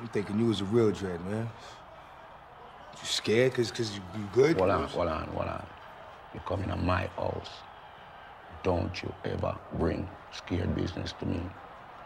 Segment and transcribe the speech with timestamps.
[0.00, 1.50] I'm thinking you was a real dread, man.
[2.98, 4.00] You scared cause, cause you,
[4.32, 4.58] good?
[4.58, 5.66] Hold on, hold on, hold on.
[6.32, 7.50] You come in my house.
[8.62, 11.50] Don't you ever bring scared business to me.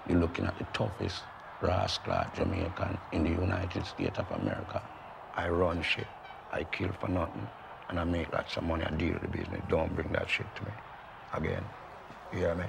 [0.09, 1.23] You're looking at the toughest
[1.61, 4.83] rascal Jamaican in the United States of America.
[5.35, 6.09] I run shit.
[6.53, 7.47] I kill for nothing.
[7.89, 8.85] And I make lots of money.
[8.85, 9.63] I deal with the business.
[9.69, 10.73] Don't bring that shit to me.
[11.33, 11.65] Again.
[12.33, 12.65] You hear me?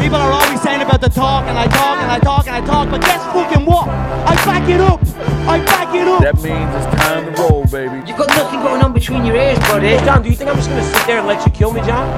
[0.00, 2.60] People are always saying about the talk, and I talk, and I talk, and I
[2.64, 3.88] talk, but guess fucking what?
[3.88, 5.00] I back it up!
[5.48, 6.22] I back it up!
[6.22, 7.96] That means it's time to roll, baby.
[8.06, 9.88] You've got nothing going on between your ears, buddy.
[9.88, 11.80] Hey, John, do you think I'm just gonna sit there and let you kill me,
[11.80, 12.08] John?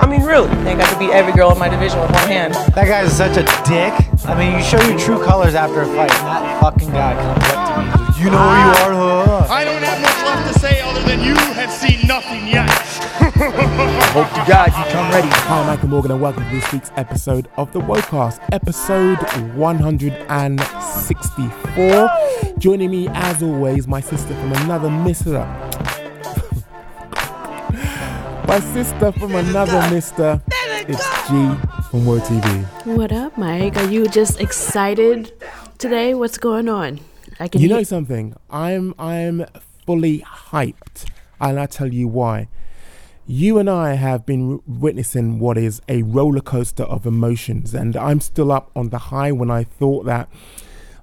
[0.00, 0.48] I mean, really?
[0.48, 2.54] I think I could beat every girl in my division with one hand.
[2.54, 3.94] That guy's such a dick.
[4.26, 7.44] I mean, you show your true colors after a fight, and that fucking guy comes
[7.50, 8.24] up to me.
[8.24, 9.07] You know who you are, huh?
[9.50, 12.68] I don't have much left to say other than you have seen nothing yet.
[14.12, 15.28] Hope to God you come ready.
[15.28, 19.16] Hi, I'm Michael Morgan, and welcome to this week's episode of the Wocast, episode
[19.56, 22.10] 164.
[22.58, 25.30] Joining me, as always, my sister from another mister.
[28.46, 30.42] my sister from another mister.
[30.52, 31.32] It's G
[31.90, 32.64] from Word TV.
[32.84, 33.78] What up, Mike?
[33.78, 35.32] Are you just excited
[35.78, 36.12] today?
[36.12, 37.00] What's going on?
[37.40, 38.34] I can You know something?
[38.50, 39.46] I'm I'm
[39.86, 41.06] fully hyped,
[41.40, 42.48] and I tell you why.
[43.26, 48.20] You and I have been witnessing what is a roller coaster of emotions, and I'm
[48.20, 50.28] still up on the high when I thought that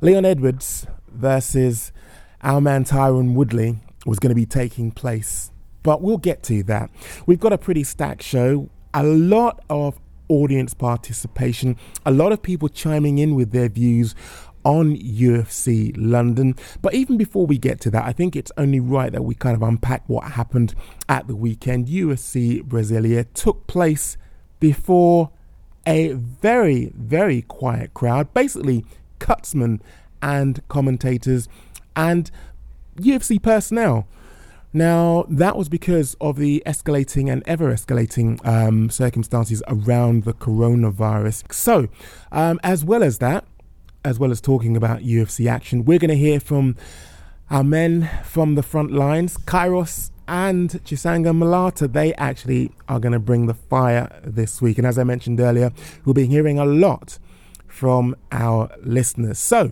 [0.01, 1.91] Leon Edwards versus
[2.41, 5.51] our man Tyron Woodley was going to be taking place.
[5.83, 6.89] But we'll get to that.
[7.27, 12.69] We've got a pretty stacked show, a lot of audience participation, a lot of people
[12.69, 14.15] chiming in with their views
[14.65, 16.55] on UFC London.
[16.81, 19.55] But even before we get to that, I think it's only right that we kind
[19.55, 20.75] of unpack what happened
[21.07, 21.87] at the weekend.
[21.87, 24.17] UFC Brasilia took place
[24.59, 25.29] before
[25.87, 28.83] a very, very quiet crowd, basically
[29.19, 29.79] cutsmen
[30.21, 31.47] and commentators
[31.95, 32.31] and
[32.97, 34.07] UFC personnel.
[34.73, 41.53] Now, that was because of the escalating and ever escalating um, circumstances around the coronavirus.
[41.53, 41.87] So,
[42.33, 43.45] um, as well as that,
[44.05, 46.77] as well as talking about UFC action, we're going to hear from
[47.49, 51.87] our men from the front lines, Kairos and Chisanga Malata.
[51.87, 54.77] They actually are going to bring the fire this week.
[54.77, 55.71] And as I mentioned earlier,
[56.05, 57.17] we'll be hearing a lot
[57.67, 59.39] from our listeners.
[59.39, 59.71] So,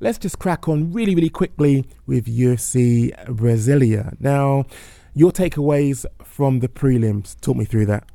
[0.00, 4.16] let's just crack on really, really quickly with UFC Brasilia.
[4.18, 4.64] Now,
[5.14, 7.38] your takeaways from the prelims.
[7.40, 8.08] Talk me through that.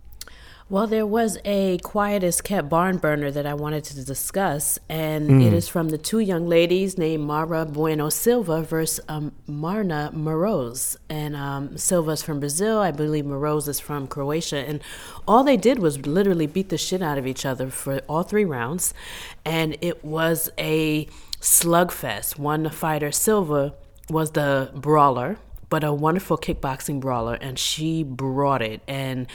[0.71, 5.51] Well, there was a quietest kept barn burner that I wanted to discuss, and it
[5.51, 10.95] is from the two young ladies named Mayra Bueno Silva versus um, Maryna Moroz.
[11.09, 14.57] And um, Silva's from Brazil, I believe Moroz is from Croatia.
[14.57, 14.79] And
[15.27, 18.45] all they did was literally beat the shit out of each other for all three
[18.45, 18.93] rounds.
[19.43, 21.05] And it was a
[21.41, 22.37] slugfest.
[22.37, 23.73] One fighter, Silva,
[24.07, 28.81] was the brawler, but a wonderful kickboxing brawler, and she brought it.
[28.87, 29.27] And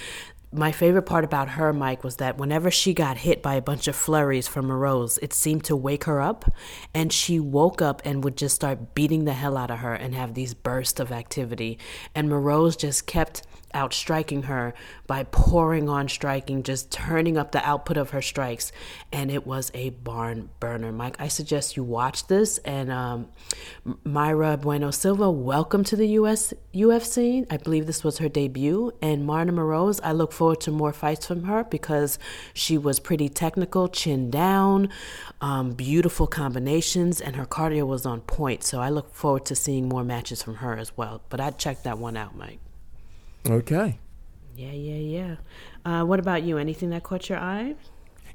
[0.55, 3.89] my favorite part about her, Mike, was that whenever she got hit by a bunch
[3.89, 6.51] of flurries from Rose, it seemed to wake her up.
[6.95, 10.15] And she woke up and would just start beating the hell out of her and
[10.15, 11.79] have these bursts of activity.
[12.15, 13.43] And Moroz just kept
[13.75, 14.73] out striking her
[15.07, 18.73] by pouring on striking, just turning up the output of her strikes.
[19.13, 20.93] And it was a barn burner.
[20.93, 22.59] Mike, I suggest you watch this.
[22.59, 23.29] And um,
[24.07, 27.45] Mayra Bueno Silva, welcome to the US UFC.
[27.51, 28.93] I believe this was her debut.
[29.03, 32.19] And Maryna Moroz, I look forward to more fights from her because
[32.53, 34.91] she was pretty technical, chin down,
[35.41, 38.65] um, beautiful combinations, and her cardio was on point.
[38.65, 41.23] So I look forward to seeing more matches from her as well.
[41.29, 42.59] But I checked that one out, Mike.
[43.49, 43.99] Okay.
[44.57, 45.37] Yeah, yeah,
[45.85, 46.01] yeah.
[46.01, 46.59] Uh, what about you?
[46.59, 47.75] Anything that caught your eye?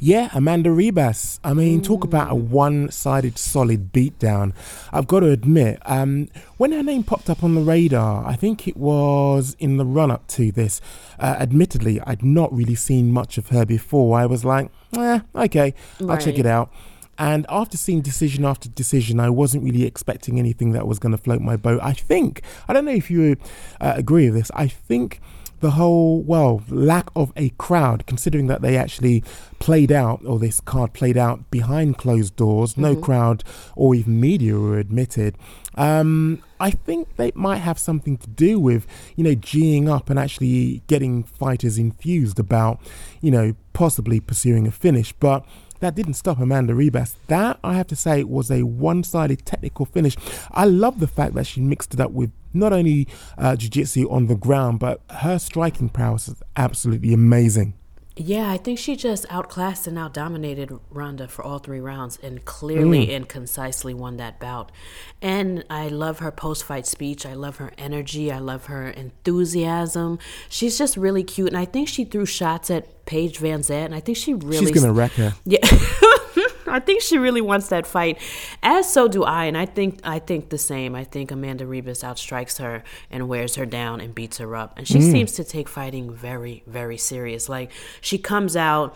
[0.01, 1.39] Yeah, Amanda Ribas.
[1.43, 4.53] I mean, talk about a one sided solid beatdown.
[4.93, 8.65] I've got to admit, um, when her name popped up on the radar, I think
[8.65, 10.79] it was in the run up to this.
[11.19, 14.17] Uh, admittedly, I'd not really seen much of her before.
[14.17, 16.71] I was like, eh, okay, I'll check it out.
[17.17, 21.17] And after seeing decision after decision, I wasn't really expecting anything that was going to
[21.17, 21.81] float my boat.
[21.83, 23.35] I think, I don't know if you
[23.81, 25.19] uh, agree with this, I think
[25.59, 29.23] the whole, well, lack of a crowd, considering that they actually
[29.59, 33.43] played out, or this card played out behind closed doors, no crowd
[33.75, 35.35] or even media were admitted.
[35.75, 38.85] Um, I think they might have something to do with,
[39.15, 42.79] you know, geeing up and actually getting fighters infused about,
[43.21, 45.13] you know, possibly pursuing a finish.
[45.13, 45.45] But
[45.79, 47.15] that didn't stop Amanda Ribas.
[47.27, 50.17] That, I have to say, was a one sided technical finish.
[50.51, 53.07] I love the fact that she mixed it up with not only
[53.37, 57.73] uh, jiu jitsu on the ground, but her striking prowess is absolutely amazing.
[58.21, 63.07] Yeah, I think she just outclassed and outdominated Randa for all three rounds and clearly
[63.07, 63.15] Mm.
[63.15, 64.73] and concisely won that bout.
[65.21, 67.25] And I love her post fight speech.
[67.25, 68.29] I love her energy.
[68.29, 70.19] I love her enthusiasm.
[70.49, 71.47] She's just really cute.
[71.47, 73.85] And I think she threw shots at Paige VanZant.
[73.85, 74.57] And I think she really.
[74.65, 75.33] She's gonna wreck her.
[75.45, 75.59] Yeah.
[76.69, 78.17] I think she really wants that fight,
[78.63, 80.95] as so do I, and I think I think the same.
[80.95, 84.87] I think Amanda Ribas outstrikes her and wears her down and beats her up, and
[84.87, 85.11] she Mm.
[85.11, 87.49] seems to take fighting very, very serious.
[87.49, 87.71] Like
[88.01, 88.95] she comes out,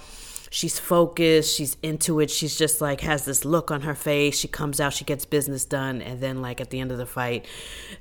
[0.54, 2.30] she's focused, she's into it.
[2.30, 4.38] She's just like has this look on her face.
[4.38, 7.08] She comes out, she gets business done, and then like at the end of the
[7.08, 7.46] fight,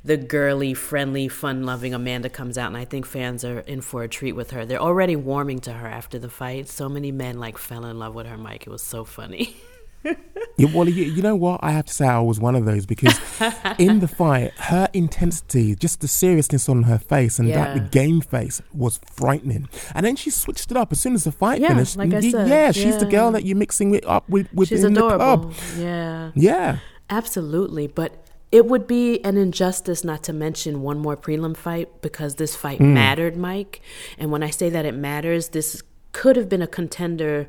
[0.04, 4.08] the girly, friendly, fun-loving Amanda comes out, and I think fans are in for a
[4.08, 4.66] treat with her.
[4.66, 6.68] They're already warming to her after the fight.
[6.68, 8.66] So many men like fell in love with her, Mike.
[8.66, 9.56] It was so funny.
[10.58, 11.60] Yeah, well, you, you know what?
[11.62, 13.18] I have to say I was one of those because
[13.78, 18.20] in the fight, her intensity, just the seriousness on her face and that the game
[18.20, 19.68] face was frightening.
[19.94, 21.96] And then she switched it up as soon as the fight Yeah, finished.
[21.96, 24.68] like I y- said, yeah, she's the girl that you're mixing with up with, with
[24.68, 25.44] She's in the adorable.
[25.48, 25.54] club.
[25.78, 26.30] Yeah.
[26.34, 26.78] Yeah.
[27.08, 27.86] Absolutely.
[27.86, 28.22] But
[28.52, 32.78] it would be an injustice not to mention one more prelim fight because this fight
[32.78, 32.92] Mm.
[32.92, 33.80] mattered, Mike.
[34.18, 35.82] And when I say that it matters, this
[36.12, 37.48] could have been a contender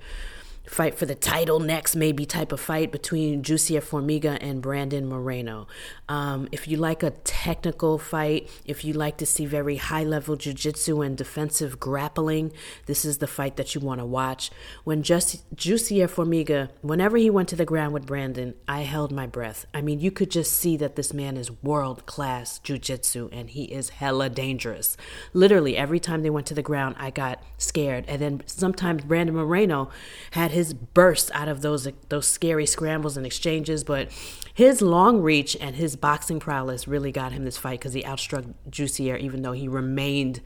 [0.66, 5.68] fight for the title next, maybe type of fight between Jussier Formiga and Brandon Moreno.
[6.08, 10.36] Um, if you like a technical fight, if you like to see very high level
[10.36, 12.54] jiu-jitsu and defensive grappling,
[12.86, 14.52] this is the fight that you want to watch.
[14.86, 19.28] When just Jussier Formiga, whenever he went to the ground with Brandon, I held my
[19.28, 19.66] breath.
[19.74, 23.66] I mean, you could just see that this man is world class jiu-jitsu and he
[23.66, 24.96] is hella dangerous.
[25.34, 28.06] Literally, every time they went to the ground, I got scared.
[28.08, 29.90] And then sometimes Brandon Moreno
[30.32, 34.10] had his bursts out of those those scary scrambles and exchanges, but
[34.54, 38.54] his long reach and his boxing prowess really got him this fight because he outstruck
[38.70, 40.42] Jussier, even though he remained,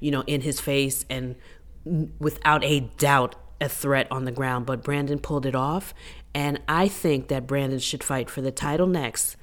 [0.00, 1.36] you know, in his face and
[2.18, 4.66] without a doubt a threat on the ground.
[4.66, 5.94] But Brandon pulled it off,
[6.34, 9.36] and I think that Brandon should fight for the title next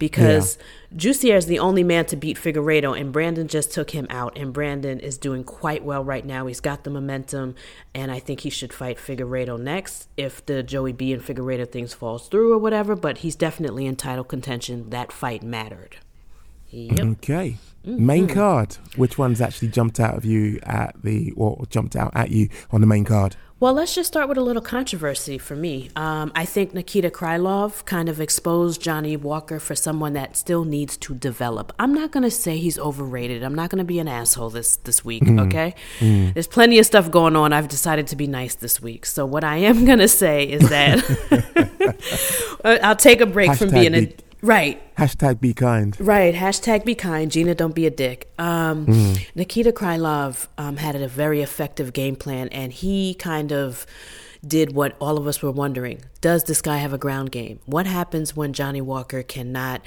[0.00, 0.58] because
[0.96, 4.36] Jussier is the only man to beat Figueiredo, and Brandon just took him out.
[4.36, 6.46] And Brandon is doing quite well right now.
[6.46, 7.54] He's got the momentum,
[7.94, 11.94] and I think he should fight Figueiredo next if the Joey B and Figueiredo things
[11.94, 12.96] falls through or whatever.
[12.96, 14.90] But he's definitely in title contention.
[14.90, 15.98] That fight mattered.
[16.70, 17.00] Yep.
[17.00, 17.58] Okay.
[17.86, 18.06] Mm-hmm.
[18.06, 18.78] Main card.
[18.96, 22.80] Which ones actually jumped out of you at the, or jumped out at you on
[22.80, 23.36] the main card?
[23.60, 25.90] Well, let's just start with a little controversy for me.
[25.94, 30.96] Um, I think Nikita Krylov kind of exposed Johnny Walker for someone that still needs
[30.96, 31.70] to develop.
[31.78, 33.42] I'm not going to say he's overrated.
[33.42, 35.24] I'm not going to be an asshole this this week.
[35.24, 35.46] Mm.
[35.46, 36.32] Okay, Mm.
[36.32, 37.52] there's plenty of stuff going on.
[37.52, 39.04] I've decided to be nice this week.
[39.04, 41.04] So what I am going to say is that
[42.82, 44.94] I'll take a break from Hashtag being a right.
[44.96, 45.98] Hashtag be kind.
[46.00, 46.34] Right.
[46.34, 47.30] Hashtag be kind.
[47.30, 48.30] Gina, don't be a dick.
[48.38, 49.26] Um, Mm.
[49.34, 53.86] Nikita Krylov um, had a very effective game plan, and he kind of
[54.46, 56.00] did what all of us were wondering.
[56.22, 57.60] Does this guy have a ground game?
[57.66, 59.82] What happens when Johnny Walker cannot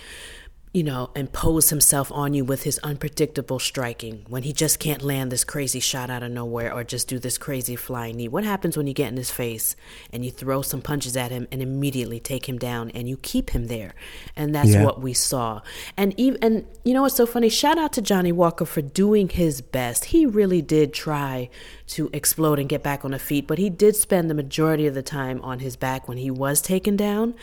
[0.73, 5.31] you know, impose himself on you with his unpredictable striking, when he just can't land
[5.31, 8.27] this crazy shot out of nowhere or just do this crazy flying knee.
[8.27, 9.75] What happens when you get in his face
[10.11, 13.51] and you throw some punches at him and immediately take him down and you keep
[13.51, 13.93] him there?
[14.35, 14.83] And that's Yeah.
[14.83, 15.61] what we saw.
[15.95, 17.49] And even and you know what's so funny?
[17.49, 20.05] Shout out to Johnny Walker for doing his best.
[20.05, 21.51] He really did try
[21.93, 24.93] to explode and get back on the feet, but he did spend the majority of
[24.93, 27.33] the time on his back when he was taken down.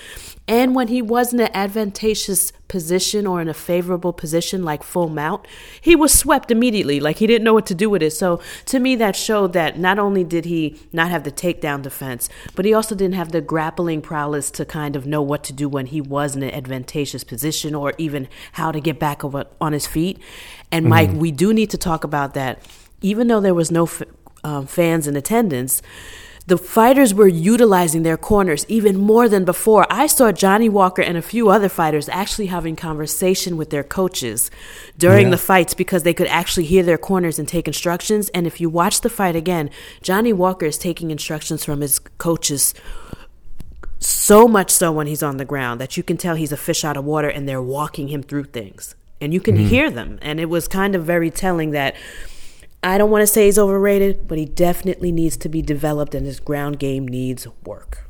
[0.46, 5.08] And when he was in an advantageous position or in a favorable position like full
[5.08, 5.46] mount,
[5.80, 7.00] he was swept immediately.
[7.00, 8.12] Like he didn't know what to do with it.
[8.12, 12.28] So to me, that showed that not only did he not have the takedown defense,
[12.54, 15.68] but he also didn't have the grappling prowess to kind of know what to do
[15.68, 19.72] when he was in an advantageous position or even how to get back over on
[19.72, 20.18] his feet.
[20.72, 21.18] And Mike, mm-hmm.
[21.18, 22.64] we do need to talk about that.
[23.02, 24.02] Even though there was no f-
[24.44, 25.82] um, fans in attendance,
[26.46, 29.86] the fighters were utilizing their corners even more than before.
[29.88, 34.50] I saw Johnny Walker and a few other fighters actually having conversation with their coaches
[34.98, 35.30] during Yeah.
[35.32, 38.30] the fights because they could actually hear their corners and take instructions.
[38.30, 39.70] And if you watch the fight again,
[40.02, 42.74] Johnny Walker is taking instructions from his coaches
[43.98, 46.84] so much so when he's on the ground that you can tell he's a fish
[46.84, 48.94] out of water and they're walking him through things.
[49.20, 49.66] And you can Mhm.
[49.68, 50.18] hear them.
[50.22, 51.94] And it was kind of very telling that
[52.82, 56.24] I don't want to say he's overrated, but he definitely needs to be developed and
[56.24, 58.08] his ground game needs work.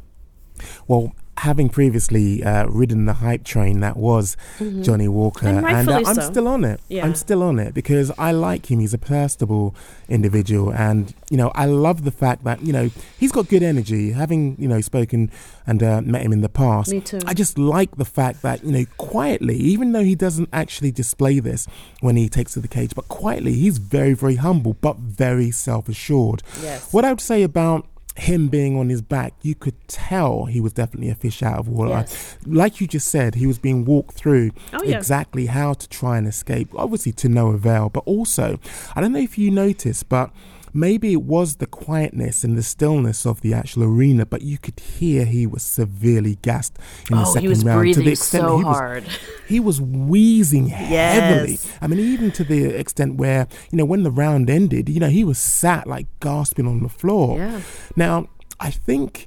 [0.86, 4.84] Well, having previously uh, ridden the hype train that was Mhm.
[4.84, 6.30] Johnny Walker, And rightfully uh, I'm so.
[6.30, 6.80] still on it.
[6.88, 7.04] Yeah.
[7.04, 8.78] I'm still on it because I like him.
[8.80, 9.74] He's a personable
[10.08, 14.12] individual, and you know, I love the fact that you know he's got good energy.
[14.12, 15.30] Having you know spoken
[15.66, 17.20] and uh, met him in the past, Me too.
[17.26, 21.40] I just like the fact that you know quietly, even though he doesn't actually display
[21.40, 21.66] this
[22.00, 26.42] when he takes to the cage, but quietly, he's very, very humble, but very self-assured.
[26.62, 26.92] Yes.
[26.92, 27.86] What I would say about
[28.20, 31.68] him being on his back, you could tell he was definitely a fish out of
[31.68, 31.90] water.
[31.90, 32.36] Yes.
[32.46, 34.96] Like you just said, he was being walked through Oh, yeah.
[34.98, 37.88] exactly how to try and escape, obviously to no avail.
[37.88, 38.58] But also,
[38.94, 40.30] I don't know if you noticed, but
[40.72, 44.78] maybe it was the quietness and the stillness of the actual arena, but you could
[44.80, 46.78] hear he was severely gassed
[47.10, 49.04] in the Oh, he second round to the extent so he was hard.
[49.48, 51.52] he was wheezing heavily.
[51.52, 51.78] Yes.
[51.80, 55.08] I mean, even to the extent where, you know, when the round ended, you know,
[55.08, 57.38] he was sat like gasping on the floor.
[57.38, 57.60] Yeah.
[57.96, 59.26] Now, I think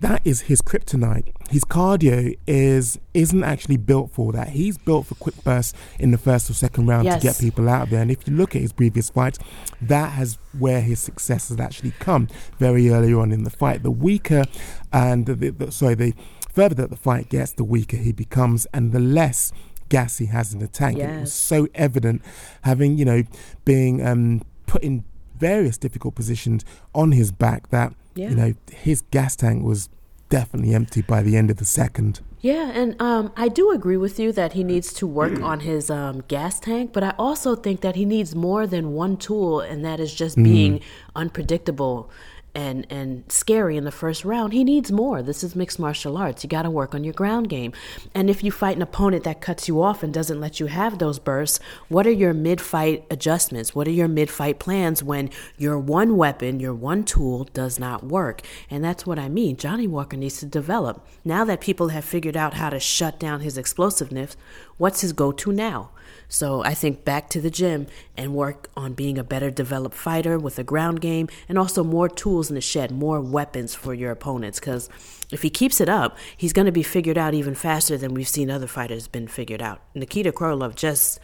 [0.00, 1.32] that is his kryptonite.
[1.50, 4.48] His cardio is isn't actually built for that.
[4.50, 7.20] He's built for quick bursts in the first or second round Yes.
[7.20, 8.00] to get people out there.
[8.02, 9.38] And if you look at his previous fights,
[9.80, 13.82] that has where his success has actually come very early on in the fight.
[13.82, 14.44] The weaker
[14.92, 16.14] and the, the, sorry, the
[16.52, 19.52] further that the fight gets, the weaker he becomes, and the less
[19.88, 20.98] gas he has in the tank.
[20.98, 22.22] And it was so evident,
[22.62, 23.22] having you know
[23.64, 25.04] being um, put in
[25.38, 28.30] various difficult positions on his back that Yeah.
[28.30, 29.88] you know his gas tank was
[30.28, 32.20] definitely empty by the end of the second.
[32.40, 35.90] Yeah, and um, I do agree with you that he needs to work on his
[35.90, 39.84] um, gas tank, but I also think that he needs more than one tool, and
[39.84, 40.44] that is just Mhm.
[40.44, 40.80] being
[41.14, 42.10] unpredictable
[42.56, 44.54] and and scary in the first round.
[44.54, 45.22] He needs more.
[45.22, 46.42] This is mixed martial arts.
[46.42, 47.72] You got to work on your ground game.
[48.14, 50.98] And if you fight an opponent that cuts you off and doesn't let you have
[50.98, 53.74] those bursts, what are your mid-fight adjustments?
[53.74, 58.40] What are your mid-fight plans when your one weapon, your one tool does not work?
[58.70, 59.56] And that's what I mean.
[59.58, 61.06] Johnny Walker needs to develop.
[61.24, 64.34] Now that people have figured out how to shut down his explosiveness,
[64.78, 65.90] what's his go-to now?
[66.28, 70.38] So I think back to the gym and work on being a better developed fighter
[70.38, 74.10] with a ground game and also more tools in the shed, more weapons for your
[74.10, 74.58] opponents.
[74.58, 74.88] Because
[75.30, 78.28] if he keeps it up, he's going to be figured out even faster than we've
[78.28, 79.80] seen other fighters been figured out.
[79.94, 81.20] Nikita Krylov just,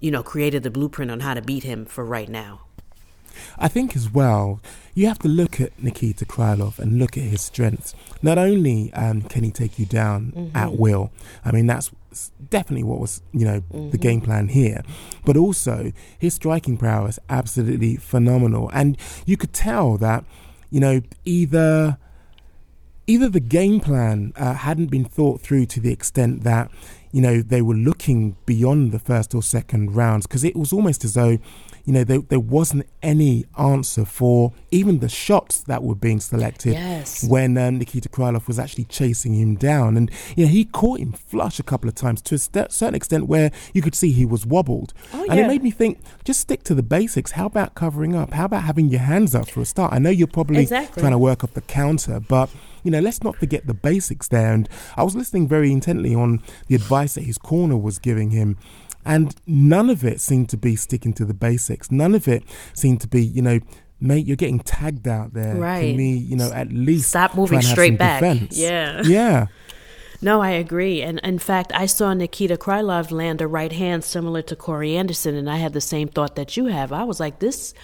[0.00, 2.60] you know, created the blueprint on how to beat him for right now.
[3.58, 4.60] I think as well,
[4.94, 7.94] you have to look at Nikita Krylov and look at his strengths.
[8.22, 10.50] Not only um, can he take you down Mhm.
[10.56, 11.10] at will,
[11.44, 14.00] I mean that's s- definitely what was you know the Mhm.
[14.00, 14.82] game plan here,
[15.24, 18.96] but also his striking prowess absolutely phenomenal, and
[19.26, 20.24] you could tell that
[20.70, 21.98] you know either
[23.06, 26.70] either the game plan uh, hadn't been thought through to the extent that
[27.12, 31.04] you know they were looking beyond the first or second rounds because it was almost
[31.04, 31.38] as though
[31.86, 36.74] you know there, there wasn't any answer for even the shots that were being selected
[36.74, 37.24] Yes.
[37.24, 41.12] when um, Nikita Krylov was actually chasing him down and you know he caught him
[41.12, 44.26] flush a couple of times to a st- certain extent where you could see he
[44.26, 47.74] was wobbled Oh, and it made me think just stick to the basics how about
[47.74, 50.62] covering up how about having your hands up for a start I know you're probably
[50.62, 51.00] Exactly.
[51.00, 52.50] trying to work off the counter but
[52.84, 54.52] you know, let's not forget the basics there.
[54.52, 58.58] And I was listening very intently on the advice that his corner was giving him.
[59.06, 61.90] And none of it seemed to be sticking to the basics.
[61.90, 62.42] None of it
[62.74, 63.60] seemed to be, you know,
[64.00, 65.54] mate, you're getting tagged out there.
[65.56, 65.88] Right.
[65.88, 68.20] Can we, you know, at least Stop moving straight back.
[68.20, 68.58] defense?
[68.58, 69.02] Yeah.
[69.04, 69.46] Yeah.
[70.22, 71.02] No, I agree.
[71.02, 75.34] And in fact, I saw Nikita Krylov land a right hand similar to Corey Anderson,
[75.34, 76.90] and I had the same thought that you have.
[76.92, 77.74] I was like, this,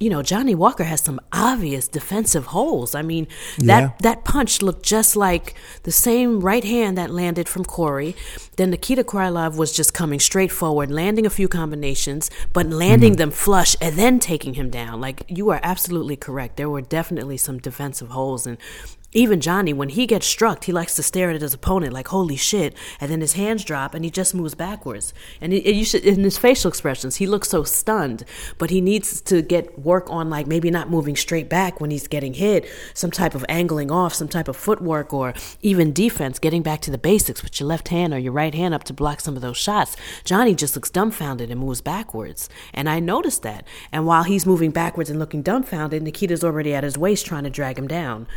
[0.00, 2.94] you know, Johnny Walker has some obvious defensive holes.
[2.94, 3.26] I mean,
[3.58, 3.90] that Yeah.
[4.02, 8.14] that punch looked just like the same right hand that landed from Corey.
[8.56, 13.18] Then Nikita Krylov was just coming straight forward, landing a few combinations, but landing Mhm.
[13.18, 15.00] them flush and then taking him down.
[15.00, 16.56] Like you are absolutely correct.
[16.58, 18.56] There were definitely some defensive holes and
[19.14, 22.36] even Johnny, when he gets struck, he likes to stare at his opponent like "Holy
[22.36, 25.14] shit!" and then his hands drop and he just moves backwards.
[25.40, 28.24] And it, it- you should, in his facial expressions, he looks so stunned.
[28.58, 32.06] But he needs to get work on like maybe not moving straight back when he's
[32.06, 36.62] getting hit, some type of angling off, some type of footwork, or even defense, getting
[36.62, 39.20] back to the basics with your left hand or your right hand up to block
[39.20, 39.96] some of those shots.
[40.24, 43.66] Johnny just looks dumbfounded and moves backwards, and I noticed that.
[43.90, 47.50] And while he's moving backwards and looking dumbfounded, Nikita's already at his waist trying to
[47.50, 48.28] drag him down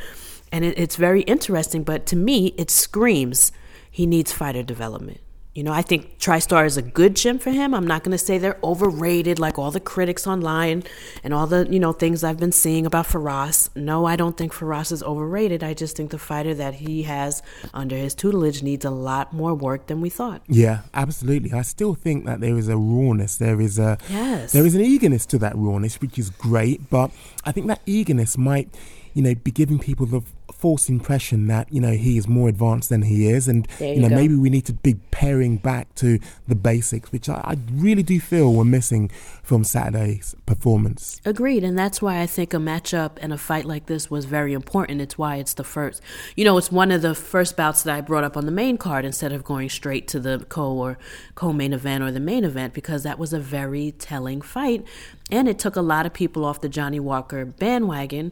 [0.51, 1.83] and it, it's very interesting.
[1.83, 3.51] But to me, it screams
[3.89, 5.21] he needs fighter development.
[5.53, 7.73] You know, I think TriStar is a good gym for him.
[7.73, 10.83] I'm not going to say they're overrated like all the critics online
[11.25, 13.67] and all the, you know, things I've been seeing about Firas.
[13.75, 15.61] No, I don't think Firas is overrated.
[15.61, 17.43] I just think the fighter that he has
[17.73, 20.41] under his tutelage needs a lot more work than we thought.
[20.47, 21.51] Yeah, absolutely.
[21.51, 23.35] I still think that there is a rawness.
[23.35, 24.53] There is a Yes.
[24.53, 26.89] there is an eagerness to that rawness, which is great.
[26.89, 27.11] But
[27.43, 28.73] I think that eagerness might,
[29.13, 32.89] you know, be giving people the false impression that you know he is more advanced
[32.89, 34.15] than he is, and you you know go.
[34.15, 38.19] maybe we need to be paring back to the basics, which I, I really do
[38.19, 39.09] feel we're missing
[39.43, 41.19] from Saturday's performance.
[41.25, 44.53] Agreed, and that's why I think a matchup and a fight like this was very
[44.53, 45.01] important.
[45.01, 46.01] It's why it's the first,
[46.35, 48.77] you know, it's one of the first bouts that I brought up on the main
[48.77, 50.97] card instead of going straight to the co or
[51.35, 54.85] co-main event or the main event because that was a very telling fight,
[55.29, 58.31] and it took a lot of people off the Johnny Walker bandwagon.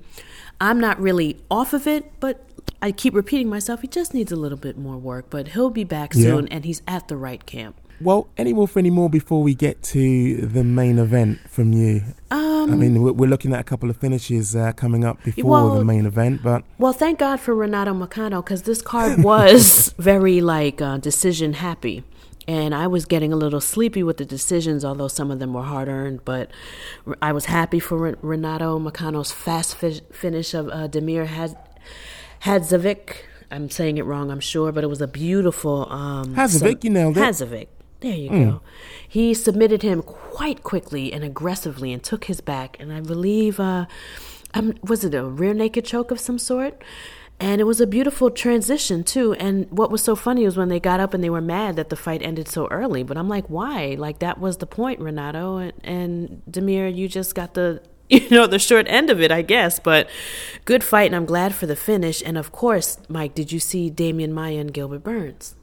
[0.62, 2.46] I'm not really off of it, but
[2.82, 3.82] I keep repeating myself.
[3.82, 6.24] He just needs a little bit more work, but he'll be back Yeah.
[6.24, 7.76] soon, and he's at the right camp.
[8.02, 12.02] Well, any more for any more before we get to the main event from you?
[12.32, 15.50] Um, I mean, we're, we're looking at a couple of finishes uh, coming up before
[15.52, 19.94] Well- the main event, but Well, thank God for Renato Moicano because this card was
[19.98, 22.04] very like uh, decision happy.
[22.48, 25.62] And I was getting a little sleepy with the decisions, although some of them were
[25.62, 26.22] hard earned.
[26.26, 26.50] But
[27.22, 31.58] I was happy for Renato Moicano's fast fi- finish of uh, Damir Had-
[32.44, 33.16] Hadzovic.
[33.52, 35.92] I'm saying it wrong, I'm sure, but it was a beautiful.
[35.92, 37.22] Um, Hadzovic, you nailed it.
[37.22, 37.68] Hadzovic.
[38.02, 38.50] There you Mm.
[38.52, 38.62] go.
[39.08, 42.78] He submitted him quite quickly and aggressively and took his back.
[42.80, 43.88] And I believe, uh,
[44.54, 46.82] um, was it a rear naked choke of some sort?
[47.42, 49.34] And it was a beautiful transition too.
[49.34, 51.90] And what was so funny was when they got up and they were mad that
[51.90, 53.02] the fight ended so early.
[53.04, 53.96] But I'm like, why?
[53.98, 56.94] Like that was the point, Renato and, and Damir.
[56.94, 57.82] You just got the
[58.30, 59.80] you know the short end of it, I guess.
[59.80, 60.10] But
[60.66, 62.24] good fight, and I'm glad for the finish.
[62.26, 65.56] And of course, Mike, did you see Demian Maia and Gilbert Burns?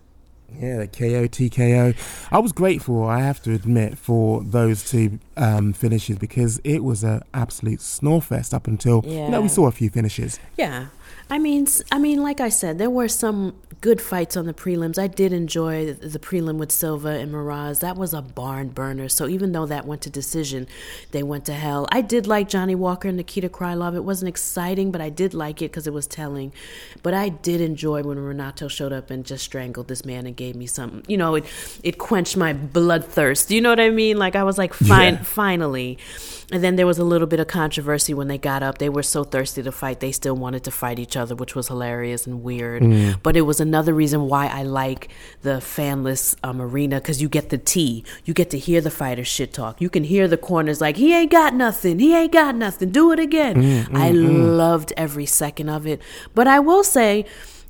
[0.60, 1.96] Yeah, the KO, TKO.
[2.30, 7.02] I was grateful, I have to admit, for those two um, finishes because it was
[7.02, 10.38] an absolute snore fest up until you know we saw a few finishes.
[10.56, 10.86] Yeah.
[11.28, 14.98] I mean, I mean, like I said, there were some good fights on the prelims.
[14.98, 17.78] I did enjoy the, prelim with Silva and Moroz.
[17.78, 19.08] That was a barn burner.
[19.08, 20.66] So even though that went to decision,
[21.12, 21.86] they went to hell.
[21.92, 23.94] I did like Johnny Walker and Nikita Krylov.
[23.94, 26.52] It wasn't exciting, but I did like it because it was telling.
[27.04, 30.56] But I did enjoy when Renato showed up and just strangled this man and gave
[30.56, 31.04] me some.
[31.06, 31.44] You know, it
[31.84, 33.50] it quenched my bloodthirst.
[33.50, 34.16] You know what I mean?
[34.16, 35.22] Like I was like, fine, Yeah.
[35.22, 35.98] finally.
[36.52, 38.78] And then there was a little bit of controversy when they got up.
[38.78, 41.68] They were so thirsty to fight, they still wanted to fight each other, which was
[41.68, 42.82] hilarious and weird.
[42.82, 43.18] Mm.
[43.22, 45.10] But it was another reason why I like
[45.42, 48.04] the fanless um, arena because you get the tea.
[48.24, 49.82] You get to hear the fighters shit talk.
[49.82, 51.98] You can hear the corners like, he ain't got nothing.
[51.98, 52.88] He ain't got nothing.
[52.88, 53.56] Do it again.
[53.56, 54.56] Mm, mm, I mm.
[54.56, 56.00] loved every second of it.
[56.34, 57.26] But I will say,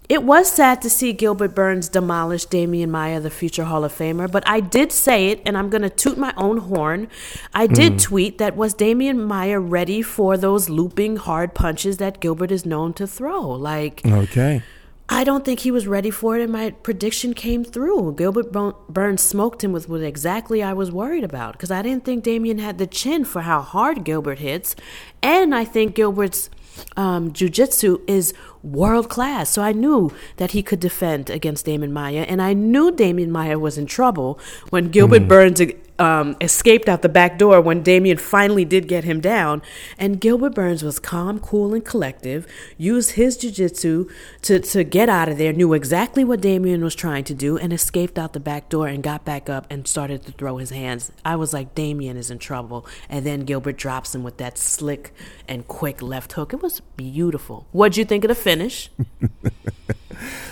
[0.09, 4.31] it was sad to see Gilbert Burns demolish Demian Maia, the future Hall of Famer,
[4.31, 7.09] but I did say it, and I'm going to toot my own horn.
[7.53, 7.95] I did.
[7.95, 8.03] Mm.
[8.03, 12.92] tweet that was Demian Maia ready for those looping hard punches that Gilbert is known
[12.95, 13.42] to throw?
[13.51, 14.62] Like, Okay.
[15.09, 18.14] I don't think he was ready for it, and my prediction came through.
[18.16, 22.05] Gilbert Bur- Burns smoked him with what exactly I was worried about because I didn't
[22.05, 24.75] think Demian had the chin for how hard Gilbert hits,
[25.23, 26.51] and I think Gilbert's
[26.97, 28.35] um, jujitsu is
[28.66, 29.50] world class.
[29.50, 33.59] So I knew that he could defend against Demian Maia, and I knew Demian Maia
[33.59, 34.38] was in trouble
[34.70, 35.61] when Gilbert Burns
[35.98, 39.62] um, escaped out the back door when Demian finally did get him down.
[39.98, 44.09] And Gilbert Burns was calm, cool, and collective, used his jiu-jitsu
[44.42, 47.72] to, to get out of there, knew exactly what Demian was trying to do, and
[47.72, 51.12] escaped out the back door and got back up and started to throw his hands.
[51.24, 52.87] I was like, Demian is in trouble.
[53.09, 55.12] And then Gilbert drops him with that slick
[55.48, 56.52] and quick left hook.
[56.52, 57.66] It was beautiful.
[57.72, 58.56] What'd you think of the finish?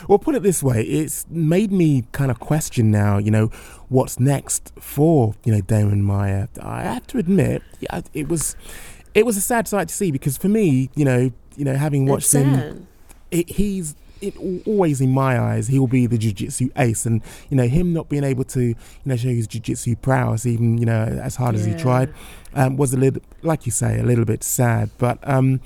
[0.09, 3.47] Well, put it this way, it's made me kind of question now, you know,
[3.89, 6.49] what's next for, you know, Demian Maia.
[6.61, 8.57] I have to admit, yeah, it was
[9.15, 12.05] it was a sad sight to see because for me, you know, you know, having
[12.07, 12.87] watched him
[13.31, 14.35] it, he's it
[14.67, 18.09] always in my eyes he will be the jiu-jitsu ace and you know him not
[18.09, 21.65] being able to you know show his jiu-jitsu prowess even you know as hard as
[21.65, 22.13] he tried
[22.55, 24.89] um, was a little like you say a little bit sad.
[24.99, 25.61] But um,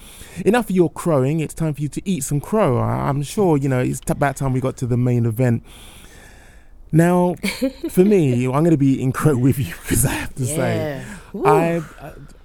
[0.46, 1.40] enough of your crowing.
[1.40, 2.78] It's time for you to eat some crow.
[2.78, 5.62] I, i'm sure you know it's t- about time we got to the main event.
[6.90, 7.34] Now
[7.90, 11.04] for me i'm going to be in crow with you because i have to say
[11.34, 11.50] Yeah.
[11.50, 11.82] I,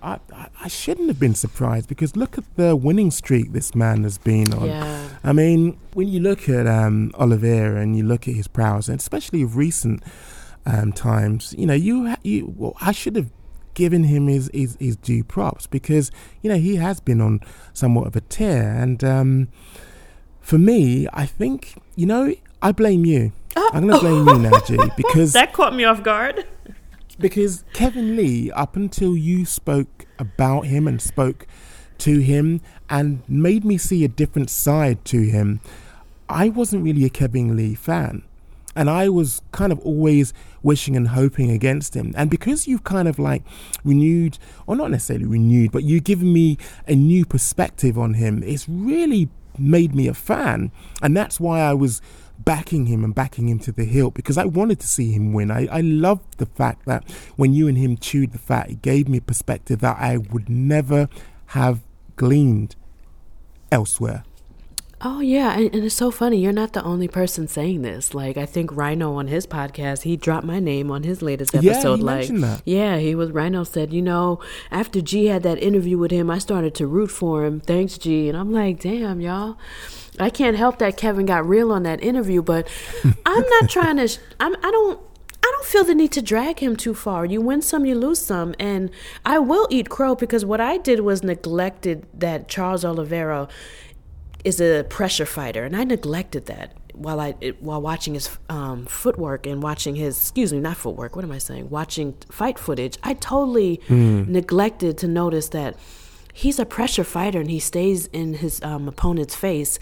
[0.03, 0.19] I,
[0.61, 4.53] I, shouldn't have been surprised because look at the winning streak this man has been
[4.53, 4.67] on.
[4.67, 5.09] Yeah.
[5.23, 8.99] I mean, when you look at um, Oliveira and you look at his prowess, and
[8.99, 10.03] especially of recent
[10.65, 13.31] um, times, you know, you, you well, I should have
[13.75, 16.11] given him his, his, his due props because,
[16.41, 17.39] you know, he has been on
[17.71, 18.73] somewhat of a tear.
[18.73, 19.47] And um,
[20.41, 23.31] for me, I think, you know, I blame you.
[23.55, 26.45] I'm going to blame you now, G, because that caught me off guard.
[27.23, 31.47] Because Kevin Lee, up until you spoke about him and spoke
[31.99, 32.59] to him
[32.89, 35.61] and made me see a different side to him,
[36.27, 38.23] I wasn't really a Kevin Lee fan.
[38.75, 40.33] And I was kind of always
[40.63, 42.13] wishing and hoping against him.
[42.17, 43.43] And because you've kind of like
[43.85, 46.57] renewed, or not necessarily renewed, but you've given me
[46.89, 51.73] a new perspective on him, it's really made me a fan, and that's why I
[51.73, 52.01] was
[52.45, 55.51] backing him and backing him to the hilt because I wanted to see him win.
[55.51, 59.07] I, I loved the fact that when you and him chewed the fat, it gave
[59.07, 61.09] me perspective that I would never
[61.47, 61.81] have
[62.15, 62.75] gleaned
[63.71, 64.23] elsewhere.
[65.05, 66.37] Oh yeah, and, and, it's so funny.
[66.37, 68.13] You're not the only person saying this.
[68.13, 71.95] Like I think Rhino on his podcast, he dropped my name on his latest episode.
[71.95, 72.61] Yeah, he like that.
[72.63, 74.39] yeah, he was Rhino said, you know,
[74.71, 77.59] after G had that interview with him, I started to root for him.
[77.59, 78.29] Thanks, G.
[78.29, 79.57] And I'm like, damn, y'all.
[80.19, 82.69] I can't help that Kevin got real on that interview, but
[83.25, 84.07] I'm not trying to.
[84.39, 84.55] I'm.
[84.55, 85.01] I don't.
[85.45, 87.25] I don't feel the need to drag him too far.
[87.25, 88.89] You win some, you lose some, and
[89.25, 93.49] I will eat crow because what I did was neglected that Charles Oliveira
[94.43, 99.45] is a pressure fighter, and I neglected that while I while watching his um, footwork
[99.47, 101.15] and watching his excuse me not footwork.
[101.15, 101.69] What am I saying?
[101.69, 104.27] Watching fight footage, I totally mm.
[104.27, 105.77] neglected to notice that
[106.33, 109.77] he's a pressure fighter and he stays in his um, opponent's face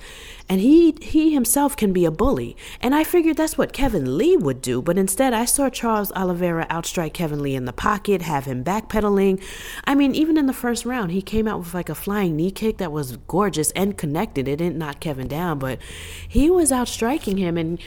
[0.49, 4.35] and he he himself can be a bully and i figured that's what kevin lee
[4.35, 8.45] would do but instead i saw charles oliveira outstrike kevin lee in the pocket have
[8.45, 9.41] him backpedaling
[9.85, 12.51] i mean even in the first round he came out with like a flying knee
[12.51, 15.79] kick that was gorgeous and connected it didn't knock kevin down but
[16.27, 17.79] he was outstriking him and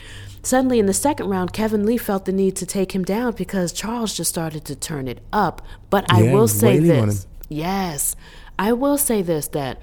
[0.44, 3.72] Suddenly, in the second round, Kevin Lee felt the need to take him down because
[3.72, 5.62] Charles just started to turn it up.
[5.88, 7.27] But I yeah, will say this.
[7.48, 8.14] Yes.
[8.59, 9.81] I will say this that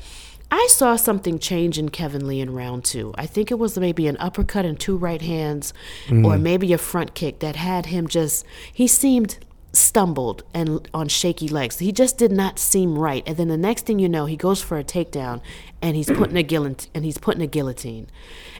[0.51, 3.13] I saw something change in Kevin Lee in round two.
[3.17, 5.73] I think it was maybe an uppercut and two right hands,
[6.07, 6.25] mm.
[6.25, 9.39] or maybe a front kick that had him just, he seemed
[9.73, 11.79] stumbled and on shaky legs.
[11.79, 13.23] He just did not seem right.
[13.25, 15.41] And then the next thing you know, he goes for a takedown
[15.81, 18.07] and he's putting a guillotine and he's putting a guillotine.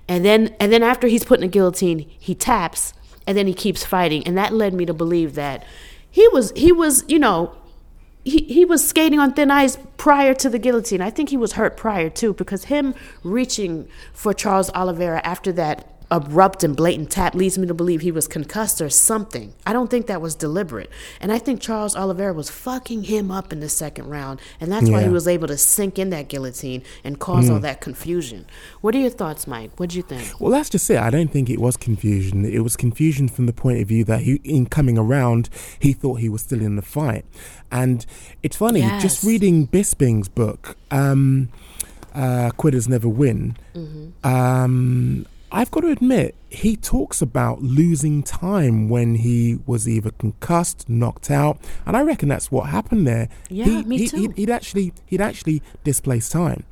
[0.08, 2.94] And then and then after he's putting a guillotine, he taps
[3.28, 4.26] and then he keeps fighting.
[4.26, 5.66] And that led me to believe that
[6.10, 7.56] he was he was, you know,
[8.24, 11.02] he, he was skating on thin ice prior to the guillotine.
[11.02, 15.91] I think he was hurt prior too, because him reaching for Charles Oliveira after that
[16.12, 19.54] abrupt and blatant tap leads me to believe he was concussed or something.
[19.66, 20.90] I don't think that was deliberate.
[21.22, 24.42] And I think Charles Oliveira was fucking him up in the second round.
[24.60, 24.98] And that's yeah.
[24.98, 27.54] why he was able to sink in that guillotine and cause mm.
[27.54, 28.46] all that confusion.
[28.82, 29.80] What are your thoughts, Mike?
[29.80, 30.40] What do you think?
[30.40, 30.98] Well, that's just it.
[30.98, 32.44] I don't think it was confusion.
[32.46, 36.16] It was confusion from the point of view that he, in coming around, he thought
[36.16, 37.26] he was still in the fight.
[37.72, 38.06] And
[38.44, 39.02] it's funny, yes.
[39.02, 41.48] just reading Bisping's book, um,
[42.14, 44.28] uh, Quitters Never Win, mm-hmm.
[44.28, 50.88] um, I've got to admit, he talks about losing time when he was either concussed,
[50.88, 53.28] knocked out, and I reckon that's what happened there.
[53.50, 54.18] Yeah, he, me he, too.
[54.18, 56.64] He'd, he'd actually he'd actually displaced time.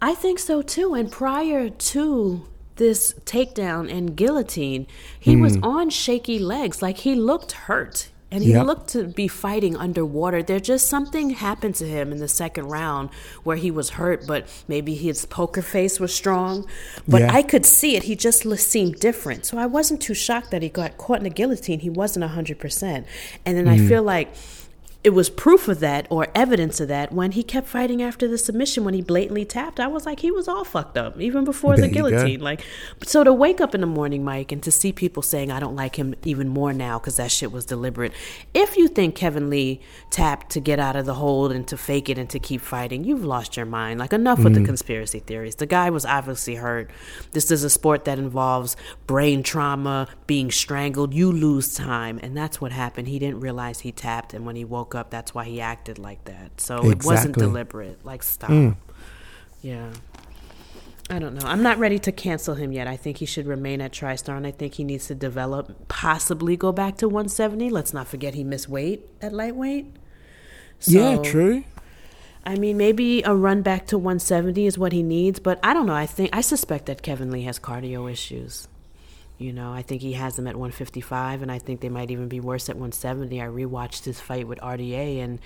[0.00, 0.94] I think so too.
[0.94, 4.86] And prior to this takedown and guillotine,
[5.18, 5.42] he mm.
[5.42, 8.66] was on shaky legs, like he looked hurt and he yep.
[8.66, 10.42] looked to be fighting underwater.
[10.42, 13.10] There just something happened to him in the second round
[13.44, 16.66] where he was hurt, but maybe his poker face was strong.
[17.06, 17.32] But yeah.
[17.32, 18.02] I could see it.
[18.02, 19.46] He just seemed different.
[19.46, 21.78] So I wasn't too shocked that he got caught in a guillotine.
[21.78, 23.06] He wasn't 100%.
[23.46, 23.70] And then mm.
[23.70, 24.34] I feel like
[25.04, 28.38] it was proof of that or evidence of that when he kept fighting after the
[28.38, 29.78] submission when he blatantly tapped.
[29.78, 32.64] I was like he was all fucked up even before there the guillotine like
[33.04, 35.76] so to wake up in the morning mike and to see people saying i don't
[35.76, 38.12] like him even more now because that shit was deliberate.
[38.52, 42.08] If you think kevin lee tapped to get out of the hold and to fake
[42.08, 44.00] it and to keep fighting you've lost your mind.
[44.00, 44.44] Like enough mm.
[44.44, 44.66] with the mm.
[44.66, 45.56] conspiracy theories.
[45.56, 46.90] The guy was obviously hurt.
[47.32, 51.14] This is a sport that involves brain trauma being strangled.
[51.14, 52.18] You lose time.
[52.22, 53.08] And that's what happened.
[53.08, 54.34] He didn't realize he tapped.
[54.34, 55.10] And when he woke up.
[55.10, 56.60] That's why he acted like that.
[56.60, 56.92] So exactly.
[56.92, 58.04] it wasn't deliberate.
[58.04, 58.50] Like stop.
[58.50, 58.76] Mm.
[59.62, 59.90] Yeah.
[61.10, 61.46] I don't know.
[61.46, 62.86] I'm not ready to cancel him yet.
[62.86, 66.56] I think he should remain at TriStar, and I think he needs to develop, possibly
[66.56, 67.68] go back to 170.
[67.68, 69.94] Let's not forget he missed weight at lightweight.
[70.78, 71.64] So, yeah, true.
[72.46, 75.86] I mean, maybe a run back to 170 is what he needs, but I don't
[75.86, 75.94] know.
[75.94, 78.68] I think I suspect that Kevin Lee has cardio issues.
[79.36, 82.28] You know, I think he has them at 155, and I think they might even
[82.28, 83.42] be worse at 170.
[83.42, 85.40] I rewatched his fight with RDA, and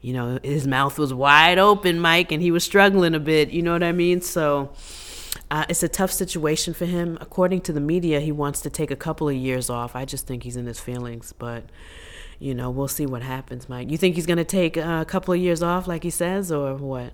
[0.00, 3.50] you know, his mouth was wide open, Mike, and he was struggling a bit.
[3.50, 4.20] You know what I mean?
[4.20, 4.72] So.
[5.50, 7.18] Uh, it's a tough situation for him.
[7.20, 9.94] According to the media, he wants to take a couple of years off.
[9.94, 11.64] I just think he's in his feelings, but
[12.38, 13.90] you know, we'll see what happens, Mike.
[13.90, 16.74] You think he's going to take a couple of years off, like he says, or
[16.76, 17.12] what?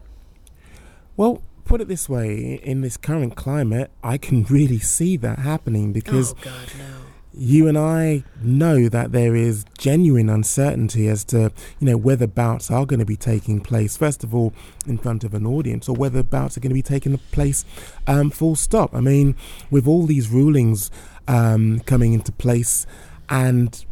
[1.17, 5.93] Well, put it this way in this current climate, I can really see that happening
[5.93, 6.85] because oh God, no.
[7.33, 12.73] you and I know that there is genuine uncertainty as to you know whether bouts
[12.73, 13.97] are going to be taking place.
[13.97, 14.53] First of all,
[14.85, 17.65] in front of an audience, or whether bouts are going to be taking place
[18.09, 18.93] um, full stop.
[18.93, 19.37] I mean,
[19.71, 20.91] with all these rulings
[21.29, 22.85] um, coming into place
[23.29, 23.85] and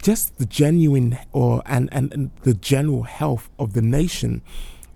[0.00, 4.40] just the genuine or and, and, and the general health of the nation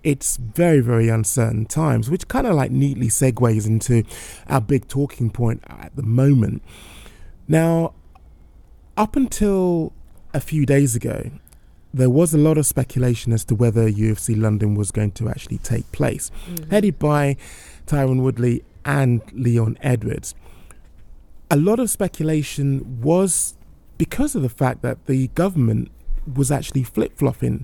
[0.03, 4.03] it's very, very uncertain times, which kind of like neatly segues into
[4.47, 6.61] our big talking point at the moment.
[7.47, 7.93] Now,
[8.97, 9.93] up until
[10.33, 11.31] a few days ago,
[11.93, 15.59] there was a lot of speculation as to whether UFC London was going to actually
[15.59, 16.69] take place, mm-hmm.
[16.69, 17.37] headed by
[17.85, 20.33] Tyron Woodley and Leon Edwards.
[21.51, 23.55] A lot of speculation was
[23.97, 25.91] because of the fact that the government
[26.35, 27.63] was actually flip flopping.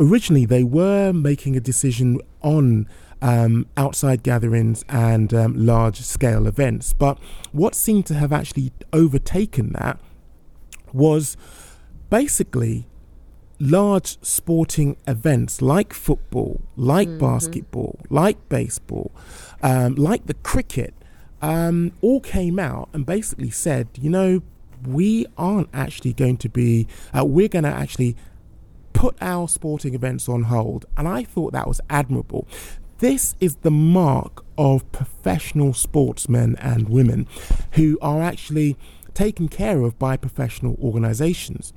[0.00, 2.88] Originally, they were making a decision on
[3.20, 7.18] um, outside gatherings and um, large scale events, but
[7.52, 10.00] what seemed to have actually overtaken that
[10.92, 11.36] was
[12.08, 12.86] basically
[13.58, 17.18] large sporting events like football, like mm-hmm.
[17.18, 19.12] basketball, like baseball,
[19.62, 20.94] um, like the cricket,
[21.42, 24.42] um, all came out and basically said, you know,
[24.86, 26.86] we aren't actually going to be,
[27.16, 28.16] uh, we're going to actually
[28.92, 30.86] put our sporting events on hold.
[30.96, 32.46] And I thought that was admirable.
[32.98, 37.26] This is the mark of professional sportsmen and women
[37.72, 38.76] who are actually
[39.14, 41.72] taken care of by professional organizations.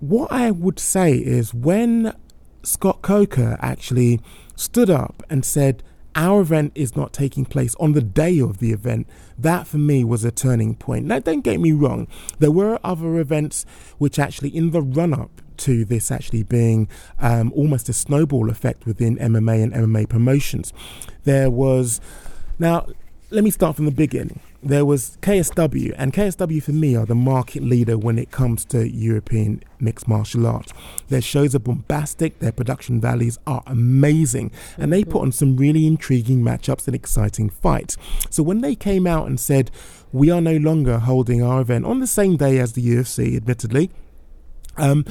[0.00, 2.14] What I would say is when
[2.62, 4.20] Scott Coker actually
[4.56, 5.82] stood up and said,
[6.14, 9.06] our event is not taking place on the day of the event.
[9.38, 11.06] That for me was a turning point.
[11.06, 12.06] Now, don't get me wrong,
[12.38, 13.64] there were other events
[13.98, 18.86] which actually, in the run up to this actually being um, almost a snowball effect
[18.86, 20.72] within MMA and MMA promotions,
[21.24, 22.00] there was.
[22.58, 22.86] Now,
[23.30, 27.16] let me start from the beginning there was KSW, and KSW for me are the
[27.16, 30.72] market leader when it comes to European mixed martial arts.
[31.08, 35.86] Their shows are bombastic, their production values are amazing, and they put on some really
[35.86, 37.96] intriguing matchups and exciting fights.
[38.30, 39.70] So when they came out and said,
[40.12, 43.90] We are no longer holding our event on the same day as the UFC, admittedly,
[44.76, 45.04] um,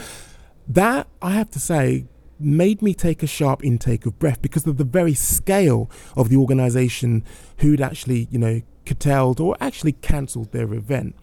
[0.75, 2.05] that I have to say
[2.39, 6.37] made me take a sharp intake of breath because of the very scale of the
[6.37, 7.23] organization
[7.57, 11.15] who'd actually, you know, curtailed or actually cancelled their event.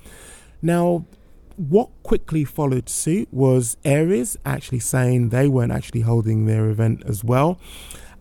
[0.63, 1.07] Now,
[1.57, 7.25] what quickly followed suit was ARES actually saying they weren't actually holding their event as
[7.25, 7.59] well.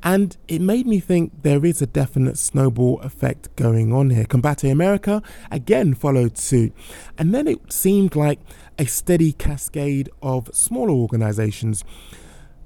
[0.08, 4.24] And it made me think there is a definite snowball effect going on here.
[4.24, 6.74] Combate America again followed suit.
[7.18, 8.40] And then it seemed like
[8.80, 11.84] a steady cascade of smaller organizations.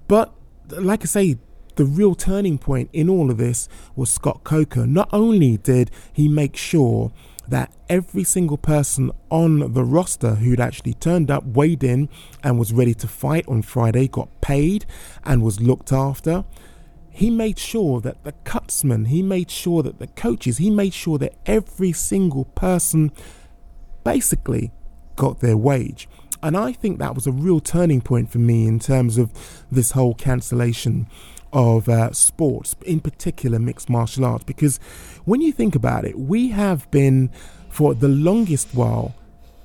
[0.07, 0.35] But
[0.69, 1.39] like I say,
[1.77, 4.85] the real turning point in all of this was Scott Coker.
[4.85, 7.11] Not only did he make sure
[7.47, 12.07] that every single person on the roster who'd actually turned up, weighed in,
[12.43, 14.85] and was ready to fight on Friday got paid
[15.23, 16.45] and was looked after.
[17.11, 21.17] He made sure that the cutsmen, he made sure that the coaches, he made sure
[21.19, 23.11] that every single person
[24.03, 24.71] basically
[25.15, 26.07] got their wage.
[26.41, 29.31] And I think that was a real turning point for me in terms of
[29.71, 31.07] this whole cancellation
[31.53, 34.77] of uh, sports, in particular mixed martial arts, because
[35.25, 37.29] when you think about it, we have been
[37.69, 39.13] for the longest while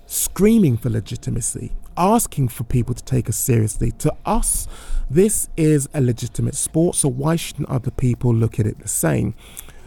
[0.06, 3.92] screaming for legitimacy, asking for people to take us seriously.
[3.92, 4.66] To us,
[5.10, 9.34] this is a legitimate sport, so why shouldn't other people look at it the same?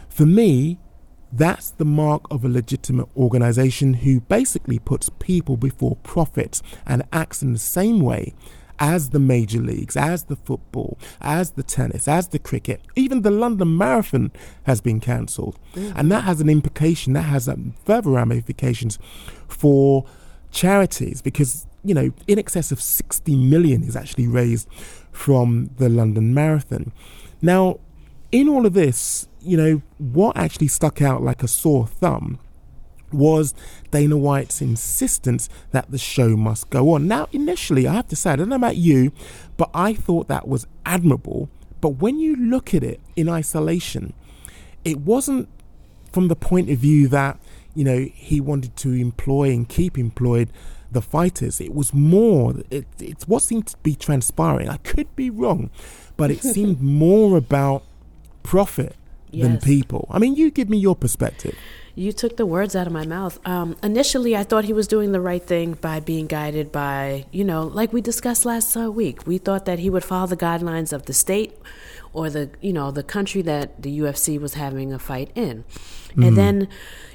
[0.08, 0.78] For me,
[1.32, 7.42] that's the mark of a legitimate organization who basically puts people before profits and acts
[7.42, 8.34] in the same way
[8.80, 12.80] as the major leagues, as the football, as the tennis, as the cricket.
[12.96, 14.32] Even the London Marathon
[14.64, 15.58] has been cancelled.
[15.74, 15.92] Mm.
[15.96, 18.98] And that has an implication, that has um, further ramifications
[19.46, 20.06] for
[20.50, 24.68] charities because, you know, in excess of 60 million is actually raised
[25.12, 26.92] from the London Marathon.
[27.42, 27.80] Now,
[28.32, 32.38] in all of this, you know, what actually stuck out like a sore thumb
[33.12, 33.54] was
[33.90, 37.08] Dana White's insistence that the show must go on.
[37.08, 39.12] Now, initially, I have to say, I don't know about you,
[39.56, 41.48] but I thought that was admirable.
[41.80, 44.12] But when you look at it in isolation,
[44.84, 45.48] it wasn't
[46.12, 47.40] from the point of view that,
[47.74, 50.50] you know, he wanted to employ and keep employed
[50.92, 51.60] the fighters.
[51.60, 54.68] It was more, it, it's what seemed to be transpiring.
[54.68, 55.70] I could be wrong,
[56.16, 57.84] but it seemed more about
[58.42, 58.96] profit
[59.30, 59.46] yes.
[59.46, 60.06] than people.
[60.10, 61.56] I mean, you give me your perspective.
[61.94, 63.38] You took the words out of my mouth.
[63.46, 67.44] Um, initially, I thought he was doing the right thing by being guided by, you
[67.44, 69.26] know, like we discussed last uh, week.
[69.26, 71.58] We thought that he would follow the guidelines of the state
[72.12, 75.64] or the, you know, the country that the UFC was having a fight in.
[76.16, 76.28] Mm.
[76.28, 76.68] And then,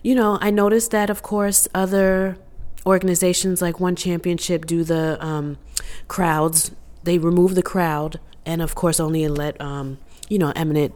[0.03, 2.37] you know, I noticed that, of course, other
[2.85, 5.57] organizations like One Championship do the um,
[6.07, 6.71] crowds.
[7.03, 10.93] They remove the crowd, and of course, only let um, you know eminent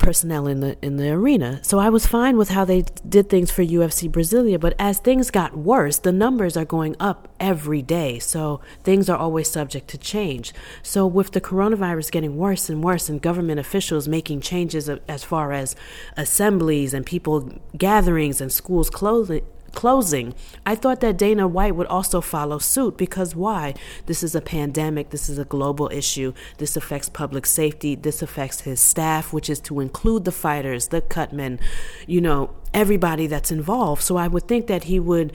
[0.00, 1.60] personnel in the in the arena.
[1.62, 5.30] So I was fine with how they did things for UFC Brasilia, but as things
[5.30, 8.18] got worse, the numbers are going up every day.
[8.18, 10.52] So things are always subject to change.
[10.82, 15.52] So with the coronavirus getting worse and worse and government officials making changes as far
[15.52, 15.76] as
[16.16, 22.20] assemblies and people gatherings and schools closing closing, I thought that Dana White would also
[22.20, 23.74] follow suit because why?
[24.06, 25.10] This is a pandemic.
[25.10, 26.32] This is a global issue.
[26.58, 27.94] This affects public safety.
[27.94, 31.60] This affects his staff, which is to include the fighters, the cutmen,
[32.06, 34.02] you know, everybody that's involved.
[34.02, 35.32] So I would think that he would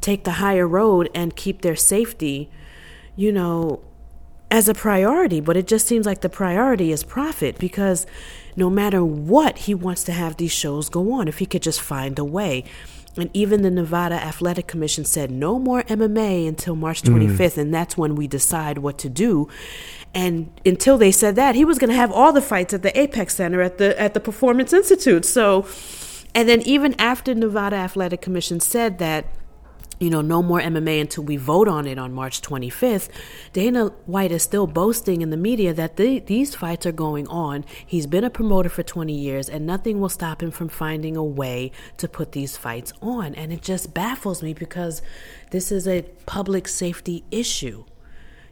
[0.00, 2.50] take the higher road and keep their safety,
[3.16, 3.80] you know,
[4.50, 5.40] as a priority.
[5.40, 8.06] But it just seems like the priority is profit because
[8.56, 11.80] no matter what, he wants to have these shows go on if he could just
[11.80, 12.64] find a way.
[13.16, 17.58] And even the Nevada Athletic Commission said no more MMA until March 25th, mm.
[17.58, 19.48] and that's when we decide what to do.
[20.14, 22.98] And until they said that, he was going to have all the fights at the
[22.98, 25.24] Apex Center at the at the Performance Institute.
[25.24, 25.66] So,
[26.34, 29.26] and then even after Nevada Athletic Commission said that
[29.98, 33.08] you know, no more MMA until we vote on it on March 25th,
[33.52, 37.64] Dana White is still boasting in the media that the, these fights are going on.
[37.86, 41.24] He's been a promoter for 20 years, and nothing will stop him from finding a
[41.24, 43.34] way to put these fights on.
[43.34, 45.02] And it just baffles me because
[45.50, 47.84] this is a public safety issue.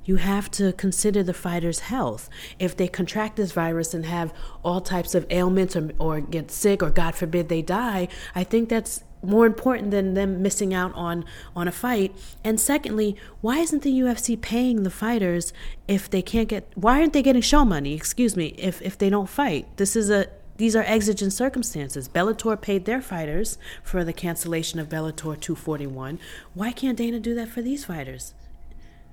[0.04, 2.28] You have to consider the fighter's health.
[2.58, 4.32] If they contract this virus and have
[4.64, 8.68] all types of ailments or, or get sick, or God forbid they die, I think
[8.68, 13.82] that's more important than them missing out on on a fight and secondly why isn't
[13.82, 15.52] the UFC paying the fighters
[15.86, 19.08] if they can't get why aren't they getting show money excuse me if if they
[19.08, 20.26] don't fight this is a
[20.62, 22.08] these are exigent circumstances.
[22.08, 26.20] Bellator paid their fighters for the cancellation of Bellator 241.
[26.54, 28.34] Why can't Dana do that for these fighters?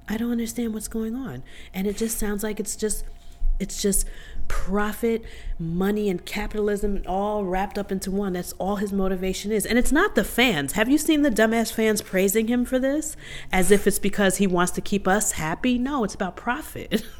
[0.08, 1.44] I don't understand what's going on.
[1.74, 3.04] And it just sounds like it's just
[3.60, 4.06] it's just
[4.50, 5.24] profit,
[5.58, 8.34] money, and capitalism all wrapped up into one.
[8.34, 9.66] That's all his motivation is.
[9.66, 10.74] And it's not the fans.
[10.74, 13.16] Have you seen the dumbass fans praising him for this?
[13.54, 15.78] As if it's because he wants to keep us happy?
[15.78, 17.04] No, it's about profit.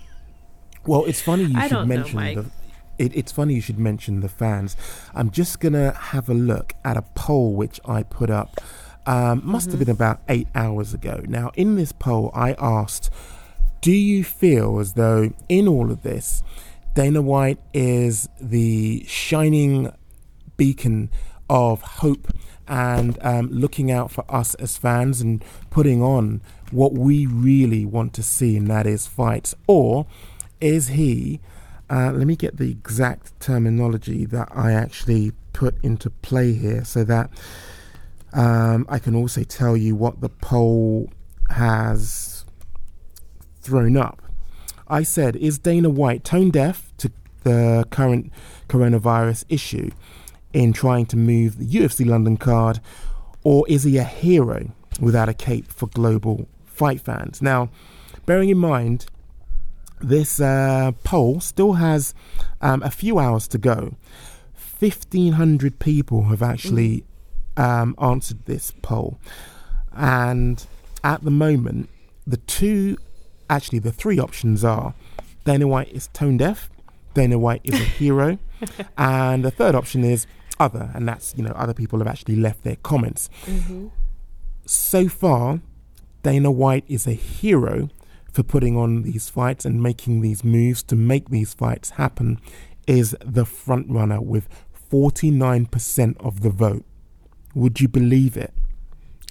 [0.86, 2.46] Well, it's funny you should mention know, the.
[2.98, 4.76] It, it's funny you should mention the fans.
[5.14, 8.60] I'm just gonna have a look at a poll which I put up.
[9.06, 9.78] Um, must mm-hmm.
[9.78, 11.22] have been about eight hours ago.
[11.28, 13.12] Now, in this poll, I asked,
[13.82, 16.44] "Do you feel as though in all of this?"
[17.00, 19.90] Dana White is the shining
[20.58, 21.10] beacon
[21.50, 22.28] of hope
[22.68, 28.14] and um, looking out for us as fans and putting on what we really want
[28.16, 29.56] to see, and that is fights?
[29.66, 30.08] Or
[30.60, 31.40] is he,
[31.90, 37.06] uh, let me get the exact terminology that I actually put into play here so
[37.06, 37.30] that
[38.34, 41.10] um, I can also tell you what the poll
[41.50, 42.44] has
[43.62, 44.22] thrown up.
[44.90, 47.12] I said, is Dana White tone deaf to
[47.44, 48.32] the current
[48.68, 49.92] coronavirus issue
[50.54, 52.80] in trying to move the UFC London card,
[53.44, 57.42] or is he a hero without a cape for global fight fans?
[57.42, 57.70] Now,
[58.26, 59.06] bearing in mind,
[60.02, 62.14] this uh, poll still has
[62.62, 63.96] um, a few hours to go.
[64.80, 67.04] 1,500 people have actually
[67.58, 69.20] um, answered this poll.
[69.92, 70.66] And
[71.04, 71.90] at the moment,
[72.26, 72.98] the two
[73.50, 74.94] actually the three options are
[75.46, 76.70] Dana White is tone deaf,
[77.14, 78.38] Dana White is a hero,
[78.98, 80.28] and the third option is
[80.60, 83.30] other, and that's you know other people have actually left their comments.
[83.46, 83.88] Mm-hmm.
[84.66, 85.62] So far,
[86.24, 87.90] Dana White is a hero
[88.32, 92.40] for putting on these fights and making these moves to make these fights happen.
[92.88, 94.50] Is the front runner with
[94.92, 96.84] 49% of the vote.
[97.54, 98.54] Would you believe it?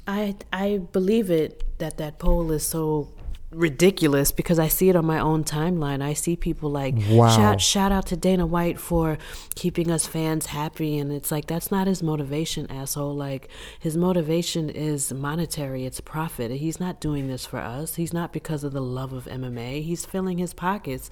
[0.06, 3.08] I I believe it that that poll is so
[3.50, 6.02] ridiculous because I see it on my own timeline.
[6.02, 7.28] I see people like wow.
[7.34, 9.16] shout shout out to Dana White for
[9.54, 13.14] keeping us fans happy and it's like that's not his motivation, asshole.
[13.14, 13.48] Like
[13.80, 16.50] his motivation is monetary, it's profit.
[16.50, 17.94] He's not doing this for us.
[17.94, 19.82] He's not because of the love of MMA.
[19.82, 21.08] He's filling his pockets.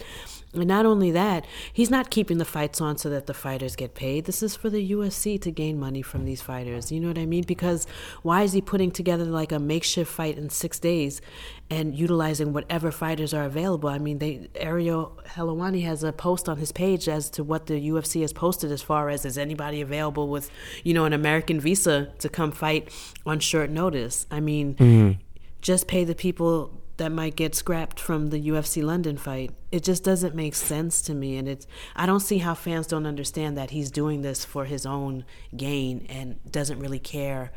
[0.56, 3.94] And not only that, he's not keeping the fights on so that the fighters get
[3.94, 4.24] paid.
[4.24, 6.90] This is for the UFC to gain money from these fighters.
[6.90, 7.44] You know what I mean?
[7.44, 7.86] Because
[8.22, 11.20] why is he putting together like a makeshift fight in 6 days
[11.68, 13.88] and utilizing whatever fighters are available.
[13.88, 17.88] I mean, they Ariel Helwani has a post on his page as to what the
[17.88, 20.50] UFC has posted as far as is anybody available with,
[20.84, 22.92] you know, an American visa to come fight
[23.24, 24.26] on short notice.
[24.30, 25.20] I mean, mm-hmm.
[25.60, 29.50] just pay the people that might get scrapped from the UFC London fight.
[29.70, 33.06] It just doesn't make sense to me and it's I don't see how fans don't
[33.06, 35.24] understand that he's doing this for his own
[35.56, 37.52] gain and doesn't really care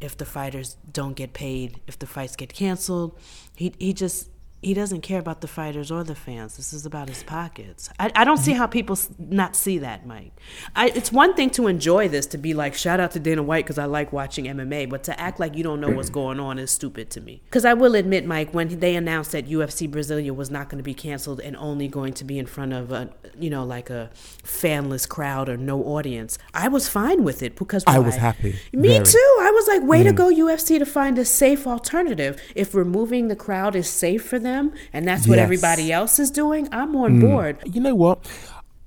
[0.00, 3.18] if the fighters don't get paid, if the fights get canceled.
[3.56, 6.56] He he just he doesn't care about the fighters or the fans.
[6.56, 7.90] This is about his pockets.
[8.00, 10.32] I, I don't see how people not see that, Mike.
[10.74, 13.64] I, it's one thing to enjoy this, to be like, shout out to Dana White
[13.66, 16.58] because I like watching MMA, but to act like you don't know what's going on
[16.58, 17.40] is stupid to me.
[17.44, 20.84] Because I will admit, Mike, when they announced that UFC Brasilia was not going to
[20.84, 24.10] be canceled and only going to be in front of a, you know, like a
[24.42, 28.58] fanless crowd or no audience, I was fine with it because I was happy.
[28.72, 29.04] Me Very.
[29.04, 29.36] too.
[29.40, 30.16] I was like, way to Mm.
[30.16, 32.40] go, UFC, to find a safe alternative.
[32.56, 35.44] If removing the crowd is safe for them, and that's what Yes.
[35.44, 37.20] everybody else is doing, I'm on Mm.
[37.20, 37.56] board.
[37.64, 38.18] You know what?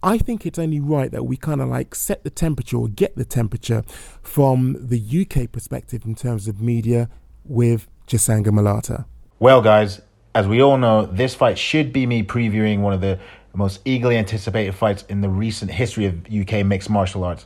[0.04, 3.16] I think it's only right that we kind of like set the temperature or get
[3.16, 3.84] the temperature
[4.24, 7.08] from the UK perspective in terms of media
[7.46, 9.06] with Chisanga Malata.
[9.40, 10.02] Well, guys,
[10.34, 13.20] as we all know, this fight should be me previewing one of the
[13.54, 17.46] most eagerly anticipated fights in the recent history of UK mixed martial arts.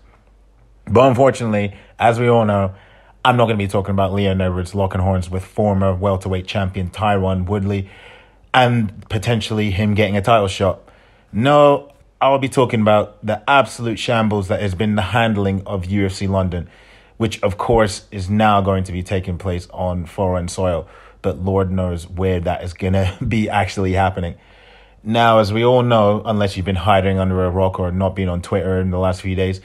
[0.90, 2.72] But unfortunately, as we all know,
[3.26, 6.92] I'm not going to be talking about Leon Edwards locking horns with former welterweight champion
[6.92, 7.90] Tyron Woodley
[8.54, 10.80] and potentially him getting a title shot.
[11.34, 16.30] No, I'll be talking about the absolute shambles that has been the handling of UFC
[16.30, 16.70] London,
[17.18, 20.88] which of course is now going to be taking place on foreign soil.
[21.24, 24.36] But Lord knows where that is going to be actually happening.
[25.04, 28.30] Now, as we all know, unless you've been hiding under a rock or not been
[28.30, 29.62] on Twitter in the last few days,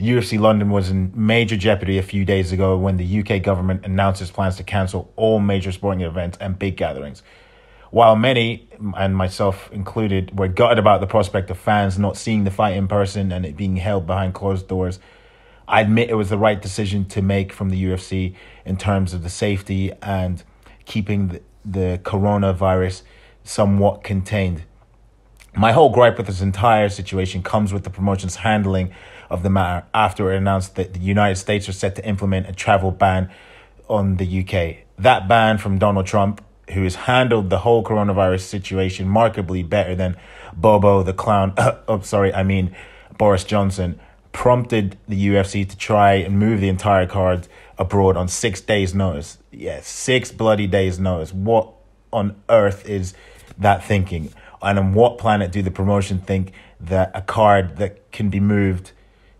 [0.00, 4.22] UFC London was in major jeopardy a few days ago when the UK government announced
[4.22, 7.22] its plans to cancel all major sporting events and big gatherings.
[7.90, 12.50] While many, and myself included, were gutted about the prospect of fans not seeing the
[12.50, 15.00] fight in person and it being held behind closed doors,
[15.66, 18.34] I admit it was the right decision to make from the UFC
[18.64, 20.42] in terms of the safety and
[20.84, 23.02] keeping the, the coronavirus
[23.44, 24.64] somewhat contained.
[25.54, 28.92] My whole gripe with this entire situation comes with the promotion's handling
[29.30, 32.52] of the matter after it announced that the United States was set to implement a
[32.52, 33.30] travel ban
[33.88, 34.84] on the UK.
[34.98, 40.16] That ban from Donald Trump, who has handled the whole coronavirus situation markedly better than
[40.52, 41.54] Bobo the clown,
[41.88, 42.74] oh, sorry, I mean
[43.16, 44.00] Boris Johnson,
[44.32, 49.38] prompted the UFC to try and move the entire card abroad on six days' notice.
[49.50, 51.32] Yes, six bloody days' notice.
[51.32, 51.72] What
[52.12, 53.14] on earth is
[53.58, 54.32] that thinking?
[54.62, 58.92] And on what planet do the promotion think that a card that can be moved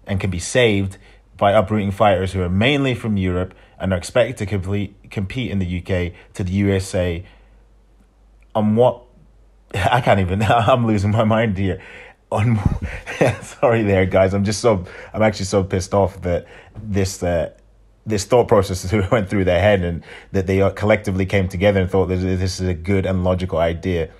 [0.07, 0.97] and can be saved
[1.37, 5.59] by uprooting fighters who are mainly from Europe and are expected to complete, compete in
[5.59, 7.25] the UK to the USA
[8.55, 9.03] on what
[9.75, 11.81] I can't even I'm losing my mind here.
[12.31, 12.61] On
[13.43, 14.35] sorry there guys.
[14.35, 16.47] I'm just so I'm actually so pissed off that
[16.81, 17.51] this uh,
[18.07, 22.07] this thought process went through their head and that they collectively came together and thought
[22.07, 24.11] that this is a good and logical idea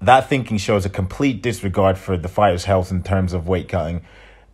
[0.00, 4.02] that thinking shows a complete disregard for the fighter's health in terms of weight cutting,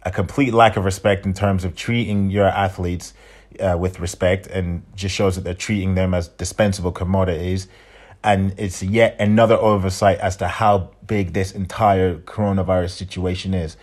[0.03, 3.13] a complete lack of respect in terms of treating your athletes
[3.59, 7.69] uh, with respect, and just shows that they're treating them as dispensable commodities.
[8.23, 13.77] And it's yet another oversight as to how big this entire coronavirus situation is.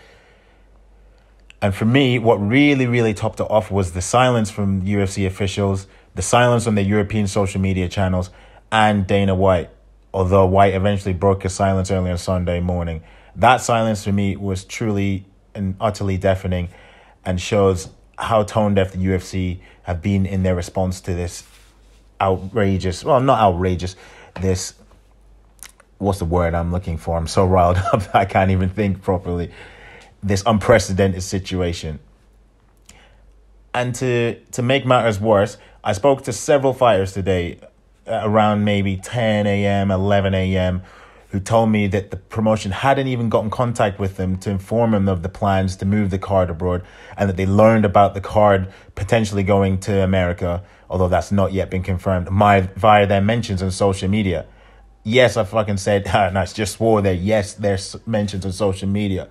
[1.61, 5.87] And for me, what really, really topped it off was the silence from UFC officials,
[6.13, 8.29] the silence on the European social media channels,
[8.71, 9.71] and Dana White
[10.17, 13.03] although White eventually broke his silence early on Sunday morning.
[13.35, 16.69] That silence for me was truly and utterly deafening
[17.23, 21.43] and shows how tone deaf the UFC have been in their response to this
[22.19, 23.95] outrageous, well, not outrageous,
[24.41, 24.73] this,
[25.99, 27.15] what's the word I'm looking for?
[27.15, 29.51] I'm so riled up I can't even think properly.
[30.23, 31.99] This unprecedented situation.
[33.71, 37.59] And to, to make matters worse, I spoke to several fighters today
[38.07, 40.81] around maybe 10 a.m., 11 a.m.,
[41.29, 45.09] who told me that the promotion hadn't even gotten contact with them to inform them
[45.09, 46.81] of the plans to move the card abroad
[47.17, 51.69] and that they learned about the card potentially going to America, although that's not yet
[51.69, 54.45] been confirmed, my, via their mentions on social media.
[55.03, 59.27] Yes, I fucking said, and I just swore there, yes, there's mentions on social media.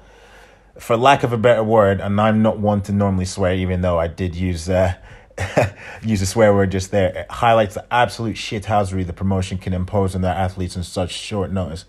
[0.79, 3.99] For lack of a better word, and I'm not one to normally swear, even though
[3.99, 4.95] I did use uh,
[6.03, 7.09] use a swear word just there.
[7.09, 11.51] It highlights the absolute shithousery the promotion can impose on their athletes in such short
[11.53, 11.85] notice.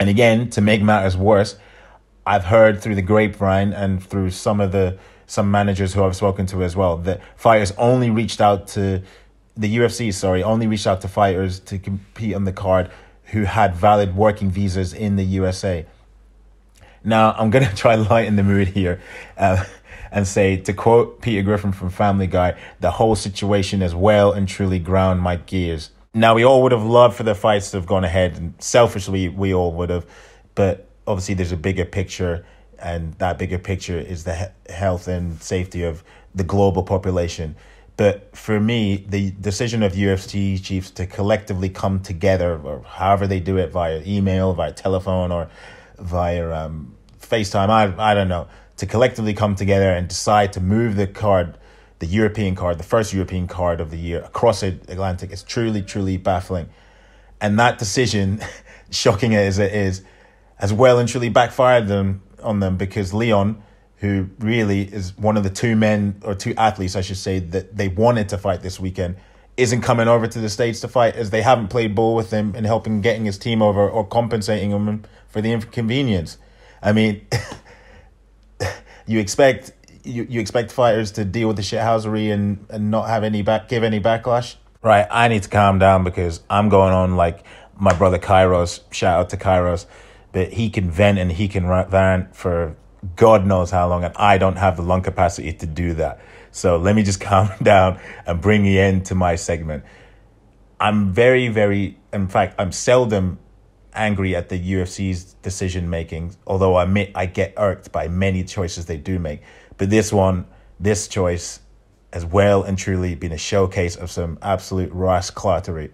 [0.00, 1.56] And again, to make matters worse,
[2.26, 6.46] I've heard through the grapevine and through some of the some managers who I've spoken
[6.46, 9.02] to as well that fighters only reached out to
[9.58, 12.90] the UFC, sorry, only reached out to fighters to compete on the card
[13.24, 15.84] who had valid working visas in the USA.
[17.04, 19.02] Now, I'm going to try lighten the mood here.
[19.36, 19.64] Uh,
[20.10, 24.48] and say, to quote Peter Griffin from Family Guy, the whole situation has well and
[24.48, 25.90] truly ground my gears.
[26.14, 29.28] Now, we all would have loved for the fights to have gone ahead, and selfishly,
[29.28, 30.06] we all would have,
[30.54, 32.44] but obviously, there's a bigger picture,
[32.78, 36.02] and that bigger picture is the he- health and safety of
[36.34, 37.56] the global population.
[37.98, 43.40] But for me, the decision of UFC chiefs to collectively come together, or however they
[43.40, 45.50] do it, via email, via telephone, or
[45.98, 48.48] via um, FaceTime, I, I don't know,
[48.78, 51.58] to collectively come together and decide to move the card,
[51.98, 55.82] the European card, the first European card of the year across the Atlantic is truly,
[55.82, 56.68] truly baffling.
[57.40, 58.40] And that decision,
[58.90, 60.02] shocking as it is,
[60.56, 63.62] has well and truly backfired them on them because Leon
[63.98, 67.76] who really is one of the two men or two athletes, I should say, that
[67.76, 69.16] they wanted to fight this weekend,
[69.56, 72.52] isn't coming over to the States to fight as they haven't played ball with him
[72.54, 76.38] and helping getting his team over or compensating him for the inconvenience.
[76.80, 77.26] I mean,
[79.08, 79.72] you expect
[80.04, 83.68] you, you expect fighters to deal with the shithousery and, and not have any back
[83.68, 84.56] give any backlash.
[84.82, 87.44] Right, I need to calm down because I'm going on like
[87.76, 88.80] my brother Kairos.
[88.92, 89.86] Shout out to Kairos,
[90.32, 92.76] but he can vent and he can rant for
[93.16, 96.20] God knows how long, and I don't have the lung capacity to do that.
[96.50, 99.84] So let me just calm down and bring you into my segment.
[100.80, 103.38] I'm very, very, in fact, I'm seldom
[103.98, 108.86] angry at the UFC's decision making, although I admit I get irked by many choices
[108.86, 109.42] they do make.
[109.76, 110.46] But this one,
[110.80, 111.60] this choice,
[112.12, 115.90] has well and truly been a showcase of some absolute rascality.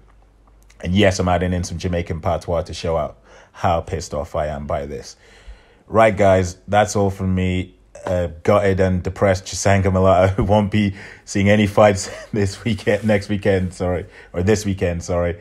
[0.80, 3.18] And yes, I'm adding in some Jamaican patois to show out
[3.52, 5.16] how pissed off I am by this.
[5.86, 7.74] Right, guys, that's all from me.
[8.04, 10.94] Uh, gutted and depressed Chisanga Malata who won't be
[11.24, 15.40] seeing any fights this weekend, next weekend, sorry, or this weekend, sorry.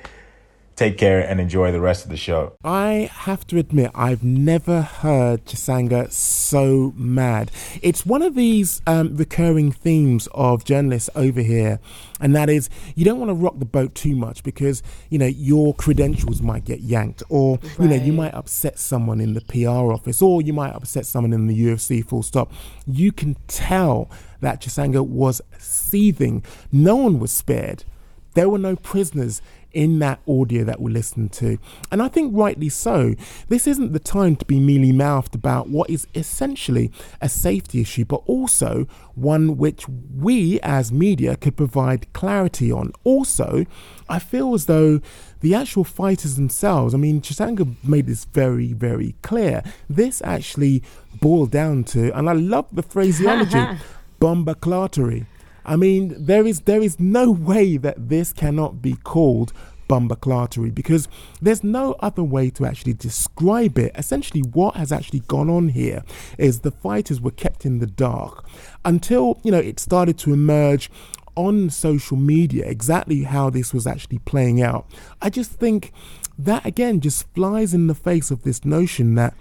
[0.83, 2.57] Take care and enjoy the rest of the show.
[2.61, 7.51] I have to admit, I've never heard Chisanga so mad.
[7.81, 11.79] It's one of these um, recurring themes of journalists over here,
[12.19, 15.25] and that is you don't want to rock the boat too much because you know
[15.25, 17.79] your credentials might get yanked, or right.
[17.79, 21.31] you know you might upset someone in the PR office, or you might upset someone
[21.31, 22.05] in the UFC.
[22.05, 22.51] Full stop.
[22.85, 24.11] You can tell
[24.41, 26.43] that Chisanga was seething.
[26.73, 27.85] No one was spared.
[28.33, 29.41] There were no prisoners
[29.73, 31.57] in that audio that we listened to.
[31.91, 33.15] And I think rightly so.
[33.49, 38.05] This isn't the time to be mealy mouthed about what is essentially a safety issue,
[38.05, 42.91] but also one which we as media could provide clarity on.
[43.03, 43.65] Also,
[44.07, 45.01] I feel as though
[45.41, 49.63] the actual fighters themselves, I mean, Chisanga made this very, very clear.
[49.89, 50.83] This actually
[51.19, 53.61] boiled down to, and I love the phraseology,
[54.19, 55.25] bomba clattery.
[55.65, 59.53] I mean, there is there is no way that this cannot be called
[59.89, 61.07] bumbaclattery because
[61.41, 63.91] there's no other way to actually describe it.
[63.95, 66.03] Essentially, what has actually gone on here
[66.37, 68.45] is the fighters were kept in the dark
[68.85, 70.89] until you know it started to emerge
[71.35, 74.85] on social media exactly how this was actually playing out.
[75.21, 75.91] I just think
[76.37, 79.33] that again just flies in the face of this notion that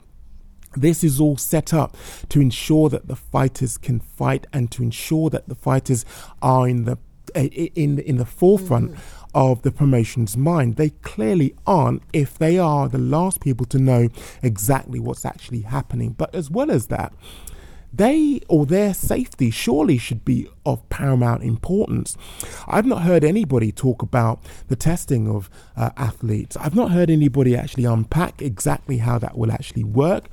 [0.74, 1.96] this is all set up
[2.28, 6.04] to ensure that the fighters can fight and to ensure that the fighters
[6.40, 6.98] are in the
[7.34, 9.24] in in the forefront mm-hmm.
[9.34, 10.76] of the promotion's mind.
[10.76, 14.08] They clearly aren't if they are the last people to know
[14.42, 16.12] exactly what's actually happening.
[16.12, 17.12] But as well as that,
[17.92, 22.16] they or their safety surely should be of paramount importance.
[22.66, 26.56] I've not heard anybody talk about the testing of uh, athletes.
[26.56, 30.28] I've not heard anybody actually unpack exactly how that will actually work.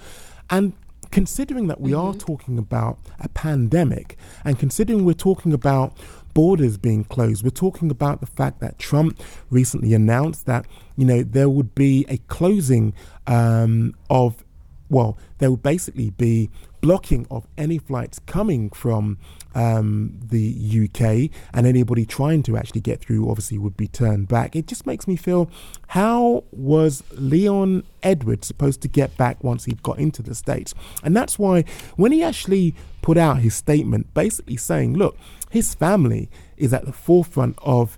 [0.49, 0.73] And
[1.11, 2.07] considering that we mm-hmm.
[2.07, 5.97] are talking about a pandemic and considering we're talking about
[6.33, 9.19] borders being closed, we're talking about the fact that Trump
[9.49, 12.93] recently announced that, you know, there would be a closing
[13.27, 14.43] um, of,
[14.89, 16.49] well, there would basically be
[16.81, 19.17] blocking of any flights coming from
[19.55, 24.55] um, the UK, and anybody trying to actually get through obviously would be turned back.
[24.55, 25.49] It just makes me feel
[25.87, 30.73] how was Leon Edwards supposed to get back once he'd got into the States?
[31.03, 31.63] And that's why
[31.95, 35.17] when he actually put out his statement, basically saying, look,
[35.49, 37.97] his family is at the forefront of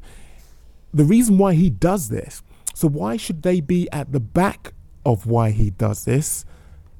[0.93, 2.43] the reason why he does this.
[2.73, 4.73] So why should they be at the back
[5.05, 6.45] of why he does this?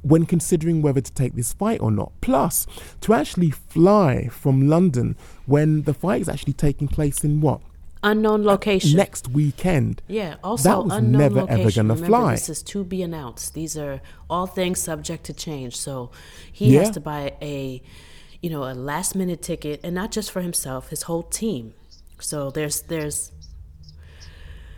[0.01, 2.11] When considering whether to take this fight or not.
[2.21, 2.67] Plus,
[3.01, 7.61] to actually fly from London when the fight is actually taking place in what?
[8.03, 8.97] Unknown location.
[8.97, 10.01] Next weekend.
[10.07, 11.59] Yeah, also that was unknown never location.
[11.59, 12.31] ever going to fly.
[12.31, 13.53] This is to be announced.
[13.53, 15.77] These are all things subject to change.
[15.77, 16.09] So
[16.51, 16.79] he yeah.
[16.79, 17.79] has to buy a,
[18.41, 21.75] you know, a last minute ticket, and not just for himself, his whole team.
[22.19, 23.31] So there's there's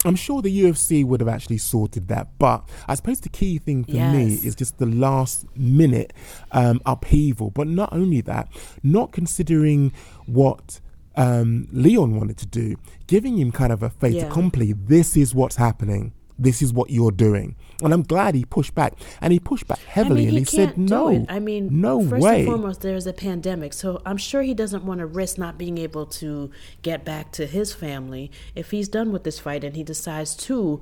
[0.06, 3.84] I'm sure the UFC would have actually sorted that, but I suppose the key thing
[3.84, 4.14] for yes.
[4.16, 6.14] me is just the last minute
[6.52, 7.52] um, upheaval.
[7.52, 8.50] But not only that,
[8.84, 9.94] not considering
[10.26, 10.82] what
[11.16, 12.76] um, Leon wanted to do,
[13.08, 14.26] giving him kind of a fait yeah.
[14.26, 14.74] accompli.
[14.74, 16.14] This is what's happening.
[16.44, 17.56] This is what you're doing.
[17.82, 18.94] And I'm glad he pushed back.
[19.20, 21.26] And he pushed back heavily I mean, and he, he, said, no.
[21.28, 22.40] I mean, no first way.
[22.40, 25.78] and foremost, there's a pandemic, so I'm sure he doesn't want to risk not being
[25.78, 29.84] able to get back to his family if he's done with this fight and he
[29.84, 30.80] decides to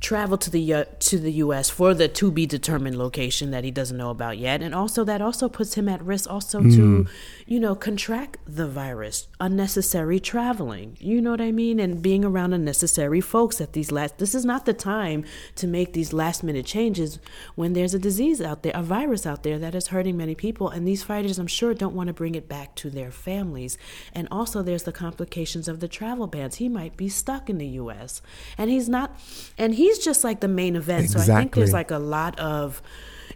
[0.00, 1.70] travel to the uh, to the U.S.
[1.70, 5.22] for the to be determined location that he doesn't know about yet, and also that
[5.22, 6.70] also puts him at risk also Hmm.
[6.76, 7.06] to
[7.46, 10.96] you know contract the virus, unnecessary traveling.
[11.00, 14.18] You know what I mean, and being around unnecessary folks at these last.
[14.18, 15.24] This is not the time
[15.54, 17.20] to make these last minute changes
[17.54, 20.68] when there's a disease out there, a virus out there that is hurting many people,
[20.68, 23.78] and these fighters, I'm sure, don't want to bring it back to their families.
[24.12, 26.56] And also, there's the complications of the travel bans.
[26.56, 28.22] He might be stuck in the U.S.
[28.58, 29.18] and he's not,
[29.56, 31.04] and he's just like the main event.
[31.04, 31.26] Exactly.
[31.26, 32.82] So I think there's like a lot of,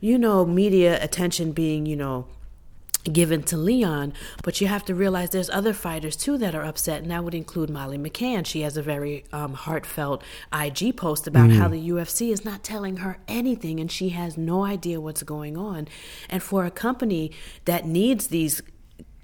[0.00, 2.26] you know, media attention being, you know,
[3.04, 7.02] given to Leon, but you have to realize there's other fighters too that are upset,
[7.02, 8.44] and that would include Molly McCann.
[8.46, 10.22] She has a very um, heartfelt
[10.52, 11.56] IG post about Mm.
[11.56, 15.56] how the UFC is not telling her anything, and she has no idea what's going
[15.56, 15.88] on.
[16.28, 17.32] And for a company
[17.64, 18.62] that needs these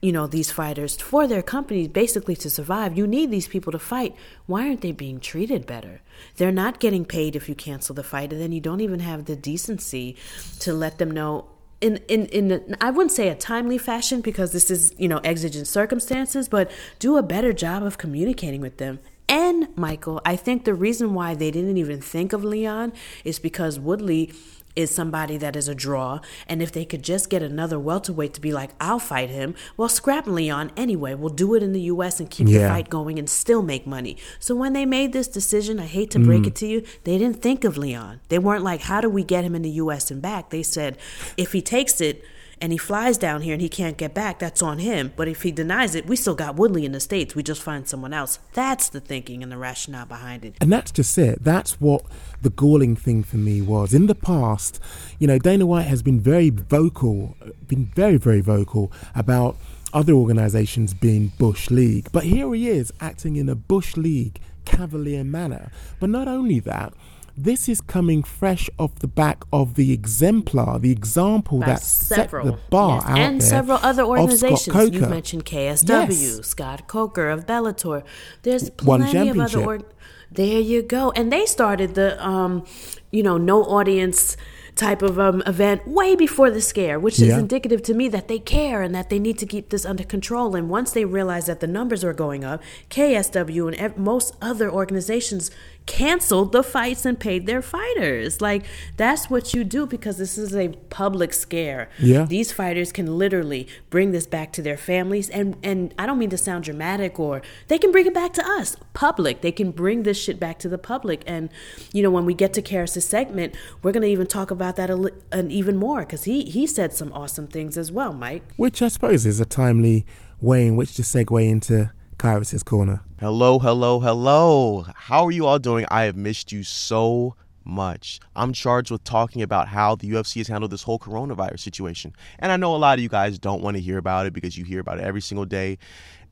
[0.03, 3.79] you know these fighters for their companies basically to survive you need these people to
[3.79, 4.15] fight
[4.45, 6.03] why aren't they being treated better
[6.37, 9.25] they're not getting paid if you cancel the fight and then you don't even have
[9.25, 10.15] the decency
[10.61, 11.47] to let them know
[11.81, 15.67] in in in I wouldn't say a timely fashion because this is you know exigent
[15.67, 18.99] circumstances but do a better job of communicating with them.
[19.29, 22.93] And Michael I think the reason why they didn't even think of Leon
[23.25, 24.33] is because Woodley
[24.77, 26.21] is somebody that is a draw.
[26.47, 29.89] And if they could just get another welterweight to be like, I'll fight him, well,
[29.89, 31.15] scrap Leon anyway.
[31.15, 32.21] We'll do it in the U.S.
[32.21, 34.17] and keep the fight going and still make money.
[34.39, 36.47] So when they made this decision, I hate to break Mm.
[36.49, 38.21] it to you, they didn't think of Leon.
[38.29, 40.11] They weren't like, how do we get him in the U.S.
[40.11, 40.51] and back?
[40.51, 40.99] They said,
[41.37, 42.23] if he takes it,
[42.61, 45.13] and he flies down here and he can't get back, that's on him.
[45.15, 47.35] But if he denies it, we still got Woodley in the States.
[47.35, 48.39] We just find someone else.
[48.55, 50.55] That's the thinking and the rationale behind it.
[50.61, 51.45] And that's just it.
[51.45, 52.03] That's what
[52.41, 53.93] the galling thing for me was.
[53.93, 54.81] In the past,
[55.19, 57.37] you know, Dana White has been very vocal,
[57.69, 59.57] been very, very vocal about
[59.93, 62.09] other organizations being Bush League.
[62.13, 65.71] But here he is acting in a Bush League cavalier manner.
[66.01, 66.93] But not only that,
[67.37, 72.31] this is coming fresh off the back of the exemplar, the example By that set
[72.31, 74.95] the bar yes, out and there several other organizations.
[74.95, 76.09] You mentioned KSW,
[76.39, 76.47] Yes.
[76.47, 78.03] Scott Coker of Bellator.
[78.43, 79.65] There's plenty of other.
[79.65, 79.85] Org-
[80.31, 82.65] there you go, and they started the, um,
[83.13, 84.37] you know, no audience
[84.75, 87.39] type of um, event way before the scare, which is Yeah.
[87.39, 90.55] indicative to me that they care and that they need to keep this under control.
[90.55, 92.61] And once they realize that the numbers are going up,
[92.91, 95.51] KSW and ev- most other organizations
[95.87, 98.41] canceled the fights and paid their fighters.
[98.41, 98.65] Like
[98.97, 101.89] that's what you do because this is a public scare.
[101.99, 102.25] Yeah.
[102.25, 106.31] These fighters can literally bring this back to their families and and I don't mean
[106.31, 109.41] to sound dramatic or they can bring it back to us, public.
[109.41, 111.49] They can bring this shit back to the public and
[111.93, 114.91] you know when we get to Kairos' segment, we're going to even talk about that
[114.91, 118.43] a li- and even more cuz he he said some awesome things as well, Mike.
[118.57, 120.05] Which I suppose is a timely
[120.41, 123.03] way in which to segue into Kairos's corner.
[123.21, 124.87] Hello, hello, hello.
[124.95, 125.85] How are you all doing?
[125.91, 128.21] I have missed you so much.
[128.35, 132.15] I'm charged with talking about how the UFC has handled this whole coronavirus situation.
[132.39, 134.57] And I know a lot of you guys don't want to hear about it because
[134.57, 135.77] you hear about it every single day.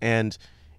[0.01, 0.37] And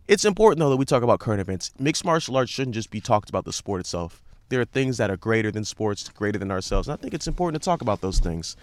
[0.07, 1.71] it's important, though, that we talk about current events.
[1.77, 4.23] Mixed martial arts shouldn't just be talked about the sport itself.
[4.49, 6.87] There are things that are greater than sports, greater than ourselves.
[6.87, 8.55] And I think it's important to talk about those things.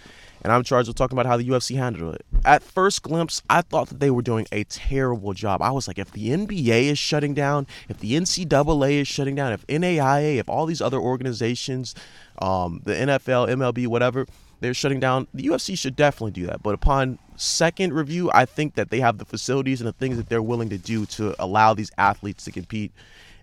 [0.42, 2.26] And I'm charged with talking about how the UFC handled it.
[2.44, 5.62] At first glimpse, I thought that they were doing a terrible job.
[5.62, 9.52] I was like, if the NBA is shutting down, if the NCAA is shutting down,
[9.52, 11.94] if NAIA, if all these other organizations,
[12.40, 14.26] um, the NFL, MLB, whatever,
[14.62, 16.62] they're shutting down, the UFC should definitely do that.
[16.62, 20.28] But upon second review, I think that they have the facilities and the things that
[20.28, 22.92] they're willing to do to allow these athletes to compete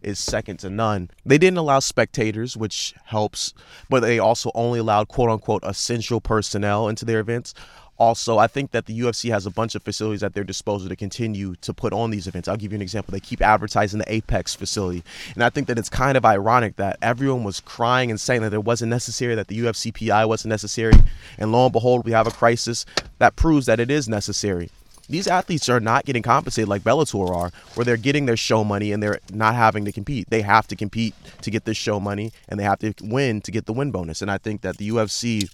[0.01, 1.09] is second to none.
[1.25, 3.53] They didn't allow spectators, which helps,
[3.89, 7.53] but they also only allowed quote unquote essential personnel into their events.
[7.99, 10.95] Also, I think that the UFC has a bunch of facilities at their disposal to
[10.95, 12.47] continue to put on these events.
[12.47, 13.11] I'll give you an example.
[13.11, 15.03] They keep advertising the Apex facility.
[15.33, 18.53] And I think that it's kind of ironic that everyone was crying and saying that
[18.53, 20.93] it wasn't necessary, that the UFC PI wasn't necessary.
[21.37, 22.85] And lo and behold, we have a crisis
[23.17, 24.69] that proves that it is necessary
[25.09, 28.91] these athletes are not getting compensated like Bellator are, where they're getting their show money
[28.91, 30.29] and they're not having to compete.
[30.29, 33.51] They have to compete to get this show money and they have to win to
[33.51, 34.21] get the win bonus.
[34.21, 35.49] And I think that the UFC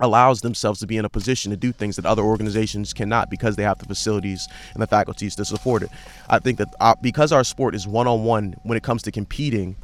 [0.00, 3.56] allows themselves to be in a position to do things that other organizations cannot because
[3.56, 5.90] they have the facilities and the faculties to support it.
[6.28, 9.10] I think that uh, because our sport is one on one when it comes to
[9.10, 9.76] competing,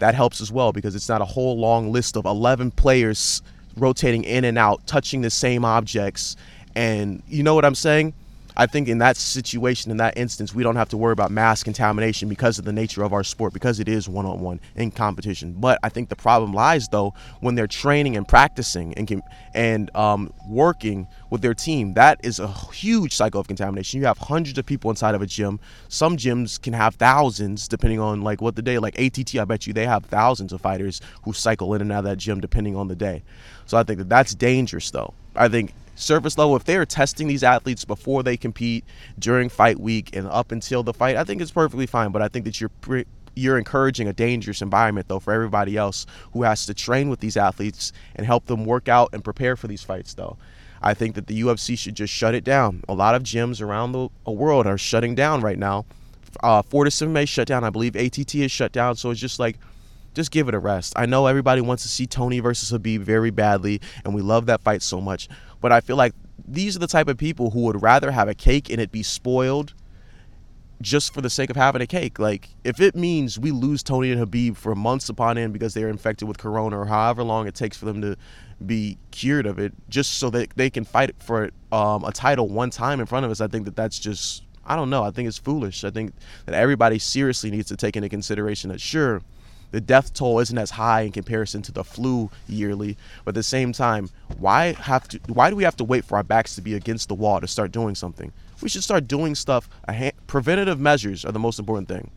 [0.00, 3.42] that helps as well because it's not a whole long list of 11 players
[3.76, 6.36] rotating in and out, touching the same objects.
[6.74, 8.14] And you know what I'm saying?
[8.60, 11.62] I think in that situation, in that instance, we don't have to worry about mass
[11.62, 14.90] contamination because of the nature of our sport, because it is one on one in
[14.90, 15.54] competition.
[15.56, 19.22] But I think the problem lies, though, when they're training and practicing and
[19.54, 21.94] and um, working with their team.
[21.94, 24.00] That is a huge cycle of contamination.
[24.00, 25.60] You have hundreds of people inside of a gym.
[25.88, 28.80] Some gyms can have thousands, depending on like what the day.
[28.80, 32.00] Like ATT, I bet you they have thousands of fighters who cycle in and out
[32.00, 33.22] of that gym depending on the day.
[33.66, 35.14] So I think that that's dangerous, though.
[35.36, 38.84] I think surface level, if they are testing these athletes before they compete
[39.18, 42.12] during fight week and up until the fight, I think it's perfectly fine.
[42.12, 46.06] But I think that you're pre- you're encouraging a dangerous environment though for everybody else
[46.32, 49.68] who has to train with these athletes and help them work out and prepare for
[49.68, 50.36] these fights though.
[50.82, 52.82] I think that the UFC should just shut it down.
[52.88, 55.86] A lot of gyms around the world are shutting down right now.
[56.42, 57.64] Uh, Fortis MMA shut down.
[57.64, 58.96] I believe ATT is shut down.
[58.96, 59.58] So it's just like,
[60.14, 60.92] just give it a rest.
[60.96, 64.60] I know everybody wants to see Tony versus Khabib very badly, and we love that
[64.62, 65.28] fight so much.
[65.60, 66.14] But I feel like
[66.46, 69.02] these are the type of people who would rather have a cake and it be
[69.02, 69.74] spoiled
[70.80, 72.18] just for the sake of having a cake.
[72.18, 75.88] Like, if it means we lose Tony and Khabib for months upon end because they're
[75.88, 78.16] infected with corona or however long it takes for them to
[78.64, 82.70] be cured of it, just so that they can fight for um, a title one
[82.70, 85.02] time in front of us, I think that that's just, I don't know.
[85.02, 85.82] I think it's foolish.
[85.82, 86.12] I think
[86.46, 89.20] that everybody seriously needs to take into consideration that, sure,
[89.70, 93.42] the death toll isn't as high in comparison to the flu yearly, but at the
[93.42, 94.08] same time,
[94.38, 95.20] why have to?
[95.28, 97.48] Why do we have to wait for our backs to be against the wall to
[97.48, 98.32] start doing something?
[98.62, 99.68] We should start doing stuff.
[100.26, 102.10] Preventative measures are the most important thing.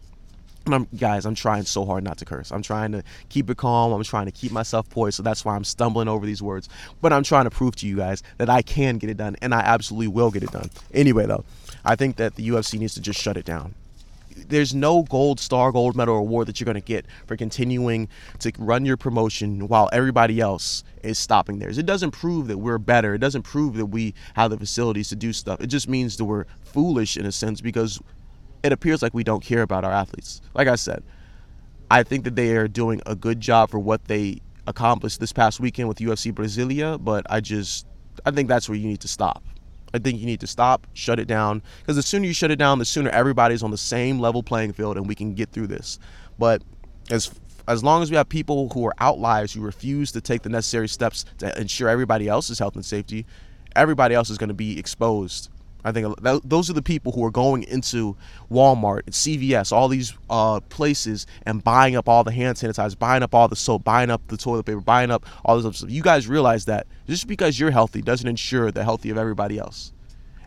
[0.68, 2.52] I'm, guys, I'm trying so hard not to curse.
[2.52, 3.92] I'm trying to keep it calm.
[3.92, 5.18] I'm trying to keep myself poised.
[5.18, 6.70] So that's why I'm stumbling over these words.
[7.02, 9.56] But I'm trying to prove to you guys that I can get it done, and
[9.56, 10.70] I absolutely will get it done.
[10.94, 11.46] Anyway, though,
[11.84, 13.74] I think that the UFC needs to just shut it down
[14.48, 18.08] there's no gold star, gold medal award that you're going to get for continuing
[18.40, 21.78] to run your promotion while everybody else is stopping theirs.
[21.78, 23.14] It doesn't prove that we're better.
[23.16, 25.62] It doesn't prove that we have the facilities to do stuff.
[25.62, 28.00] It just means that we're foolish in a sense because
[28.64, 30.42] it appears like we don't care about our athletes.
[30.54, 31.04] Like I said,
[31.90, 35.60] I think that they are doing a good job for what they accomplished this past
[35.60, 37.86] weekend with UFC Brasilia, but I just
[38.26, 39.44] I think that's where you need to stop.
[39.94, 42.58] I think you need to stop, shut it down, because the sooner you shut it
[42.58, 45.68] down, the sooner everybody's on the same level playing field and we can get through
[45.68, 46.00] this.
[46.40, 46.64] But
[47.10, 47.32] as
[47.68, 50.90] as long as we have people who are outliers who refuse to take the necessary
[50.90, 53.26] steps to ensure everybody else's health and safety,
[53.76, 55.50] everybody else is going to be exposed
[55.84, 58.16] I think those are the people who are going into
[58.52, 63.34] Walmart, CVS, all these uh, places and buying up all the hand sanitizers, buying up
[63.34, 65.90] all the soap, buying up the toilet paper, buying up all this stuff.
[65.90, 69.94] You guys realize that just because you're healthy doesn't ensure the healthy of everybody else.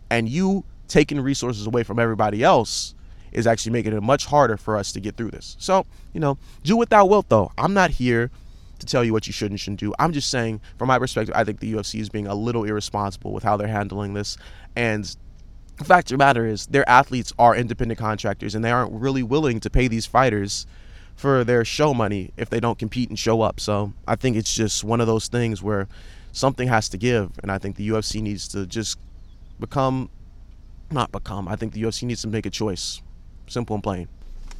[0.09, 2.95] And you taking resources away from everybody else
[3.31, 5.57] is actually making it much harder for us to get through this.
[5.59, 7.51] So, you know, do what thou wilt, though.
[7.57, 8.31] I'm not here
[8.79, 9.93] to tell you what you should and shouldn't do.
[9.99, 13.33] I'm just saying, from my perspective, I think the UFC is being a little irresponsible
[13.33, 14.37] with how they're handling this.
[14.75, 15.15] And
[15.77, 19.23] the fact of the matter is their athletes are independent contractors and they aren't really
[19.23, 20.65] willing to pay these fighters
[21.15, 23.59] for their show money if they don't compete and show up.
[23.59, 25.87] So I think it's just one of those things where
[26.31, 28.97] something has to give and I think the UFC needs to just
[29.59, 30.09] become
[30.91, 31.47] not become.
[31.47, 33.01] I think the UFC needs to make a choice.
[33.47, 34.07] Simple and plain.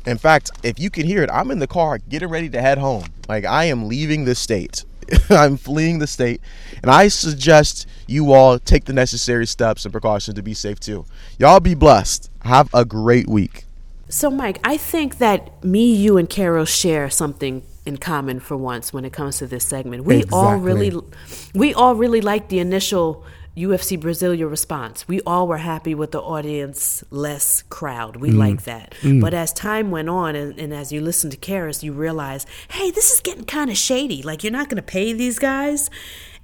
[0.05, 2.77] In fact, if you can hear it, I'm in the car getting ready to head
[2.77, 3.05] home.
[3.27, 4.85] Like I am leaving the state.
[5.29, 6.41] I'm fleeing the state,
[6.81, 11.05] and I suggest you all take the necessary steps and precautions to be safe too.
[11.39, 12.29] Y'all be blessed.
[12.41, 13.65] Have a great week.
[14.07, 18.93] So, Mike, I think that me, you, and Carol share something in common for once
[18.93, 20.05] when it comes to this segment.
[20.05, 20.39] We exactly.
[20.39, 20.93] all really,
[21.53, 23.25] we all really like the initial
[23.55, 25.07] UFC Brasilia response.
[25.07, 28.17] We all were happy with the audience less crowd.
[28.17, 28.37] We mm.
[28.37, 28.93] like that.
[29.01, 29.21] Mm.
[29.21, 32.91] But as time went on and, and as you listen to Kairos, you realize, hey,
[32.91, 34.21] this is getting kind of shady.
[34.21, 35.89] Like you're not going to pay these guys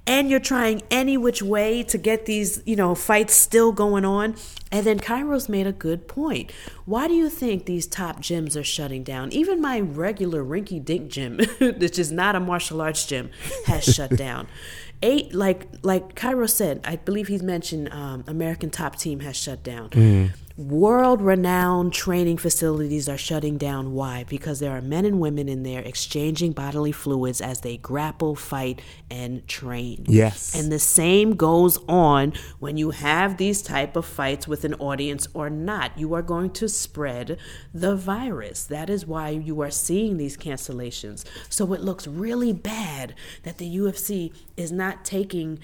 [0.06, 4.34] and you're trying any which way to get these, you know, fights still going on.
[4.72, 6.50] And then Kairos made a good point.
[6.86, 9.32] Why do you think these top gyms are shutting down?
[9.32, 13.30] Even my regular rinky dink gym, which is not a martial arts gym,
[13.66, 14.48] has shut down
[15.02, 19.62] eight like like Cairo said, I believe he's mentioned um, American Top Team has shut
[19.62, 19.90] down.
[19.90, 20.30] Mm.
[20.62, 23.94] World renowned training facilities are shutting down.
[23.94, 24.24] Why?
[24.28, 28.80] Because there are men and women in there exchanging bodily fluids as they grapple, fight,
[29.10, 30.04] and train.
[30.06, 30.54] Yes.
[30.54, 35.26] And the same goes on when you have these type of fights with an audience
[35.34, 35.98] or not.
[35.98, 37.38] You are going to spread
[37.74, 38.64] the virus.
[38.64, 41.24] That is why you are seeing these cancellations.
[41.48, 45.58] So it looks really bad that the UFC is not taking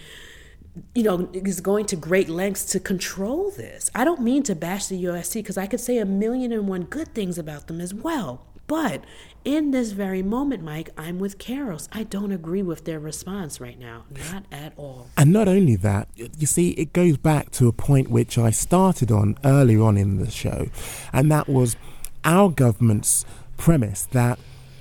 [0.95, 3.91] you know, is going to great lengths to control this.
[3.95, 6.85] I don't mean to bash the UFC because I could say a million and one
[6.85, 8.47] good things about them as well.
[8.69, 9.05] But
[9.47, 11.89] in this very moment, Mike, I'm with Carols.
[11.91, 14.05] I don't agree with their response right now.
[14.31, 15.09] Not at all.
[15.17, 19.11] And not only that, you see, it goes back to a point which I started
[19.11, 20.69] on earlier on in the show,
[21.15, 21.77] and that was
[22.25, 23.25] our government's
[23.57, 24.39] premise that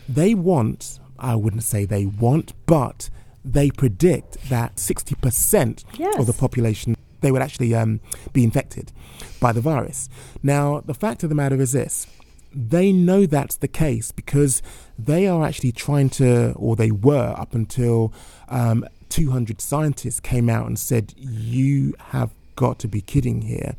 [0.09, 3.09] they want, I wouldn't say they want, but
[3.53, 6.19] they predict that 60% Yes.
[6.19, 7.99] of the population they would actually um,
[8.31, 8.91] be infected
[9.39, 10.07] by the virus.
[10.43, 12.05] Now, the fact of the matter is this
[12.53, 14.61] they know that's the case because
[14.97, 18.13] they are actually trying to, or they were up until
[18.49, 23.75] um, 200 scientists came out and said, You have got to be kidding here.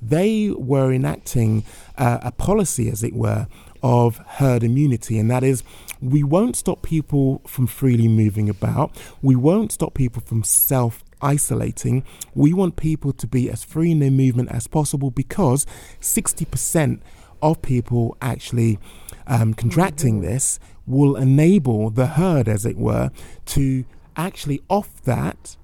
[0.00, 1.64] They were enacting
[1.96, 3.46] uh, a policy, as it were,
[3.82, 5.62] of herd immunity, and that is
[6.00, 12.04] we won't stop people from freely moving about, we won't stop people from self isolating.
[12.34, 15.66] We want people to be as free in their movement as possible because
[16.00, 17.00] 60%
[17.42, 18.78] of people actually
[19.26, 23.10] um, contracting this will enable the herd, as it were,
[23.46, 23.84] to
[24.16, 25.56] actually off that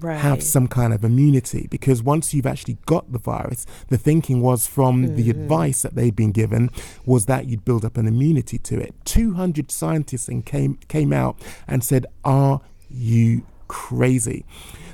[0.00, 0.18] Right.
[0.18, 4.66] have some kind of immunity because once you've actually got the virus, the thinking was
[4.66, 5.42] from the Mm-hmm.
[5.42, 6.70] advice that they'd been given
[7.04, 8.94] was that you'd build up an immunity to it.
[9.04, 11.36] 200 scientists and came came out
[11.66, 14.44] and said, "Are you crazy?"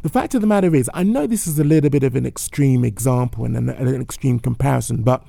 [0.03, 2.25] The fact of the matter is, I know this is a little bit of an
[2.27, 5.23] extreme example and an, an extreme comparison, but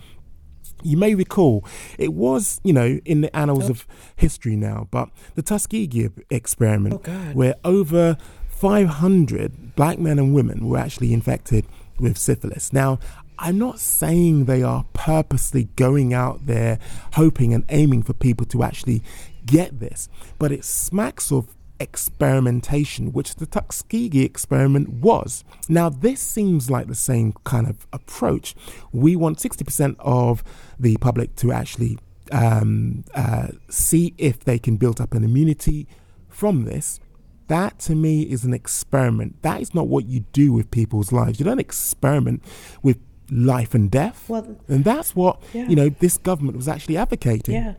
[0.83, 1.65] you may recall
[1.97, 7.11] it was, you know, in the annals of history now, but the Tuskegee experiment, Oh,
[7.33, 8.15] where over
[8.57, 11.65] 500 black men and women were actually infected
[11.99, 12.73] with syphilis.
[12.73, 12.97] Now,
[13.39, 16.79] I'm not saying they are purposely going out there
[17.13, 19.03] hoping and aiming for people to actually
[19.45, 25.43] get this, but it smacks of experimentation, which the Tuskegee experiment was.
[25.69, 28.55] Now, this seems like the same kind of approach.
[28.91, 30.43] We want 60% of
[30.79, 31.99] the public to actually
[32.31, 35.87] um, uh, see if they can build up an immunity
[36.27, 36.99] from this.
[37.47, 39.41] That to me is an experiment.
[39.41, 41.39] That is not what you do with people's lives.
[41.39, 42.43] You don't experiment
[42.83, 42.97] with
[43.29, 44.27] life and death.
[44.27, 45.67] Well, and that's what, yeah.
[45.67, 47.55] you know, this government was actually advocating.
[47.55, 47.73] Yeah.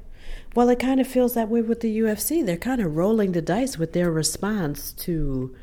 [0.54, 2.44] Well, it kind of feels that way with the UFC.
[2.44, 5.54] They're kind of rolling the dice with their response to,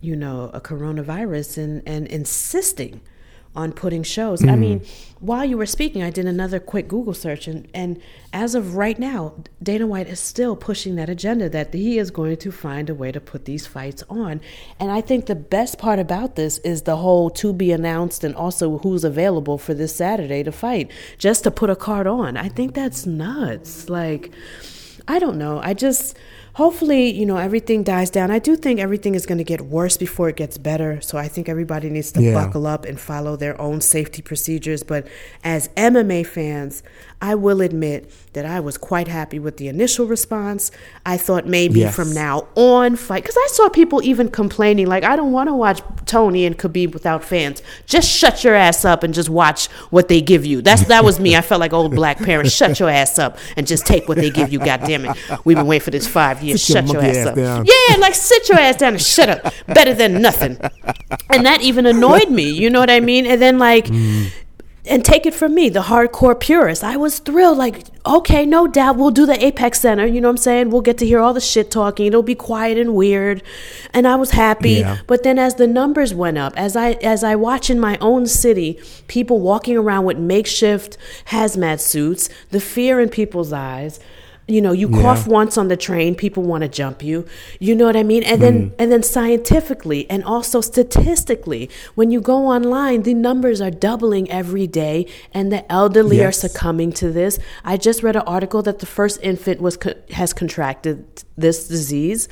[0.00, 3.00] you know, a coronavirus and, and insisting
[3.58, 4.44] on putting shows.
[4.44, 5.26] I mean, mm-hmm.
[5.26, 8.00] while you were speaking, I did another quick Google search, and, and
[8.32, 12.36] as of right now, Dana White is still pushing that agenda that he is going
[12.36, 14.40] to find a way to put these fights on.
[14.78, 18.34] And I think the best part about this is the whole to be announced and
[18.36, 22.36] also who's available for this Saturday to fight, just to put a card on.
[22.36, 23.88] I think that's nuts.
[23.88, 24.32] Like,
[25.08, 25.58] I don't know.
[25.58, 26.16] I just
[26.58, 28.32] hopefully, you know, everything dies down.
[28.32, 31.00] I do think everything is going to get worse before it gets better.
[31.00, 32.34] So I think everybody needs to Yeah.
[32.34, 34.82] buckle up and follow their own safety procedures.
[34.82, 35.06] But
[35.44, 36.82] as MMA fans,
[37.20, 40.70] I will admit that I was quite happy with the initial response.
[41.04, 41.96] I thought maybe Yes.
[41.96, 45.54] from now on fight because I saw people even complaining like I don't want to
[45.54, 47.60] watch Tony and Khabib without fans.
[47.86, 50.62] Just shut your ass up and just watch what they give you.
[50.62, 51.34] That's that was me.
[51.34, 52.54] I felt like old black parents.
[52.54, 54.60] Shut your ass up and just take what they give you.
[54.60, 55.16] God damn it.
[55.44, 56.62] We've been waiting for this five years.
[56.62, 57.34] Sit shut your monkey ass ass up.
[57.34, 57.66] down.
[57.66, 59.52] Yeah, like sit your ass down and shut up.
[59.66, 60.58] Better than nothing.
[61.30, 62.50] And that even annoyed me.
[62.50, 63.26] You know what I mean?
[63.26, 64.30] And then like mm.
[64.88, 66.82] And take it from me, the hardcore purist.
[66.82, 70.06] I was thrilled, like, okay, no doubt, we'll do the Apex Center.
[70.06, 70.70] You know what I'm saying?
[70.70, 72.06] We'll get to hear all the shit talking.
[72.06, 73.42] It'll be quiet and weird.
[73.92, 74.70] And I was happy.
[74.70, 74.98] Yeah.
[75.06, 78.26] But then as the numbers went up, as I as I watch in my own
[78.26, 84.00] city, people walking around with makeshift hazmat suits, the fear in people's eyes.
[84.50, 85.02] You know, you Yeah.
[85.02, 87.26] cough once on the train, people want to jump you.
[87.60, 88.22] You know what I mean?
[88.22, 88.74] And then mm-hmm.
[88.80, 94.66] and then scientifically and also statistically, when you go online, the numbers are doubling every
[94.66, 97.38] day and the elderly are succumbing to this.
[97.62, 101.04] I just read an article that the first infant was co- has contracted
[101.36, 102.28] this disease.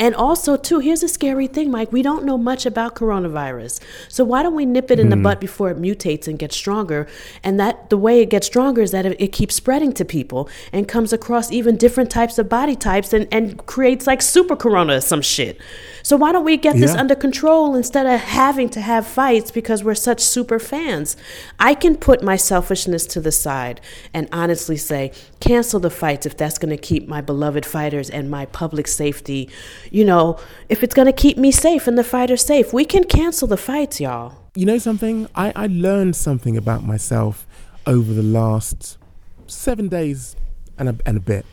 [0.00, 1.92] And also, too, here's a scary thing, Mike.
[1.92, 3.80] We don't know much about coronavirus.
[4.08, 5.22] So why don't we nip it in the hmm.
[5.22, 7.06] butt before it mutates and gets stronger?
[7.44, 10.48] And that the way it gets stronger is that it, it keeps spreading to people
[10.72, 14.94] and comes across even different types of body types and, and creates like super corona
[14.94, 15.60] or some shit.
[16.02, 17.00] So why don't we get this Yeah.
[17.00, 21.16] under control instead of having to have fights because we're such super fans?
[21.58, 23.80] I can put my selfishness to the side
[24.14, 28.30] and honestly say, cancel the fights if that's going to keep my beloved fighters and
[28.30, 29.48] my public safety,
[29.90, 30.38] you know,
[30.68, 32.72] if it's going to keep me safe and the fighters safe.
[32.72, 34.34] We can cancel the fights, y'all.
[34.54, 35.28] You know something?
[35.34, 37.46] I, I learned something about myself
[37.86, 38.98] over the last
[39.46, 40.36] seven days
[40.78, 41.46] and a, and a bit.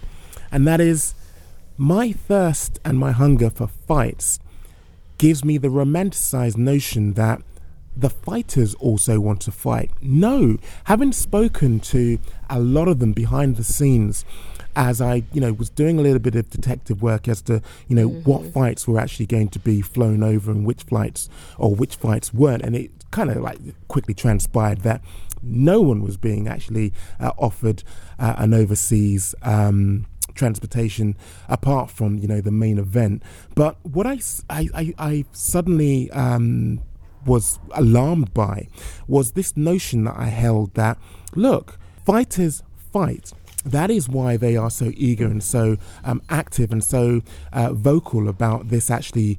[0.52, 1.14] And that is
[1.78, 4.40] my thirst and my hunger for fights
[5.18, 7.42] gives me the romanticized notion that
[7.96, 9.90] the fighters also want to fight.
[10.02, 12.20] No, having spoken to
[12.50, 14.24] a lot of them behind the scenes,
[14.76, 17.96] as I, you know, was doing a little bit of detective work as to, you
[17.96, 18.30] know, mm-hmm.
[18.30, 22.32] what fights were actually going to be flown over and which flights or which fights
[22.34, 23.58] weren't, and it kind of like
[23.88, 25.02] quickly transpired that
[25.42, 27.84] no one was being actually uh, offered
[28.20, 29.34] uh, an overseas.
[29.42, 30.06] Um,
[30.38, 31.16] transportation
[31.50, 33.22] apart from you know the main event
[33.56, 34.20] but what i
[34.50, 36.82] i, I, I suddenly um,
[37.26, 38.68] was alarmed by
[39.08, 40.98] was this notion that i held that
[41.36, 42.64] look fighters
[42.94, 43.34] fight
[43.66, 47.22] that is why they are so eager and so um, active and so
[47.52, 49.38] uh, vocal about this actually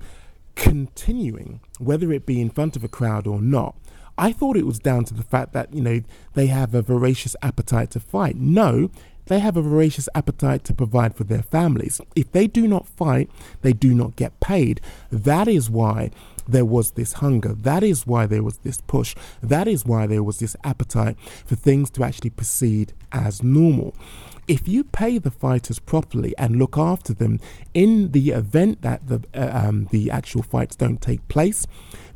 [0.58, 3.76] continuing, whether it be in front of a crowd or not.
[4.18, 6.02] I thought it was down to the fact that, you know,
[6.34, 8.36] they have a voracious appetite to fight.
[8.36, 8.90] No,
[9.28, 12.00] they have a voracious appetite to provide for their families.
[12.16, 13.30] If they do not fight,
[13.62, 14.80] they do not get paid.
[15.10, 16.10] That is why
[16.48, 17.52] there was this hunger.
[17.52, 19.14] That is why there was this push.
[19.42, 23.94] That is why there was this appetite for things to actually proceed as normal.
[24.48, 27.38] If you pay the fighters properly and look after them
[27.74, 31.66] in the event that the uh, um, the actual fights don't take place,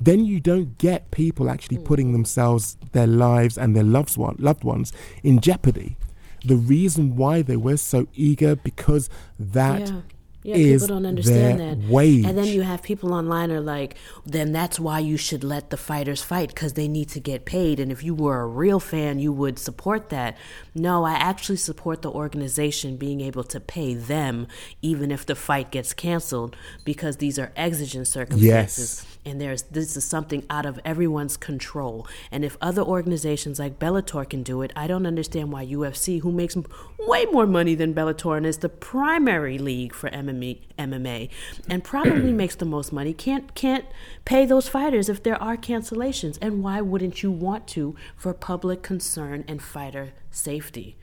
[0.01, 1.85] then you don't get people actually hmm.
[1.85, 5.97] putting themselves, their lives, and their loved one, loved ones in jeopardy.
[6.45, 10.01] The reason why they were so eager because that yeah.
[10.45, 11.88] Yeah, people don't understand that.
[11.88, 12.24] Wage.
[12.24, 15.76] And then you have people online are like, then that's why you should let the
[15.76, 17.78] fighters fight because they need to get paid.
[17.78, 20.36] And if you were a real fan, you would support that.
[20.74, 24.49] No, I actually support the organization being able to pay them
[24.80, 29.05] even if the fight gets canceled because these are exigent circumstances.
[29.05, 32.07] Yes and there's this is something out of everyone's control.
[32.31, 36.33] And if other organizations like Bellator can do it, I don't understand why UFC, who
[36.33, 36.57] makes
[36.99, 41.31] way more money than Bellator and is the primary league for MMA, MMA
[41.68, 43.85] and probably makes the most money, can't can't
[44.25, 46.39] pay those fighters if there are cancellations.
[46.41, 50.97] And why wouldn't you want to for public concern and fighter safety?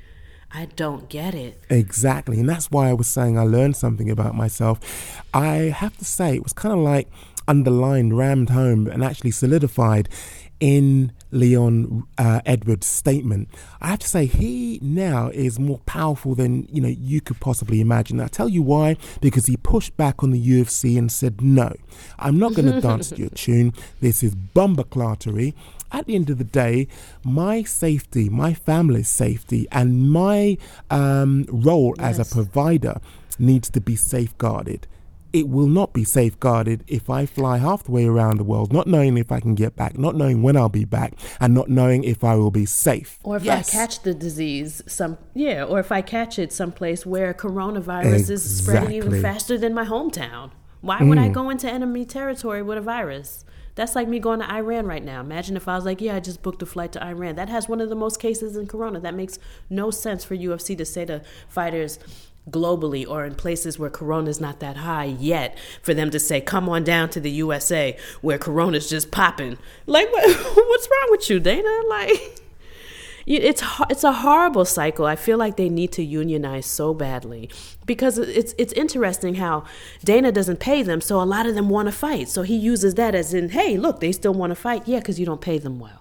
[0.51, 1.61] I don't get it.
[1.70, 2.39] Exactly.
[2.39, 5.22] And that's why I was saying I learned something about myself.
[5.32, 7.07] I have to say, it was kind of like
[7.50, 10.08] underlined, rammed home, and actually solidified
[10.60, 13.50] in Leon uh, Edwards' statement.
[13.82, 17.82] I have to say he now is more powerful than you know you could possibly
[17.82, 18.20] imagine.
[18.20, 18.97] I'll tell you why.
[19.22, 21.74] Because he pushed back on the UFC and said, "No,
[22.20, 23.74] I'm not going to dance to your tune.
[24.00, 25.54] This is bumbleclartery."
[25.91, 26.88] At the end of the day,
[27.24, 30.58] my safety, my family's safety, and my
[30.91, 32.20] um, role yes.
[32.20, 33.02] as a provider
[33.39, 34.86] needs to be safeguarded
[35.32, 38.88] it will not be safeguarded if I fly half the way around the world, not
[38.88, 42.03] knowing if I can get back, not knowing when I'll be back, and not knowing
[42.03, 43.19] if I will be safe.
[43.23, 43.73] Or if yes.
[43.73, 48.34] I catch the disease, some yeah, or if I catch it someplace where coronavirus exactly.
[48.34, 50.51] is spreading even faster than my hometown.
[50.82, 51.25] Why would mm.
[51.25, 53.43] I go into enemy territory with a virus?
[53.75, 55.21] That's like me going to Iran right now.
[55.21, 57.36] Imagine if I was like, yeah, I just booked a flight to Iran.
[57.36, 58.99] That has one of the most cases in corona.
[58.99, 61.99] That makes no sense for UFC to say to fighters,
[62.50, 66.70] globally or in places where corona's not that high yet for them to say come
[66.70, 69.58] on down to the USA where corona's just popping.
[69.86, 70.24] Like what,
[70.56, 71.82] what's wrong with you Dana?
[71.89, 72.39] Like
[73.30, 75.06] it's it's a horrible cycle.
[75.06, 77.50] I feel like they need to unionize so badly
[77.86, 79.66] because it's it's interesting how
[80.04, 82.28] Dana doesn't pay them so a lot of them want to fight.
[82.30, 84.88] So he uses that as in hey look they still want to fight.
[84.88, 85.99] Yeah cuz you don't pay them well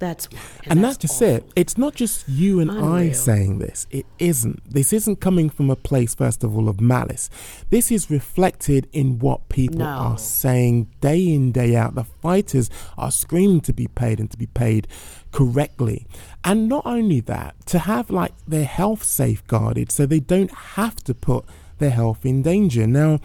[0.00, 0.26] that's
[0.64, 1.36] and, and that's, that's just awful.
[1.36, 1.52] it.
[1.54, 2.92] It's not just you and Unreal.
[2.92, 3.86] I saying this.
[3.90, 4.62] It isn't.
[4.68, 7.30] This isn't coming from a place, first of all, of malice.
[7.68, 9.84] This is reflected in what people no.
[9.84, 11.94] are saying day in day out.
[11.94, 14.88] The fighters are screaming to be paid and to be paid
[15.32, 16.06] correctly.
[16.42, 21.14] And not only that, to have like their health safeguarded so they don't have to
[21.14, 21.44] put
[21.78, 22.86] their health in danger.
[22.86, 23.20] Now,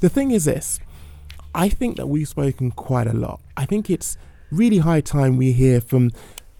[0.00, 0.80] the thing is this.
[1.54, 3.40] I think that we've spoken quite a lot.
[3.56, 4.18] I think it's
[4.50, 6.10] really high time we hear from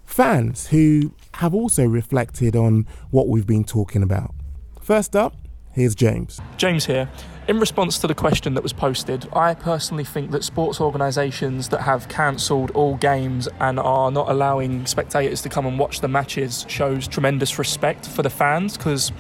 [0.05, 4.35] fans who have also reflected on what we've been talking about.
[4.81, 5.35] First up,
[5.73, 6.41] here's James.
[6.57, 7.09] James here.
[7.49, 11.83] In response to the question that was posted, I personally think that sports organisations that
[11.83, 16.67] have cancelled all games and are not allowing spectators to come and watch the matches
[16.69, 19.13] shows tremendous respect for the fans because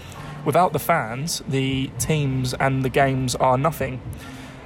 [0.44, 4.00] without the fans, the teams and the games are nothing.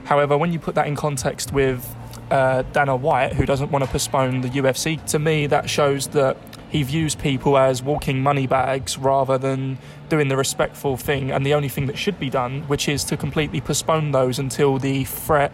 [0.05, 1.95] However, when you put that in context with
[2.31, 6.37] uh, Dana White, who doesn't want to postpone the UFC, to me that shows that
[6.71, 9.79] he views people as walking money bags rather than
[10.09, 13.17] doing the respectful thing and the only thing that should be done, which is to
[13.17, 15.53] completely postpone those until the threat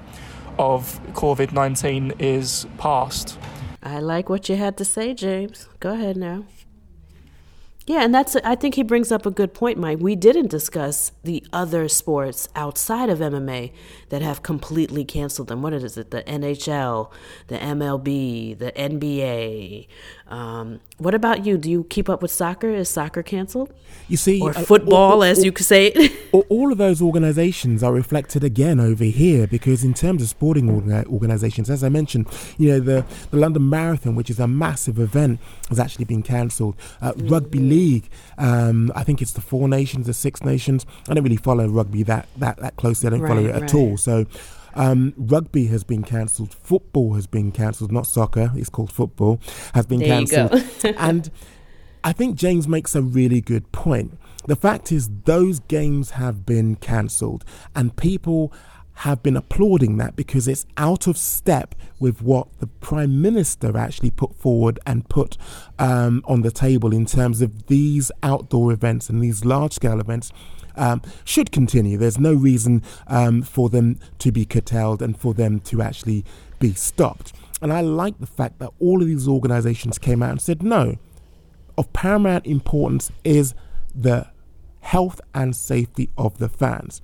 [0.59, 3.39] of COVID 19 is past.
[3.83, 5.69] I like what you had to say, James.
[5.81, 6.45] Go ahead now.
[7.87, 9.99] Yeah, and that's I think he brings up a good point, Mike.
[10.01, 13.73] We didn't discuss the other sports outside of MMA
[14.09, 15.63] that have completely canceled them.
[15.63, 16.11] What is it?
[16.11, 17.13] The NHL,
[17.47, 19.87] the MLB, the NBA,
[20.29, 21.57] um, What about you?
[21.59, 22.69] Do you keep up with soccer?
[22.71, 23.73] Is soccer canceled?
[24.09, 26.13] You see, or uh, football, all- as you could say it.
[26.33, 30.69] all, all of those organizations are reflected again over here because in terms of sporting
[30.69, 32.27] orga- organizations as i mentioned
[32.59, 36.75] you know the, the london marathon which is a massive event has actually been cancelled
[37.01, 38.09] uh, rugby league
[38.39, 42.03] um, i think it's the four nations the six nations i don't really follow rugby
[42.03, 43.75] that that, that closely i don't follow Right, it at right.
[43.75, 44.27] all so
[44.77, 46.55] um, rugby has been cancelled.
[46.55, 47.91] Football has been cancelled.
[47.91, 48.53] Not soccer.
[48.55, 49.41] It's called football.
[49.75, 50.49] Has been There you go.
[50.49, 50.95] cancelled.
[50.99, 51.31] and
[52.05, 54.19] I think James makes a really good point.
[54.47, 58.53] The fact is, those games have been cancelled, and people
[59.01, 64.11] have been applauding that because it's out of step with what the Prime Minister actually
[64.11, 65.37] put forward and put
[65.79, 70.33] um, on the table in terms of these outdoor events and these large scale events.
[70.77, 71.97] Um, should continue.
[71.97, 76.25] There's no reason um, for them to be curtailed and for them to actually
[76.59, 77.33] be stopped.
[77.63, 80.97] And I like the fact that all of these organizations came out and said, no,
[81.79, 83.55] of paramount importance is
[83.95, 84.29] the
[84.81, 87.01] health and safety of the fans.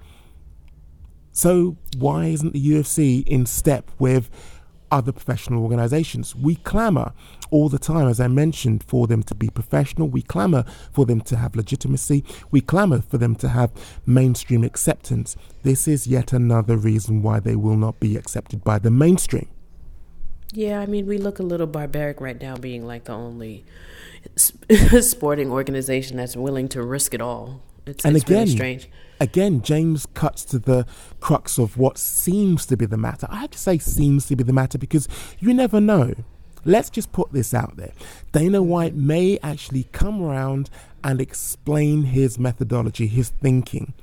[1.32, 4.30] So why isn't the UFC in step with
[4.90, 6.36] other professional organizations?
[6.36, 7.12] We clamor
[7.52, 10.08] all the time, as I mentioned, for them to be professional.
[10.08, 12.24] We clamor for them to have legitimacy.
[12.50, 13.70] We clamor for them to have
[14.06, 15.36] mainstream acceptance.
[15.62, 19.48] This is yet another reason why they will not be accepted by the mainstream.
[20.54, 23.64] Yeah, I mean, we look a little barbaric right now, being like the only
[25.00, 27.62] sporting organization that's willing to risk it all.
[27.86, 28.88] It's, and it's again, really strange.
[29.20, 30.86] again, James cuts to the
[31.20, 33.26] crux of what seems to be the matter.
[33.28, 35.08] I have to say seems to be the matter because
[35.40, 36.14] you never know.
[36.64, 37.92] Let's just put this out there.
[38.32, 38.68] Dana mm-hmm.
[38.68, 40.70] White may actually come around
[41.02, 43.94] and explain his methodology, his thinking.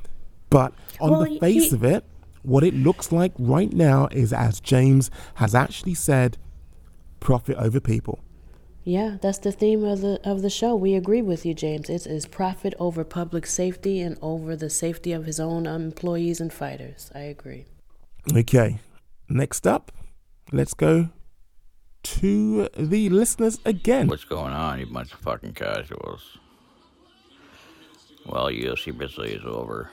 [0.49, 2.03] But on Well, the face he- of it,
[2.43, 6.37] what it looks like right now is, as James has actually said,
[7.19, 8.19] profit over people.
[8.85, 10.73] Yeah, that's the theme of the of the show.
[10.73, 11.89] We agree with you, James.
[11.89, 16.51] It's is profit over public safety and over the safety of his own employees and
[16.51, 17.11] fighters.
[17.13, 17.65] I agree.
[18.35, 18.79] Okay,
[19.27, 19.91] next up,
[20.51, 21.09] let's go
[22.03, 24.07] to the listeners again.
[24.07, 26.37] What's going on, you bunch of fucking casuals?
[28.25, 29.89] Well, UFC basically is over.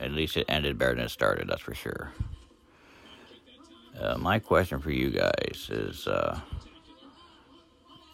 [0.00, 2.12] At least it ended better than it started, that's for sure.
[4.00, 6.38] Uh, my question for you guys is uh,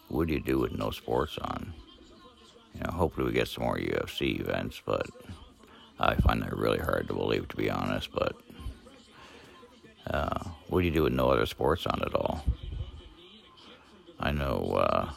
[0.07, 1.73] what do you do with no sports on?
[2.73, 5.07] You know, hopefully we get some more UFC events, but
[5.99, 8.09] I find that really hard to believe, to be honest.
[8.11, 8.35] But
[10.07, 12.43] uh, what do you do with no other sports on at all?
[14.19, 15.11] I know uh,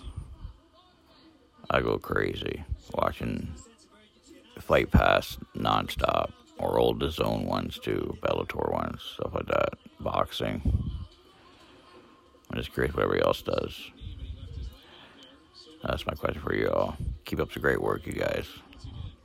[1.71, 3.55] I go crazy watching
[4.59, 10.61] Fight Pass nonstop, or old DAZN ones too, Bellator ones, stuff like that, boxing.
[12.51, 13.91] I'm just curious what everybody else does.
[15.85, 16.97] That's my question for you all.
[17.25, 18.47] Keep up the great work, you guys.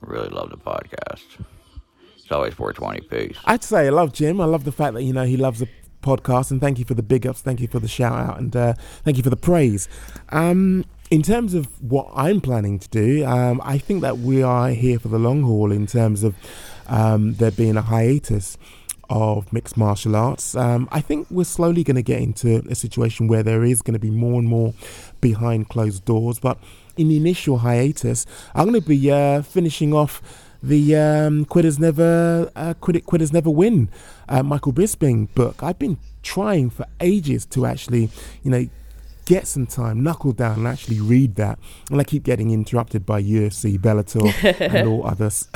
[0.01, 1.23] Really love the podcast.
[2.17, 3.01] It's always 420.
[3.07, 3.37] Peace.
[3.45, 4.39] I'd say I love Jim.
[4.39, 5.67] I love the fact that you know he loves the
[6.03, 8.55] podcast, and thank you for the big ups, thank you for the shout out, and
[8.55, 8.73] uh,
[9.03, 9.87] thank you for the praise.
[10.29, 14.69] Um, in terms of what I'm planning to do, um, I think that we are
[14.69, 15.71] here for the long haul.
[15.71, 16.35] In terms of
[16.87, 18.57] um, there being a hiatus
[19.09, 23.27] of mixed martial arts, um, I think we're slowly going to get into a situation
[23.27, 24.73] where there is going to be more and more
[25.21, 26.39] behind closed doors.
[26.39, 26.57] But
[26.97, 28.25] in the initial hiatus,
[28.55, 30.21] I'm going to be uh, finishing off
[30.63, 33.89] the um, Quitters Never uh, Quit- Quitters Never Win
[34.29, 35.61] uh, Michael Bisping book.
[35.61, 38.09] I've been trying for ages to actually,
[38.43, 38.67] you know,
[39.25, 41.59] get some time, knuckle down, and actually read that.
[41.91, 44.33] And I keep getting interrupted by UFC, Bellator,
[44.73, 45.47] and all others.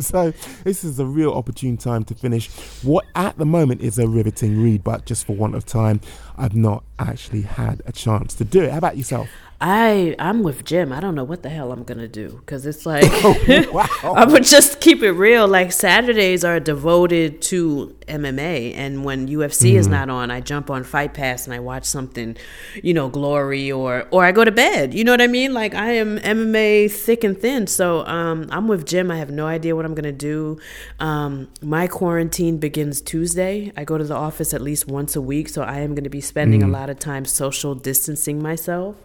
[0.04, 0.32] so
[0.64, 2.50] this is a real opportune time to finish
[2.82, 6.00] what at the moment is a riveting read, but just for want of time,
[6.36, 8.70] I've not actually had a chance to do it.
[8.70, 9.28] How about yourself?
[9.58, 10.92] I I'm with Jim.
[10.92, 13.04] I don't know what the hell I'm gonna do because it's like
[13.72, 13.86] wow.
[14.14, 15.48] I would just keep it real.
[15.48, 19.92] Like Saturdays are devoted to MMA, and when UFC is Mhm.
[19.92, 22.36] not on, I jump on Fight Pass and I watch something,
[22.82, 24.92] you know, Glory or or I go to bed.
[24.92, 25.54] You know what I mean?
[25.54, 27.66] Like I am MMA thick and thin.
[27.66, 29.10] So um, I'm with Jim.
[29.10, 30.58] I have no idea what I'm gonna do.
[31.00, 33.72] Um, my quarantine begins Tuesday.
[33.74, 36.20] I go to the office at least once a week, so I am gonna be
[36.20, 36.72] spending a Mm.
[36.72, 38.96] lot of time social distancing myself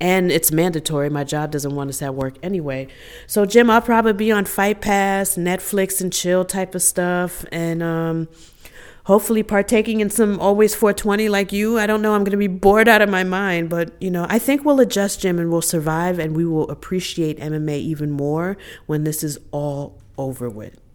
[0.00, 1.08] and it's mandatory.
[1.08, 2.88] My job doesn't want us at work anyway.
[3.26, 7.82] So, Jim, I'll probably be on Fight Pass, Netflix, and chill type of stuff, and
[7.82, 8.28] um,
[9.04, 11.78] hopefully partaking in some always 420 like you.
[11.78, 12.14] I don't know.
[12.14, 14.80] I'm going to be bored out of my mind, but you know, I think we'll
[14.80, 19.38] adjust, Jim, and we'll survive, and we will appreciate MMA even more when this is
[19.50, 20.85] all over with.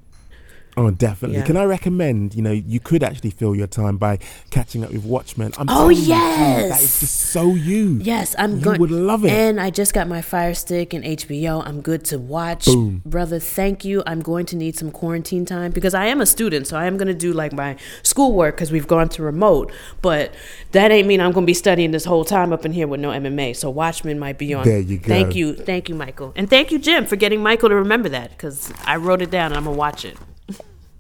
[0.82, 1.38] Oh, definitely.
[1.38, 1.46] Yeah.
[1.46, 2.34] Can I recommend?
[2.34, 4.18] You know, you could actually fill your time by
[4.50, 5.52] catching up with Watchmen.
[5.58, 6.70] I'm Oh, telling you, yes.
[6.72, 8.00] that is just so you.
[8.02, 8.80] Yes, I'm You going.
[8.80, 9.32] would love it.
[9.32, 11.62] And I just got my Fire Stick and HBO.
[11.66, 12.66] I'm good to watch.
[12.66, 13.02] Boom.
[13.06, 14.02] Brother, thank you.
[14.08, 16.98] I'm going to need some quarantine time because I am a student, so I am
[16.98, 19.72] going to do like my schoolwork because we've gone to remote.
[20.02, 20.34] But
[20.72, 23.00] that ain't mean I'm going to be studying this whole time up in here with
[23.00, 23.56] no MMA.
[23.56, 24.66] So Watchmen might be on.
[24.66, 25.08] There you go.
[25.08, 28.32] Thank you, thank you, Michael, and thank you, Jim, for getting Michael to remember that
[28.32, 30.18] because I wrote it down and I'm gonna watch it.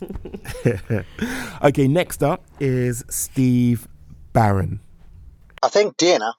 [1.63, 3.87] okay, next up is Steve
[4.33, 4.79] Barron.
[5.61, 6.33] I think Dana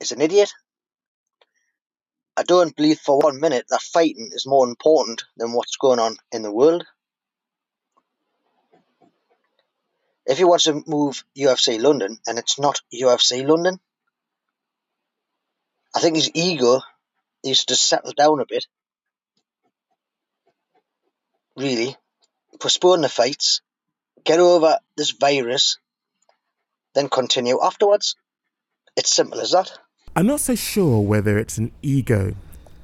[0.00, 0.52] is an idiot.
[2.36, 6.16] I don't believe for one minute that fighting is more important than what's going on
[6.32, 6.84] in the world.
[10.26, 13.78] If he wants to move UFC London and it's not UFC London,
[15.94, 16.80] I think his ego
[17.44, 18.66] needs to settle down a bit.
[21.56, 21.96] Really.
[22.60, 23.60] Postpone the fights,
[24.24, 25.78] get over this virus,
[26.94, 28.16] then continue afterwards.
[28.96, 29.72] It's simple as that.
[30.16, 32.34] I'm not so sure whether it's an ego.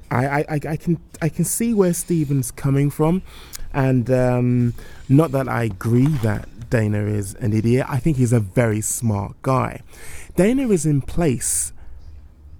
[0.09, 3.21] I, I, I, can I can see where Stephen's coming from,
[3.73, 4.73] and um,
[5.07, 7.85] not that I agree that Dana is an idiot.
[7.87, 9.81] I think he's a very smart guy.
[10.35, 11.71] Dana is in place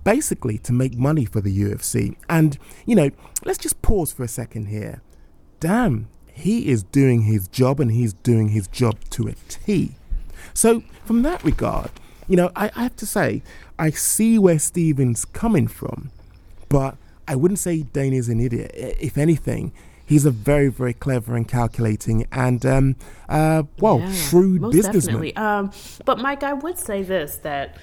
[0.06, 3.10] basically to make money for the UFC, and you know,
[3.44, 5.02] let's just pause for a second here.
[5.62, 9.94] Damn, he is doing his job, and he's doing his job to a T.
[10.54, 11.92] So, from that regard,
[12.28, 13.44] you know, I, I have to say,
[13.78, 16.12] I see where Steven's coming from,
[16.68, 16.98] but
[17.28, 18.72] I wouldn't say Dana's an idiot.
[18.74, 19.72] If anything,
[20.04, 22.96] he's a very, very clever and calculating and, um,
[23.30, 25.22] uh, well, Yeah, shrewd businessman.
[25.22, 25.36] Definitely.
[25.36, 25.72] Um,
[26.06, 27.78] but Mike, I would say this that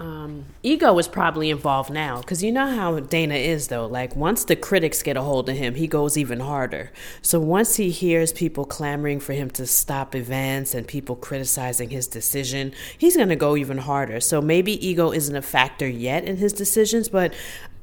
[0.00, 3.84] um, ego is probably involved now because you know how Dana is though.
[3.84, 6.90] Like once the critics get a hold of him, he goes even harder.
[7.20, 12.06] So once he hears people clamoring for him to stop events and people criticizing his
[12.06, 14.20] decision, he's going to go even harder.
[14.20, 17.34] So maybe ego isn't a factor yet in his decisions, but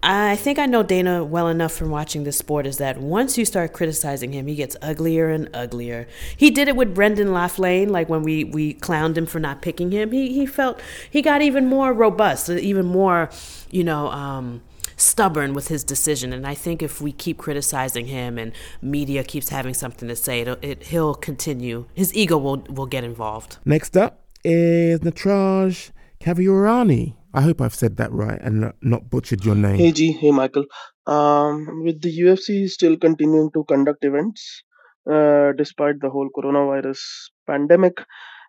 [0.03, 3.45] I think I know Dana well enough from watching this sport is that once you
[3.45, 6.07] start criticizing him, he gets uglier and uglier.
[6.35, 9.91] He did it with Brendan Loughnane, like when we, we clowned him for not picking
[9.91, 10.11] him.
[10.11, 10.79] He he felt
[11.09, 13.29] he got even more robust, even more,
[13.71, 14.61] you know, um,
[14.97, 16.31] stubborn with his decision.
[16.31, 18.51] And I think if we keep criticizing him and
[18.81, 21.85] media keeps having something to say, it, it he'll continue.
[21.95, 23.57] His ego will will get involved.
[23.65, 25.89] Next up is Natraj
[26.21, 27.16] Kaviurani.
[27.33, 29.75] I hope I've said that right and not, butchered your name.
[29.75, 30.65] Hey G, hey Michael.
[31.05, 34.63] Um, with the UFC still continuing to conduct events
[35.09, 36.99] uh, despite the whole coronavirus
[37.45, 38.01] pandemic,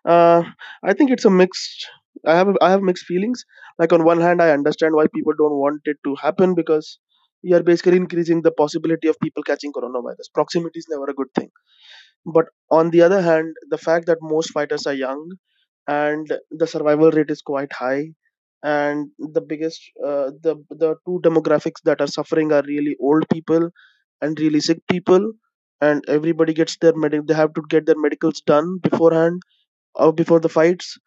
[0.05, 0.43] uh,
[0.83, 1.87] I think it's a mixed.
[2.25, 3.45] I have I have mixed feelings.
[3.77, 6.99] Like on one hand, I understand why people don't want it to happen because
[7.41, 10.33] you are basically increasing the possibility of people catching coronavirus.
[10.33, 11.49] Proximity is never a good thing.
[12.25, 15.31] But on the other hand, the fact that most fighters are young
[15.87, 18.09] and the survival rate is quite high
[18.63, 23.69] and the biggest uh, the the two demographics that are suffering are really old people
[24.21, 25.31] and really sick people
[25.81, 29.41] and everybody gets their medic they have to get their medicals done beforehand
[29.95, 30.97] or before the fights.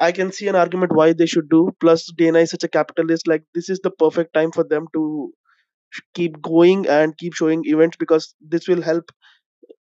[0.00, 3.26] I can see an argument why they should do plus dana is such a capitalist
[3.28, 5.32] like this is the perfect time for them to
[6.14, 9.10] keep going and keep showing events because this will help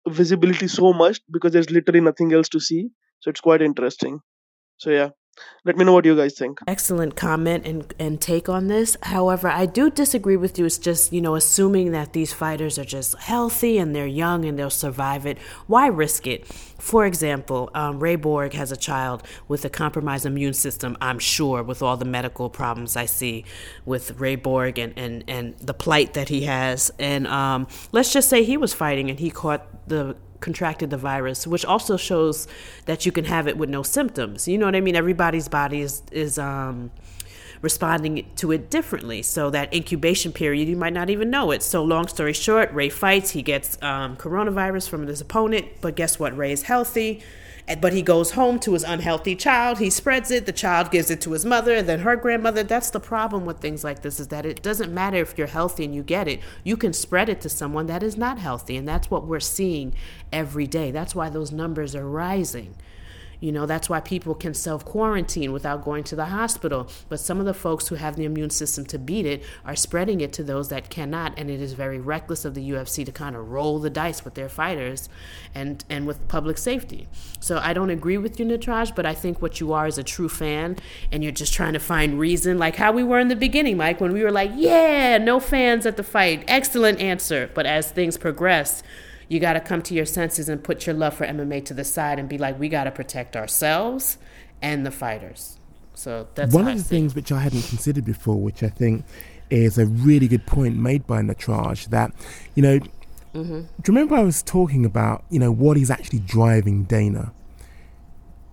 [0.09, 2.89] visibility so much because there's literally nothing else to see.
[3.21, 4.19] So it's quite interesting.
[4.77, 5.09] So yeah
[5.65, 8.95] let me know what you guys think Excellent comment and, and take on this.
[9.03, 10.65] However, I do disagree with you.
[10.65, 14.57] It's just, you know, assuming that these fighters are just healthy and they're young and
[14.57, 15.37] they'll survive it.
[15.67, 16.47] Why risk it?
[16.47, 21.63] For example, um, Ray Borg has a child with a compromised immune system, I'm sure,
[21.63, 23.45] with all the medical problems I see
[23.85, 26.91] with Ray Borg and, and, and the plight that he has.
[26.99, 31.45] And um, let's just say he was fighting and he caught the contracted the virus,
[31.45, 32.47] which also shows
[32.85, 34.47] that you can have it with no symptoms.
[34.47, 34.95] You know what I mean?
[34.95, 36.91] Everybody's body is is um,
[37.61, 39.21] responding to it differently.
[39.21, 41.61] So that incubation period, you might not even know it.
[41.63, 43.31] So long story short, Ray fights.
[43.31, 46.35] He gets um, coronavirus from his opponent, but guess what?
[46.37, 47.21] Ray is healthy.
[47.81, 49.77] But he goes home to his unhealthy child.
[49.77, 50.47] He spreads it.
[50.47, 52.63] The child gives it to his mother and then her grandmother.
[52.63, 55.85] That's the problem with things like this is that it doesn't matter if you're healthy
[55.85, 56.39] and you get it.
[56.63, 58.75] You can spread it to someone that is not healthy.
[58.75, 59.93] And that's what we're seeing
[60.31, 60.89] every day.
[60.89, 62.75] That's why those numbers are rising.
[63.39, 66.89] You know, that's why people can self quarantine without going to the hospital.
[67.07, 70.21] But some of the folks who have the immune system to beat it are spreading
[70.21, 71.33] it to those that cannot.
[71.37, 74.33] And it is very reckless of the UFC to kind of roll the dice with
[74.33, 75.09] their fighters
[75.55, 77.07] and, and with public safety.
[77.39, 80.03] So I don't agree with you, Natraj, but I think what you are is a
[80.03, 80.77] true fan
[81.11, 84.01] and you're just trying to find reason, like how we were in the beginning, Mike,
[84.01, 86.43] when we were like, yeah, no fans at the fight.
[86.47, 87.49] Excellent answer.
[87.53, 88.83] But as things progress,
[89.29, 91.83] You got to come to your senses and put your love for MMA to the
[91.85, 94.17] side and be like, we got to protect ourselves
[94.61, 95.57] and the fighters.
[95.93, 99.05] So that's one of the things which I hadn't considered before, which I think
[99.49, 102.11] is a really good point made by Natraj, that
[102.55, 102.79] you know,
[103.31, 103.59] Mm-hmm.
[103.59, 107.31] do you remember I was talking about you know what is actually driving Dana?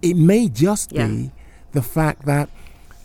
[0.03, 1.07] It may just Yeah.
[1.07, 1.33] be
[1.73, 2.51] the fact that,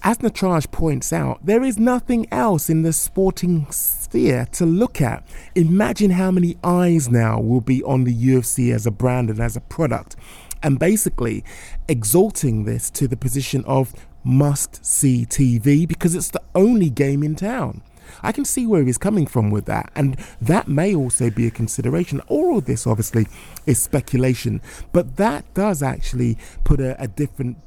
[0.04, 5.24] as Natraj points out, there is nothing else in the sporting sphere to look at.
[5.56, 9.56] Imagine how many eyes now will be on the UFC as a brand and as
[9.56, 10.16] a product,
[10.64, 11.44] and basically
[11.88, 17.36] exalting this to the position of must see TV because it's the only game in
[17.36, 17.82] town.
[18.24, 21.52] I can see where he's coming from with that, and that may also be a
[21.52, 22.22] consideration.
[22.28, 23.28] All of this, obviously,
[23.66, 24.62] is speculation,
[24.92, 27.58] but that does actually put a, a different,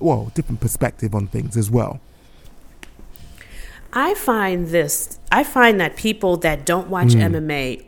[0.00, 2.00] well, different perspective on things as well.
[3.92, 7.22] I find this, I find that people that don't watch Mm.
[7.32, 7.84] MMA,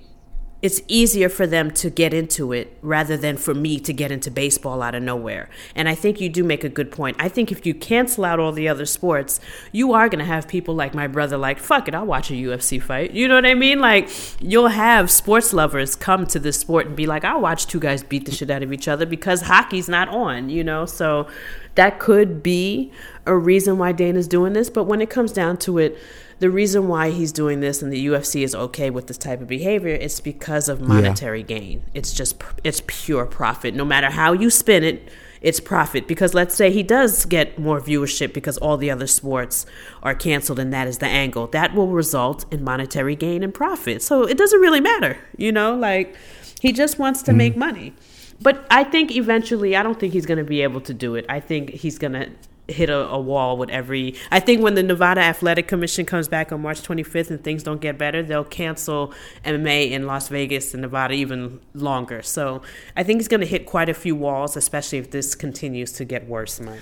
[0.60, 4.28] it's easier for them to get into it rather than for me to get into
[4.28, 5.48] baseball out of nowhere.
[5.76, 7.16] And I think you do make a good point.
[7.20, 9.38] I think if you cancel out all the other sports,
[9.70, 12.34] you are going to have people like my brother, like, fuck it, I'll watch a
[12.34, 13.12] UFC fight.
[13.12, 13.78] You know what I mean?
[13.78, 14.10] Like,
[14.40, 18.02] you'll have sports lovers come to this sport and be like, I'll watch two guys
[18.02, 20.86] beat the shit out of each other because hockey's not on, you know?
[20.86, 21.28] So
[21.76, 22.90] that could be
[23.26, 24.70] a reason why Dana's doing this.
[24.70, 25.96] But when it comes down to it,
[26.38, 29.48] the reason why he's doing this and the UFC is okay with this type of
[29.48, 31.82] behavior is because of monetary gain.
[31.94, 33.74] It's just it's pure profit.
[33.74, 35.10] No matter how you spin it,
[35.40, 36.06] it's profit.
[36.06, 39.66] Because let's say he does get more viewership because all the other sports
[40.02, 41.48] are canceled and that is the angle.
[41.48, 44.02] That will result in monetary gain and profit.
[44.02, 46.16] So it doesn't really matter, you know, like
[46.60, 47.36] he just wants to mm.
[47.36, 47.94] make money.
[48.40, 51.26] But I think eventually, I don't think he's going to be able to do it.
[51.28, 52.30] I think he's going to
[52.68, 54.14] hit a, a wall with every.
[54.30, 57.80] I think when the Nevada Athletic Commission comes back on March 25th and things don't
[57.80, 59.12] get better, they'll cancel
[59.44, 62.22] MMA in Las Vegas and Nevada even longer.
[62.22, 62.62] So
[62.96, 66.04] I think he's going to hit quite a few walls, especially if this continues to
[66.04, 66.80] get worse, Mike.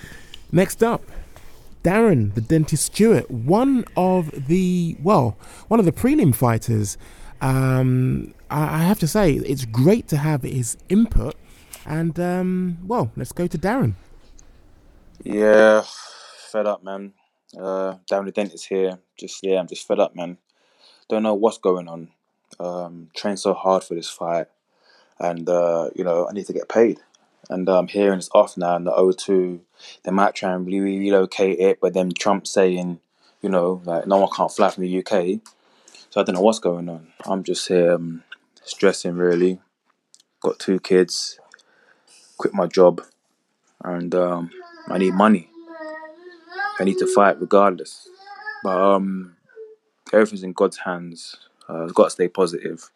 [0.51, 1.03] Next up,
[1.83, 5.37] Darren, the dentist Stewart, one of the well,
[5.67, 6.97] one of the prelim fighters.
[7.39, 11.35] Um, I, I have to say, it's great to have his input.
[11.85, 13.93] And um, well, let's go to Darren.
[15.23, 15.83] Yeah,
[16.51, 17.13] fed up, man.
[17.59, 18.99] Uh, down the dentist here.
[19.17, 20.37] Just yeah, I'm just fed up, man.
[21.09, 22.09] Don't know what's going on.
[22.59, 24.47] Um, trained so hard for this fight,
[25.19, 26.99] and uh, you know I need to get paid.
[27.49, 28.75] And I'm um, hearing it's off now.
[28.75, 29.59] And the O2,
[30.03, 32.99] they might try and re- relocate it, but then Trump saying,
[33.41, 35.39] you know, like no one can't fly from the UK.
[36.09, 37.07] So I don't know what's going on.
[37.25, 38.23] I'm just here um,
[38.63, 39.59] stressing really.
[40.41, 41.39] Got two kids.
[42.37, 43.01] Quit my job,
[43.83, 44.51] and um,
[44.89, 45.49] I need money.
[46.79, 48.07] I need to fight regardless.
[48.63, 49.35] But um,
[50.13, 51.35] everything's in God's hands.
[51.69, 52.89] Uh, I've got to stay positive.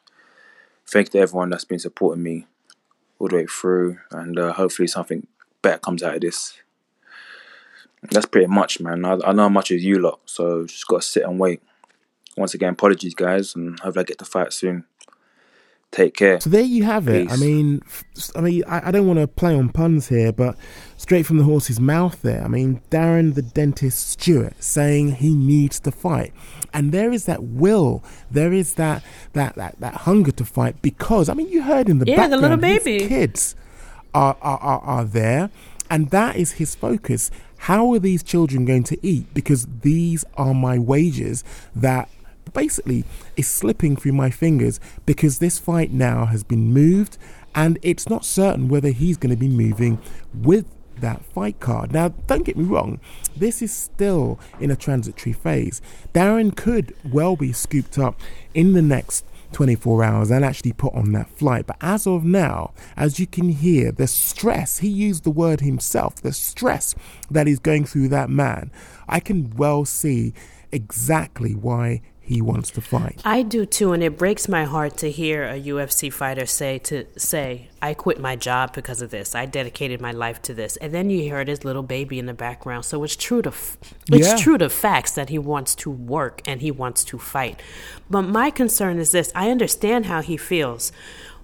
[0.87, 2.47] Thank you to everyone that's been supporting me
[3.19, 5.27] all the way through, and uh, hopefully something
[5.61, 6.57] better comes out of this.
[8.09, 9.05] That's pretty much, man.
[9.05, 11.61] I, I know how much is you lot, so just got to sit and wait.
[12.35, 14.85] Once again, apologies, guys, and hopefully I get to fight soon.
[15.91, 16.39] Take care.
[16.39, 17.29] So there you have it.
[17.29, 20.55] I mean, f- I mean, I, I don't want to play on puns here, but
[20.95, 22.43] straight from the horse's mouth there.
[22.45, 26.31] I mean, Darren the dentist Stewart saying he needs to fight,
[26.73, 29.03] and there is that will, there is that
[29.33, 32.37] that that, that hunger to fight because I mean, you heard in the Yeah, the
[32.37, 33.07] background, little his baby.
[33.09, 33.55] kids
[34.13, 35.49] are, are are are there,
[35.89, 37.31] and that is his focus.
[37.57, 39.33] How are these children going to eat?
[39.33, 41.43] Because these are my wages
[41.75, 42.09] that
[42.53, 43.05] basically
[43.35, 47.17] is slipping through my fingers because this fight now has been moved
[47.55, 49.99] and it's not certain whether he's going to be moving
[50.33, 50.65] with
[50.99, 51.91] that fight card.
[51.91, 52.99] Now, don't get me wrong,
[53.35, 55.81] this is still in a transitory phase.
[56.13, 58.19] Darren could well be scooped up
[58.53, 61.67] in the next 24 hours and actually put on that flight.
[61.67, 66.15] But as of now, as you can hear, the stress, he used the word himself,
[66.15, 66.95] the stress
[67.29, 68.71] that is going through that man,
[69.07, 70.33] I can well see
[70.71, 72.01] exactly why
[72.31, 73.21] he wants to fight.
[73.25, 77.05] I do too, and it breaks my heart to hear a UFC fighter say to
[77.17, 79.35] say, "I quit my job because of this.
[79.35, 82.33] I dedicated my life to this." And then you hear his little baby in the
[82.33, 82.85] background.
[82.85, 83.77] So it's true to f-
[84.11, 84.37] it's Yeah.
[84.37, 87.61] true to facts that he wants to work and he wants to fight.
[88.09, 90.91] But my concern is this: I understand how he feels.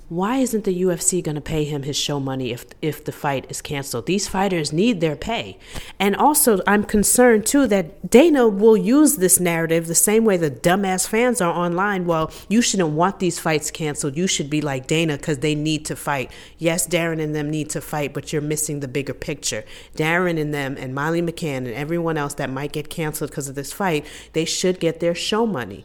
[0.09, 3.45] Why isn't the UFC going to pay him his show money if if the fight
[3.49, 4.05] is canceled?
[4.05, 5.57] These fighters need their pay.
[5.99, 10.49] And also, I'm concerned too that Dana will use this narrative the same way the
[10.49, 12.05] dumbass fans are online.
[12.05, 14.15] Well, you shouldn't want these fights canceled.
[14.15, 16.31] You should be like Dana because they need to fight.
[16.57, 19.65] Yes, Darren and them need to fight, but you're missing the bigger picture.
[19.97, 23.55] Darren and them and Molly McCann and everyone else that might get canceled because of
[23.55, 25.83] this fight, they should get their show money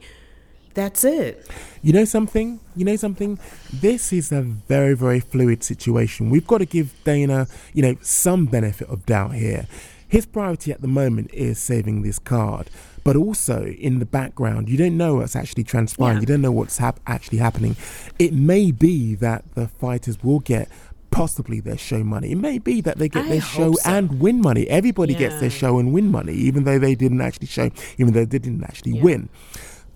[0.75, 1.49] That's it.
[1.83, 2.61] You know something?
[2.77, 3.39] You know something?
[3.73, 6.31] This is a very, very fluid situation.
[6.31, 9.67] We've got to give Dana, you know, some benefit of doubt here.
[10.09, 12.71] His priority at the moment is saving this card.
[13.05, 16.17] But also in the background, you don't know what's actually transpiring.
[16.17, 16.21] Yeah.
[16.21, 17.77] You don't know what's hap- actually happening.
[18.19, 20.69] It may be that the fighters will get
[21.11, 22.31] possibly their show money.
[22.33, 23.91] It may be that they get I their show so.
[23.91, 24.69] and win money.
[24.69, 28.25] Everybody gets their show and win money, even though they didn't actually show, even though
[28.25, 29.03] they didn't actually Yeah.
[29.03, 29.29] win.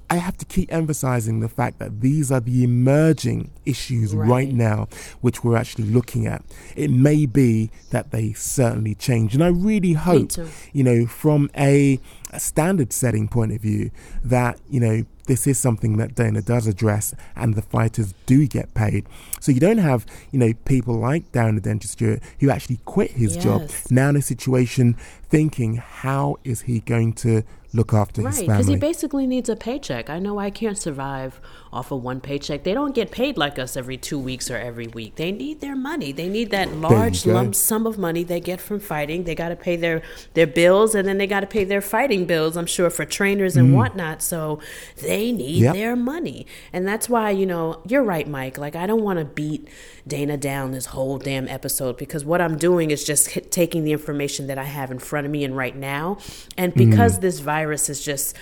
[0.09, 4.29] I have to keep emphasizing the fact that these are the emerging issues right.
[4.29, 4.53] Right.
[4.53, 4.89] now,
[5.21, 6.45] which we're actually looking at.
[6.77, 9.35] It may be that they certainly change.
[9.35, 10.33] And I really hope,
[10.73, 11.99] you know, from a,
[12.33, 13.91] a standard setting point of view,
[14.23, 18.73] that, you know, this is something that Dana does address and the fighters do get
[18.75, 19.07] paid.
[19.41, 23.13] So you don't have, you know, people like Darren the Dentist Stewart who actually quit
[23.13, 24.97] his job now in a situation
[25.29, 27.43] thinking, how is he going to
[27.73, 30.09] look after his Right, because he basically needs a paycheck.
[30.09, 31.41] I know I can't survive
[31.73, 32.63] off of one paycheck.
[32.65, 35.17] They don't get paid like us every two weeks or every week.
[35.17, 36.11] They need their money.
[36.13, 39.25] They need that large lump sum of money they get from fighting.
[39.25, 40.01] They got to pay their
[40.35, 42.57] their bills, and then they got to pay their fighting bills.
[42.57, 43.75] I'm sure for trainers and Mm.
[43.75, 44.23] whatnot.
[44.23, 44.59] So
[45.03, 45.75] they need Yep.
[45.75, 48.57] their money, and that's why you know you're right, Mike.
[48.57, 49.69] Like I don't want to beat
[50.07, 54.47] Dana down this whole damn episode because what I'm doing is just taking the information
[54.47, 56.19] that I have in front of me and right now,
[56.57, 57.23] and because mm.
[57.23, 58.37] this virus is just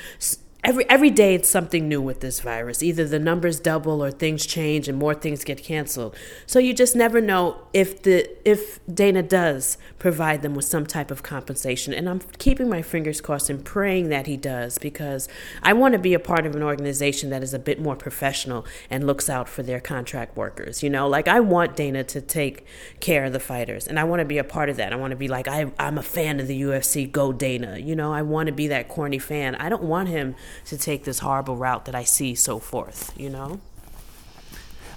[0.65, 2.83] every every day it's something new with this virus.
[2.83, 6.17] Either the numbers double or things change and more things get canceled.
[6.47, 11.11] So you just never know if the if Dana does provide them with some type
[11.11, 11.93] of compensation.
[11.93, 15.29] And I'm keeping my fingers crossed and praying that he does because
[15.63, 18.65] I want to be a part of an organization that is a bit more professional
[18.91, 20.83] and looks out for their contract workers.
[20.83, 22.65] You know, like I want Dana to take
[23.01, 24.93] care of the fighters and I want to be a part of that.
[24.93, 27.79] I want to be like I I'm a fan of the UFC, go Dana.
[27.79, 29.55] You know, I want to be that corny fan.
[29.57, 30.35] I don't want him
[30.67, 33.61] to take this horrible route that I see so forth, you know?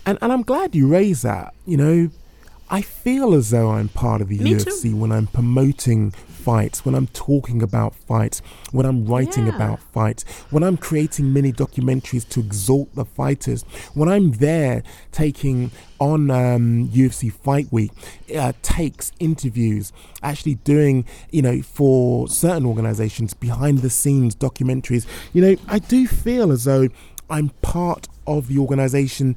[0.06, 1.54] And and I'm glad you raised that.
[1.66, 2.10] You know,
[2.70, 6.96] I feel as though I'm part of the Me UFC when I'm promoting fights, when
[6.96, 8.42] I'm talking about fights,
[8.72, 9.56] when I'm writing Yeah.
[9.56, 13.64] about fights, when I'm creating mini documentaries to exalt the fighters,
[13.94, 14.84] when I'm there
[15.14, 17.92] taking on um, UFC Fight Week,
[18.36, 25.06] uh, takes, interviews, actually doing, you know, for certain organizations behind the scenes documentaries.
[25.34, 26.90] You know, I do feel as though
[27.30, 29.36] I'm part of the organization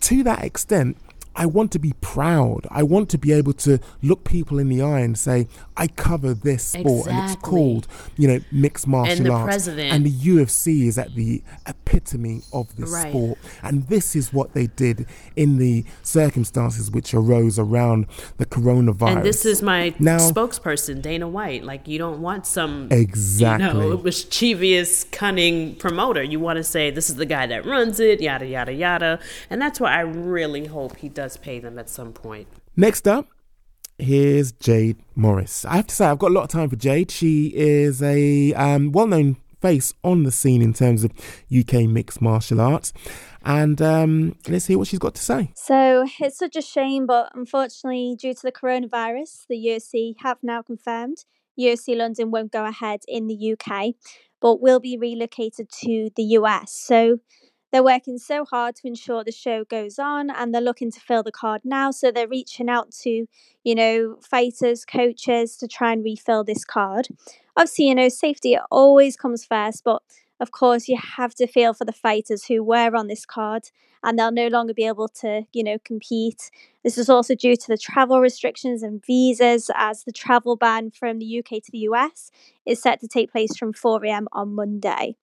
[0.00, 0.96] to that extent,
[1.36, 2.66] I want to be proud.
[2.70, 6.32] I want to be able to look people in the eye and say, I cover
[6.34, 9.44] this sport and it's called, you know, mixed martial the arts.
[9.46, 13.10] president- And the UFC is at the epitome of this Right.
[13.10, 13.38] sport.
[13.62, 18.06] And this is what they did in the circumstances which arose around
[18.38, 19.16] the coronavirus.
[19.16, 21.64] And this is my Now- spokesperson, Dana White.
[21.64, 23.84] Like you don't want some Exactly.
[23.84, 26.22] you know, mischievous, cunning promoter.
[26.22, 29.18] You want to say this is the guy that runs it, yada yada yada.
[29.50, 32.48] And that's why I really hope he does pay them at some point.
[32.76, 33.28] Next up,
[33.98, 35.64] here's Jade Morris.
[35.64, 37.10] I have to say, I've got a lot of time for Jade.
[37.10, 41.12] She is a um, well known face on the scene in terms of
[41.56, 42.92] UK mixed martial arts.
[43.44, 45.52] And um, let's hear what she's got to say.
[45.56, 50.62] So it's such a shame, but unfortunately, due to the coronavirus, the UFC have now
[50.62, 51.24] confirmed
[51.58, 53.94] UFC London won't go ahead in the UK,
[54.40, 56.72] but will be relocated to the US.
[56.72, 57.20] So
[57.74, 61.24] they're working so hard to ensure the show goes on and they're looking to fill
[61.24, 61.90] the card now.
[61.90, 63.26] So they're reaching out to,
[63.64, 67.08] you know, fighters, coaches to try and refill this card.
[67.56, 70.02] Obviously, you know, safety always comes first, but
[70.38, 73.70] of course, you have to feel for the fighters who were on this card
[74.04, 76.52] and they'll no longer be able to, you know, compete.
[76.84, 81.18] This is also due to the travel restrictions and visas, as the travel ban from
[81.18, 82.30] the UK to the US
[82.64, 85.16] is set to take place from 4 am on Monday.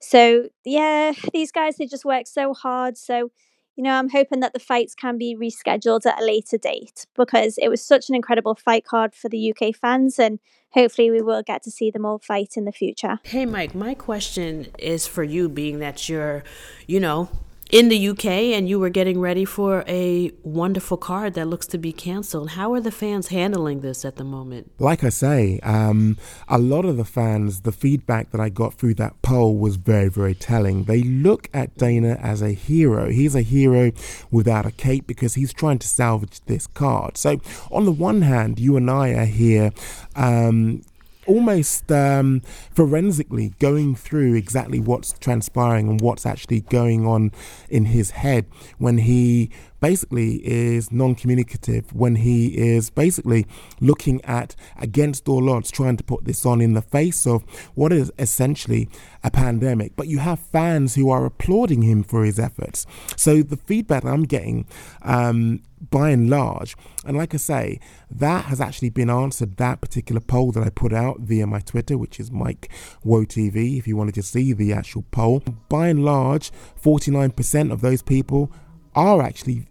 [0.00, 2.96] So, yeah, these guys, they just work so hard.
[2.96, 3.30] So,
[3.76, 7.58] you know, I'm hoping that the fights can be rescheduled at a later date because
[7.58, 10.38] it was such an incredible fight card for the UK fans, and
[10.70, 13.18] hopefully we will get to see them all fight in the future.
[13.24, 16.42] Hey, Mike, my question is for you, being that you're,
[16.86, 17.28] you know,
[17.70, 21.78] in the UK and you were getting ready for a wonderful card that looks to
[21.78, 22.50] be canceled.
[22.50, 24.70] How are the fans handling this at the moment?
[24.78, 26.16] Like I say, um,
[26.48, 30.08] a lot of the fans, the feedback that I got through that poll was very,
[30.08, 30.84] very telling.
[30.84, 33.10] They look at Dana as a hero.
[33.10, 33.92] He's a hero
[34.30, 37.16] without a cape because he's trying to salvage this card.
[37.16, 37.40] So,
[37.70, 39.72] on the one hand, you and I are here.
[40.14, 40.82] Um,
[41.26, 42.40] almost um,
[42.70, 47.32] forensically going through exactly what's transpiring and what's actually going on
[47.68, 48.46] in his head
[48.78, 49.50] when he
[49.80, 53.46] basically is non-communicative when he is basically
[53.80, 57.42] looking at against all odds trying to put this on in the face of
[57.74, 58.88] what is essentially
[59.22, 59.96] a pandemic.
[59.96, 62.86] But you have fans who are applauding him for his efforts.
[63.16, 64.66] So the feedback i'm getting
[65.02, 66.74] um, by and large
[67.04, 67.78] and like i say
[68.10, 71.98] that has actually been answered that particular poll that i put out via my twitter
[71.98, 72.70] which is mike
[73.04, 75.42] woe tv if you wanted to see the actual poll.
[75.68, 76.50] By and large
[76.82, 78.52] 49% of those people
[78.96, 79.66] are actually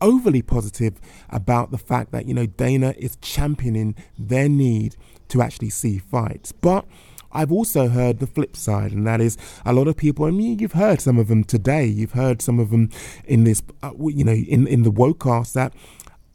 [0.00, 1.00] overly positive
[1.30, 4.96] about the fact that, you know, Dana is championing their need
[5.28, 6.52] to actually see fights.
[6.52, 6.86] But
[7.32, 10.24] I've also heard the flip side, and that is a lot of people.
[10.24, 11.84] I mean, you've heard some of them today.
[11.84, 12.90] You've heard some of them
[13.24, 15.74] in this, uh, you know, in in the wokecast that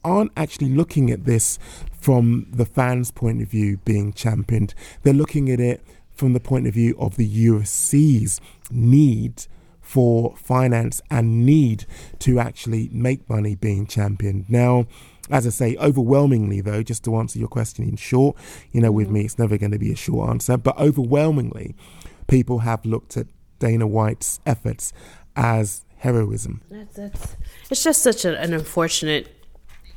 [0.04, 1.58] aren't actually looking at this
[2.00, 4.74] from the fans' point of view being championed.
[5.04, 5.82] They're looking at it
[6.12, 9.46] from the point of view of the UFC's need
[9.90, 11.84] for finance and need
[12.20, 14.46] to actually make money being championed.
[14.48, 14.86] Now,
[15.32, 18.38] as I say, overwhelmingly, though, just to answer your question in short,
[18.72, 19.16] you know, with mm-hmm.
[19.16, 21.76] me, it's never going to be a short answer, but overwhelmingly,
[22.28, 23.26] people have looked at
[23.58, 24.94] Dana White's efforts
[25.36, 26.62] as heroism.
[26.70, 27.36] That's, that's
[27.72, 29.28] it's just such a, an unfortunate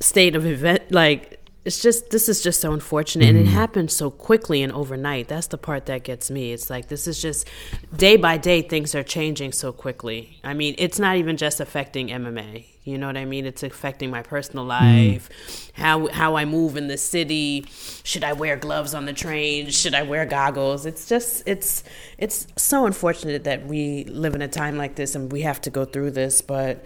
[0.01, 3.36] state of event, like it's just this is just so unfortunate mm-hmm.
[3.36, 3.59] and it mm-hmm.
[3.59, 7.20] happened so quickly and overnight that's the part that gets me it's like this is
[7.20, 7.48] just
[7.97, 12.09] day by day things are changing so quickly i mean it's not even just affecting
[12.09, 13.47] mma you know what I mean?
[13.47, 14.68] It's affecting my personal mm.
[14.68, 15.70] life, mm.
[15.74, 17.64] how how I move in the city.
[18.02, 19.70] Should I wear gloves on the train?
[19.70, 20.84] Should I wear goggles?
[20.84, 21.84] It's just it's
[22.18, 25.70] it's so unfortunate that we live in a time like this and we have to
[25.70, 26.40] go through this.
[26.40, 26.84] But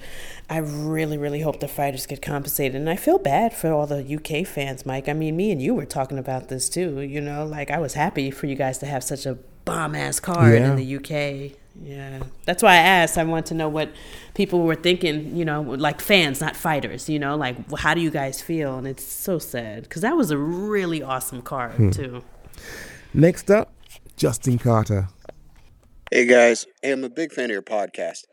[0.48, 2.76] I really really hope the fighters get compensated.
[2.76, 5.08] And I feel bad for all the UK fans, Mike.
[5.08, 7.00] I mean, me and you were talking about this too.
[7.00, 10.20] You know, like I was happy for you guys to have such a bomb ass
[10.20, 10.70] card yeah.
[10.70, 11.58] in the UK.
[11.82, 13.18] Yeah, that's why I asked.
[13.18, 13.90] I want to know what
[14.34, 15.36] people were thinking.
[15.36, 17.08] You know, like fans, not fighters.
[17.08, 18.78] You know, like how do you guys feel?
[18.78, 21.90] And it's so sad because that was a really awesome card hmm.
[21.90, 22.22] too.
[23.12, 23.72] Next up,
[24.16, 25.08] Justin Carter.
[26.12, 28.26] Hey guys, hey, I'm a big fan of your podcast,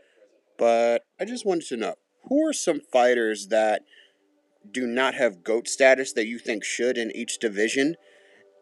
[0.59, 1.95] but I just wanted to know
[2.29, 3.83] who are some fighters that
[4.69, 7.95] do not have GOAT status that you think should in each division?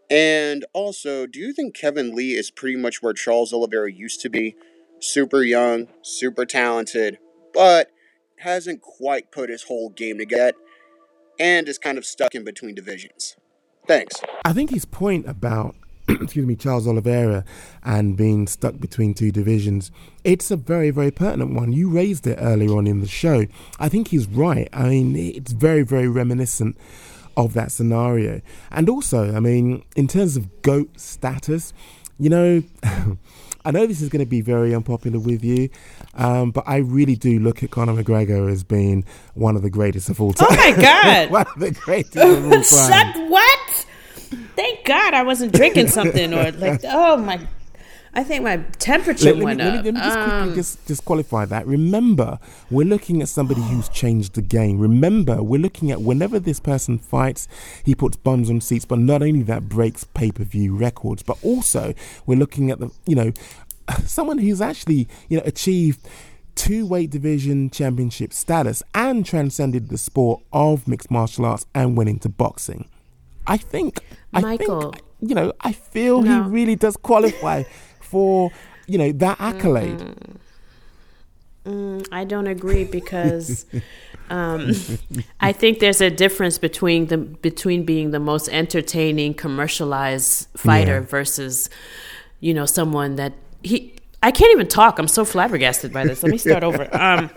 [0.09, 4.29] And also, do you think Kevin Lee is pretty much where Charles Oliveira used to
[4.29, 4.55] be?
[5.01, 7.17] super young, super talented,
[7.53, 7.89] but
[8.37, 10.53] hasn't quite put his whole game together
[11.39, 13.35] and is kind of stuck in between divisions.
[13.87, 14.21] Thanks.
[14.45, 15.75] I think his point about
[16.21, 17.43] excuse me, Charles Oliveira
[17.83, 19.91] and being stuck between two divisions,
[20.23, 21.73] it's a very, very pertinent one.
[21.73, 23.45] You raised it earlier on in the show.
[23.79, 24.69] I think he's right.
[24.73, 26.77] I mean, it's very, very reminiscent
[27.37, 28.41] of that scenario.
[28.71, 31.73] And also, I mean, in terms of GOAT status,
[32.19, 32.63] you know,
[33.63, 35.69] I know this is going to be very unpopular with you,
[36.15, 39.05] um, but I really do look at Conor McGregor as being
[39.35, 40.47] one of the greatest of all time.
[40.51, 42.63] Oh my god, one of the greatest of all time.
[42.63, 43.85] Shut what?
[44.55, 46.81] Thank God I wasn't drinking something or like.
[46.93, 47.39] Oh my
[48.13, 49.85] I think my temperature let, went let me, up.
[49.85, 51.65] Let me, let me just um, quickly just, just qualify that.
[51.65, 52.39] Remember,
[52.69, 54.79] we're looking at somebody who's changed the game.
[54.79, 57.47] Remember, we're looking at whenever this person fights,
[57.85, 58.83] he puts bums on seats.
[58.83, 61.93] But not only that, breaks pay per view records, but also
[62.25, 63.31] we're looking at the you know
[64.05, 66.05] someone who's actually you know achieved
[66.55, 72.09] two weight division championship status and transcended the sport of mixed martial arts and went
[72.09, 72.89] into boxing.
[73.47, 73.99] I think,
[74.33, 76.43] Michael, I think, you know, I feel no.
[76.43, 77.63] he really does qualify
[78.01, 78.51] for
[78.87, 79.99] you know that accolade.
[79.99, 80.37] Mm.
[81.65, 83.65] Mm, I don't agree because
[84.29, 84.71] um,
[85.39, 90.99] I think there's a difference between the between being the most entertaining commercialized fighter yeah.
[91.07, 91.69] versus,
[92.39, 93.33] you know, someone that
[93.63, 93.93] he.
[94.23, 94.99] I can't even talk.
[94.99, 96.21] I'm so flabbergasted by this.
[96.21, 96.87] Let me start over.
[96.95, 97.31] Um,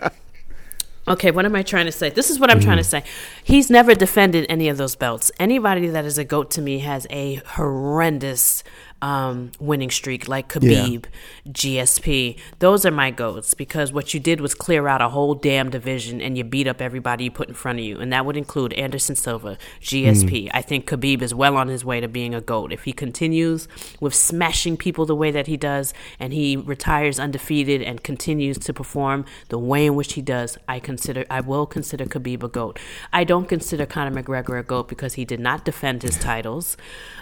[1.07, 2.09] okay, what am I trying to say?
[2.09, 3.03] This is what I'm mm trying to say.
[3.43, 5.29] He's never defended any of those belts.
[5.39, 8.63] Anybody that is a goat to me has a horrendous
[9.01, 11.05] um, winning streak like Khabib,
[11.43, 11.51] yeah.
[11.51, 12.39] GSP.
[12.59, 16.21] Those are my goats because what you did was clear out a whole damn division
[16.21, 17.99] and you beat up everybody you put in front of you.
[17.99, 20.45] And that would include Anderson Silva, GSP.
[20.45, 20.51] Mm.
[20.53, 22.71] I think Khabib is well on his way to being a GOAT.
[22.71, 23.67] If he continues
[23.99, 28.73] with smashing people the way that he does and he retires undefeated and continues to
[28.73, 32.79] perform the way in which he does, I consider I will consider Khabib a GOAT.
[33.11, 36.77] I don't consider Conor McGregor a GOAT because he did not defend his titles.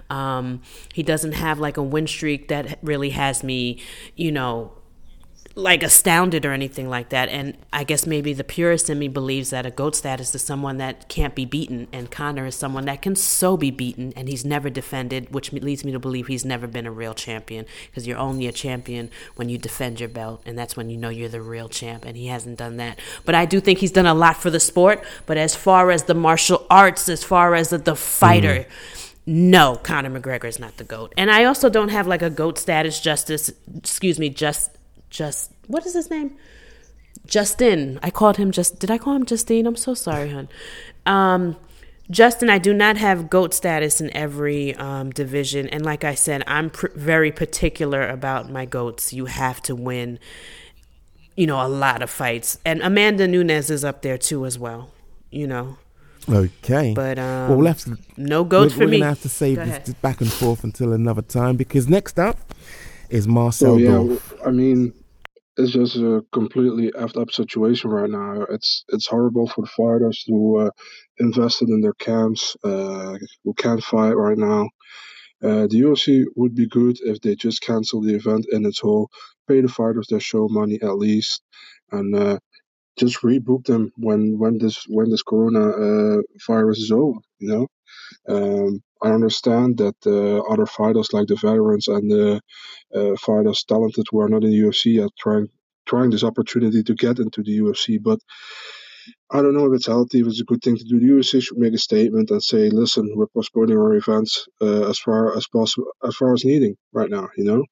[0.10, 0.62] Um,
[0.94, 3.82] he doesn't have like a win streak that really has me,
[4.16, 4.74] you know,
[5.56, 7.30] like astounded or anything like that.
[7.30, 10.78] And I guess maybe the purist in me believes that a GOAT status is someone
[10.78, 11.88] that can't be beaten.
[11.94, 15.86] And Conor is someone that can so be beaten and he's never defended, which leads
[15.86, 19.48] me to believe he's never been a real champion because you're only a champion when
[19.48, 20.42] you defend your belt.
[20.46, 22.04] And that's when you know you're the real champ.
[22.06, 22.98] And he hasn't done that.
[23.24, 25.04] But I do think he's done a lot for the sport.
[25.28, 29.76] But as far as the martial arts, as far as the, the fighter, mm no,
[29.76, 31.14] Conor McGregor is not the goat.
[31.18, 34.72] And I also don't have like a goat status justice, excuse me, just
[35.10, 36.36] just what is his name?
[37.26, 38.00] Justin.
[38.04, 39.66] I called him just did I call him Justine?
[39.66, 40.50] I'm so sorry, hon.
[41.06, 41.56] Um
[42.12, 45.70] Justin, I do not have GOAT status in every um, division.
[45.70, 49.14] And like I said, I'm pr- very particular about my GOATs.
[49.14, 50.20] You have to win,
[51.38, 52.60] you know, a lot of fights.
[52.66, 54.92] And Amanda Nunes is up there too, as well,
[55.32, 55.78] you know.
[56.30, 56.94] Okay.
[56.94, 58.98] But um, well, we'll have to, no goats we're, for we're me.
[58.98, 62.38] We're gonna have to save this back and forth until another time because next up
[63.10, 63.74] is Marcel.
[63.74, 64.48] Oh yeah, Dorff.
[64.48, 64.94] I mean,
[65.58, 68.46] it's just a completely effed up situation right now.
[68.50, 70.70] It's it's horrible for the fighters who uh,
[71.20, 74.70] invested in their camps, uh, who can't fight right now.
[75.44, 79.10] Uh, the UFC would be good if they just cancel the event in its whole,
[79.48, 81.44] pay the fighters their show money at least,
[81.92, 82.40] and uh,
[83.00, 87.20] just rebook them when when this when this corona uh, virus is over.
[87.40, 87.68] You know,
[88.36, 92.42] um, I understand that uh, other fighters like the veterans and the
[92.96, 95.50] uh, fighters talented who are not in the UFC are trying
[95.86, 98.20] trying this opportunity to get into the UFC, but.
[99.32, 101.00] I don't know if it's healthy, if it's a good thing to do.
[101.00, 105.00] The UFC should make a statement and say, "Listen, we're postponing our events uh, as
[105.00, 107.66] far as possible, as far as needing right now." You know,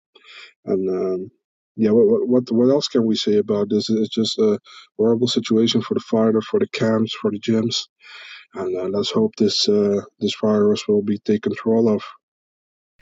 [0.65, 1.31] and um,
[1.75, 3.89] yeah, what, what what else can we say about this?
[3.89, 4.59] It's just a
[4.97, 7.77] horrible situation for the fighter, for the camps, for the gyms,
[8.55, 12.03] and uh, let's hope this uh, this virus will be taken control of.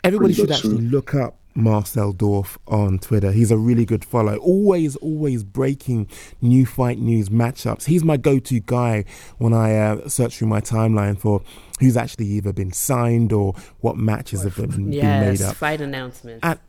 [0.04, 0.90] Everybody should actually soon.
[0.92, 3.32] look up Marcel Dorff on Twitter.
[3.32, 4.38] He's a really good follow.
[4.38, 6.08] Always, always breaking
[6.42, 7.86] new fight news matchups.
[7.86, 9.06] He's my go-to guy
[9.38, 11.42] when I uh, search through my timeline for
[11.80, 15.56] who's actually either been signed or what matches have been, yes, been made up.
[15.56, 16.40] fight announcements.
[16.44, 16.60] And,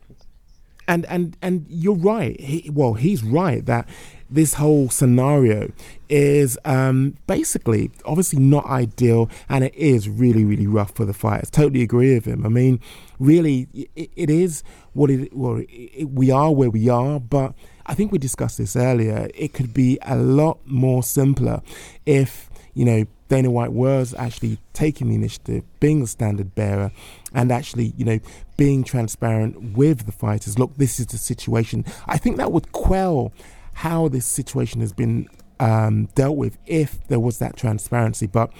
[0.91, 2.39] and and and you're right.
[2.39, 3.87] He, well, he's right that
[4.29, 5.71] this whole scenario
[6.09, 11.49] is um, basically obviously not ideal, and it is really really rough for the fighters.
[11.49, 12.45] Totally agree with him.
[12.45, 12.81] I mean,
[13.19, 14.63] really, it, it is
[14.93, 15.33] what it.
[15.33, 17.53] Well, it, we are where we are, but
[17.85, 19.29] I think we discussed this earlier.
[19.33, 21.61] It could be a lot more simpler
[22.05, 26.91] if you know Dana White was actually taking the initiative, being the standard bearer,
[27.33, 28.19] and actually, you know,
[28.57, 30.59] being transparent with the fighters.
[30.59, 31.85] Look, this is the situation.
[32.07, 33.31] I think that would quell
[33.73, 35.29] how this situation has been
[35.61, 38.27] um, dealt with if there was that transparency.
[38.27, 38.51] But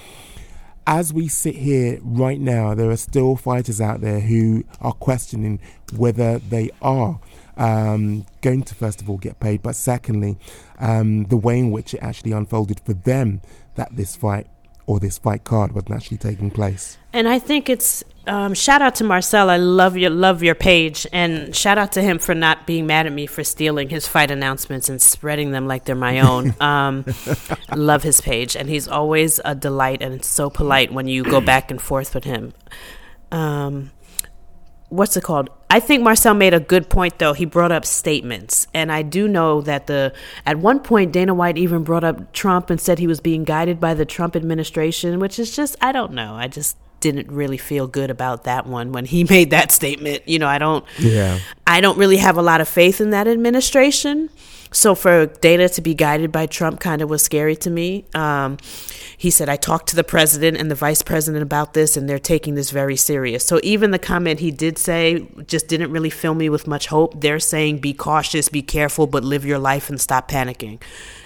[0.88, 5.60] as we sit here right now, there are still fighters out there who are questioning
[5.98, 7.20] whether they are
[7.58, 10.38] um, going to, first of all, get paid, but secondly,
[10.80, 13.42] um, the way in which it actually unfolded for them
[13.76, 14.48] that this fight
[14.86, 16.98] or this fight card wasn't actually taking place.
[17.14, 19.50] And I think it's um, shout out to Marcel.
[19.50, 23.08] I love your love your page, and shout out to him for not being mad
[23.08, 26.56] at me for stealing his fight announcements and spreading them like they're my own.
[26.62, 27.06] Um,
[27.76, 31.42] love his page, and he's always a delight, and it's so polite when you go
[31.42, 32.54] back and forth with him.
[33.32, 33.92] Um,
[34.92, 35.50] what's it called?
[35.70, 37.34] I think Marcel made a good point though.
[37.34, 40.14] He brought up statements, and I do know that the
[40.46, 43.80] at one point Dana White even brought up Trump and said he was being guided
[43.80, 46.36] by the Trump administration, which is just I don't know.
[46.36, 50.28] I just didn't really feel good about that one when he made that statement.
[50.28, 51.40] You know, I don't Yeah.
[51.66, 54.30] I don't really have a lot of faith in that administration.
[54.74, 58.06] So for Dana to be guided by Trump kind of was scary to me.
[58.16, 58.58] Um,
[59.18, 62.18] he said, I talked to the president and the vice president about this, and they're
[62.18, 63.46] taking this very serious.
[63.46, 67.20] So even the comment he did say just didn't really fill me with much hope.
[67.20, 70.82] They're saying, be cautious, be careful, but live your life and stop panicking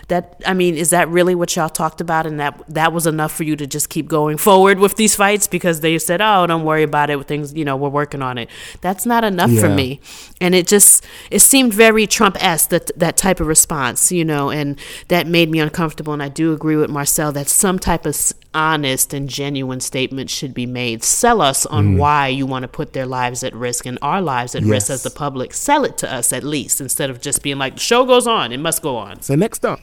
[0.08, 2.26] that i mean is that really what y'all talked about?
[2.26, 5.48] And that that was enough for you to just keep going forward with these fights
[5.48, 7.28] because they said oh don't worry about it.
[7.28, 8.50] Things you know we're working on it.
[8.82, 9.62] That's not enough yeah.
[9.62, 10.00] for me.
[10.40, 14.80] And it just it seemed very trump-esque that that type of response you know and
[15.08, 16.14] that made me uncomfortable.
[16.14, 18.16] And i do agree with marcel that some type of
[18.54, 21.04] honest and genuine statement should be made.
[21.04, 21.98] Sell us on mm.
[21.98, 24.70] why you want to put their lives at risk and our lives at yes.
[24.70, 25.54] risk as the public.
[25.54, 28.52] Sell it to us at least instead of just being like the show goes on.
[28.54, 29.22] It must go on.
[29.22, 29.82] So next up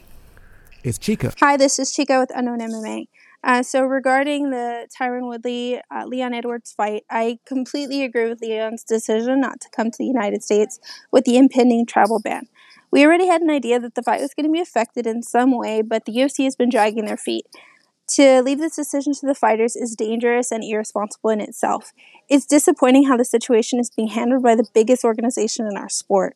[0.83, 1.33] is Chica.
[1.39, 3.07] Hi, this is Chica with Unknown MMA.
[3.43, 8.83] Uh, so regarding the Tyron Woodley uh, Leon Edwards fight, I completely agree with Leon's
[8.83, 10.79] decision not to come to the United States
[11.11, 12.47] with the impending travel ban.
[12.91, 15.57] We already had an idea that the fight was going to be affected in some
[15.57, 17.45] way, but the UFC has been dragging their feet.
[18.15, 21.91] To leave this decision to the fighters is dangerous and irresponsible in itself.
[22.29, 26.35] It's disappointing how the situation is being handled by the biggest organization in our sport.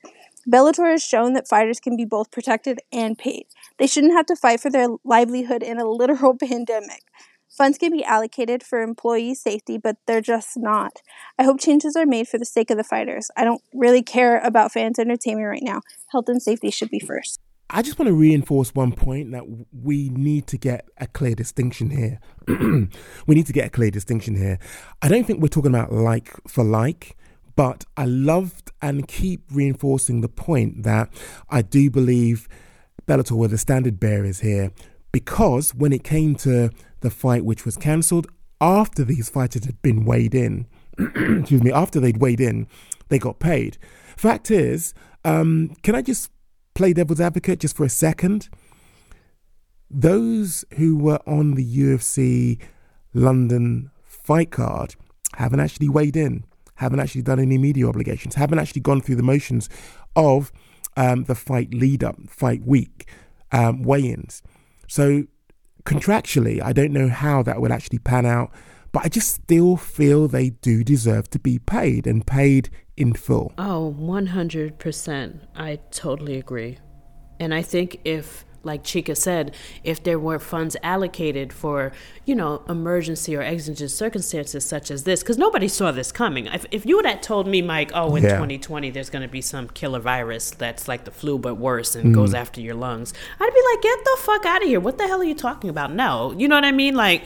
[0.49, 3.45] Bellator has shown that fighters can be both protected and paid.
[3.77, 7.03] They shouldn't have to fight for their livelihood in a literal pandemic.
[7.49, 11.01] Funds can be allocated for employee safety, but they're just not.
[11.39, 13.31] I hope changes are made for the sake of the fighters.
[13.35, 15.81] I don't really care about fans' entertainment right now.
[16.11, 17.39] Health and safety should be first.
[17.69, 19.43] I just want to reinforce one point that
[19.73, 22.19] we need to get a clear distinction here.
[22.47, 24.59] we need to get a clear distinction here.
[25.01, 27.17] I don't think we're talking about like for like,
[27.55, 31.09] but I loved and keep reinforcing the point that
[31.49, 32.47] I do believe
[33.07, 34.71] Bellator were the standard bearers here
[35.11, 36.69] because when it came to
[36.99, 38.27] the fight which was cancelled
[38.59, 40.67] after these fighters had been weighed in,
[40.99, 42.67] excuse me, after they'd weighed in,
[43.09, 43.77] they got paid.
[44.17, 44.93] Fact is,
[45.23, 46.31] um, can I just
[46.73, 48.49] play devil's advocate just for a second?
[49.89, 52.59] Those who were on the UFC
[53.13, 54.95] London fight card
[55.35, 56.43] haven't actually weighed in,
[56.75, 59.69] haven't actually done any media obligations, haven't actually gone through the motions
[60.15, 60.51] of
[60.97, 63.07] um, the fight lead up, fight week,
[63.53, 64.41] um, weigh ins.
[64.87, 65.23] So
[65.85, 68.51] contractually, I don't know how that will actually pan out,
[68.91, 73.53] but I just still feel they do deserve to be paid and paid in full.
[73.57, 75.39] Oh, 100%.
[75.55, 76.79] I totally agree.
[77.39, 81.93] And I think if, like Chica said, if there weren't funds allocated for,
[82.25, 86.47] you know, emergency or exigent circumstances such as this, because nobody saw this coming.
[86.47, 88.31] If, if you would have told me, Mike, oh, in Yeah.
[88.31, 92.13] 2020 there's going to be some killer virus that's like the flu but worse and
[92.13, 92.39] goes Mm.
[92.39, 94.79] after your lungs, I'd be like, get the fuck out of here.
[94.81, 95.93] What the hell are you talking about?
[95.93, 96.33] No.
[96.37, 96.95] You know what I mean?
[96.95, 97.23] Like,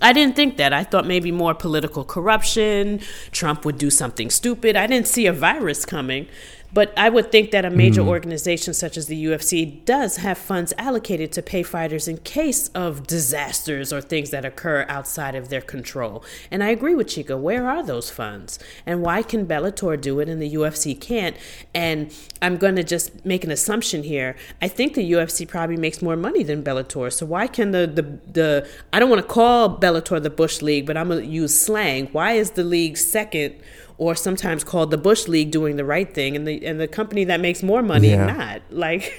[0.00, 0.72] I didn't think that.
[0.72, 3.00] I thought maybe more political corruption.
[3.32, 4.76] Trump would do something stupid.
[4.76, 6.28] I didn't see a virus coming.
[6.72, 8.08] But I would think that a major Mm.
[8.08, 13.06] organization such as the UFC does have funds allocated to pay fighters in case of
[13.06, 16.22] disasters or things that occur outside of their control.
[16.50, 17.38] And I agree with Chica.
[17.38, 18.58] Where are those funds?
[18.84, 21.36] And why can Bellator do it and the UFC can't?
[21.74, 22.12] And
[22.42, 24.36] I'm going to just make an assumption here.
[24.60, 27.10] I think the UFC probably makes more money than Bellator.
[27.12, 30.84] So why can the the, the I don't want to call Bellator the Bush League,
[30.84, 32.08] but I'm going to use slang.
[32.12, 33.54] Why is the league second
[33.98, 37.24] or sometimes called the Bush League doing the right thing and the and the company
[37.24, 38.26] that makes more money Yeah.
[38.26, 38.62] not?
[38.70, 39.12] Like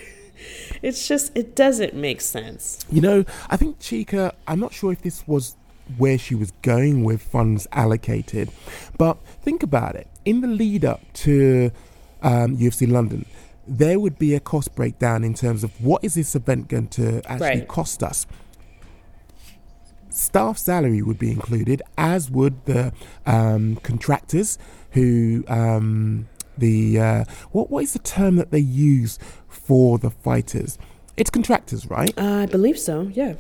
[0.82, 2.80] it's just it doesn't make sense.
[2.92, 5.56] You know, I think Chica, I'm not sure if this was
[5.98, 8.50] where she was going with funds allocated,
[8.98, 10.08] but think about it.
[10.26, 11.72] In the lead up to
[12.22, 13.26] um, UFC London,
[13.68, 17.22] there would be a cost breakdown in terms of what is this event going to
[17.30, 17.68] actually Right.
[17.68, 18.26] cost us.
[20.20, 22.94] Staff salary would be included, as would the
[23.26, 24.58] um, contractors
[24.92, 26.28] who um,
[26.58, 29.18] the uh, what what is the term that they use
[29.48, 30.78] for the fighters?
[31.18, 32.14] It's contractors, right?
[32.18, 33.10] Uh, I believe so.
[33.14, 33.36] Yeah.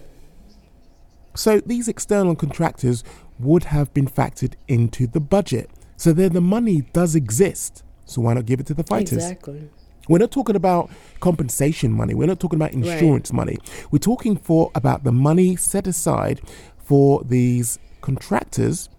[1.35, 3.03] So these external contractors
[3.39, 5.69] would have been factored into the budget.
[5.95, 7.84] So there, the money does exist.
[8.06, 9.23] So why not give it to the fighters?
[9.23, 9.69] Exactly.
[10.10, 10.89] We're not talking about
[11.19, 12.15] compensation money.
[12.15, 13.60] We're not talking about insurance money.
[13.91, 16.41] We're talking for about the money set aside
[16.90, 18.90] for these contractors.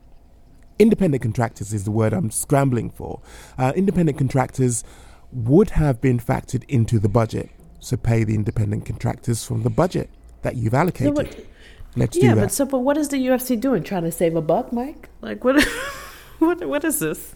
[0.79, 3.21] Independent contractors is the word I'm scrambling for.
[3.59, 4.85] Uh, independent contractors
[5.33, 7.51] would have been factored into the budget.
[7.81, 10.09] So pay the independent contractors from the budget
[10.43, 11.17] that you've allocated.
[11.17, 11.47] what-
[11.97, 12.37] Let's yeah, do that.
[12.37, 13.83] Yeah, but so but what is the UFC doing?
[13.83, 15.09] Trying to save a buck, Mike?
[15.21, 15.61] Like what
[16.39, 17.35] what what is this?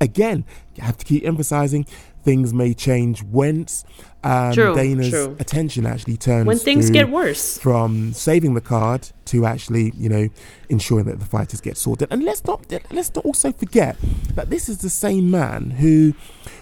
[0.00, 1.84] again, you have to keep emphasizing
[2.24, 3.84] things may change once
[4.22, 5.36] um, True, Dana's true.
[5.40, 7.58] attention actually turns When things get worse.
[7.58, 10.28] from saving the card to actually, you know,
[10.68, 12.08] ensuring that the fighters get sorted.
[12.10, 13.96] And let's not let's not also forget
[14.34, 16.14] that this is the same man who,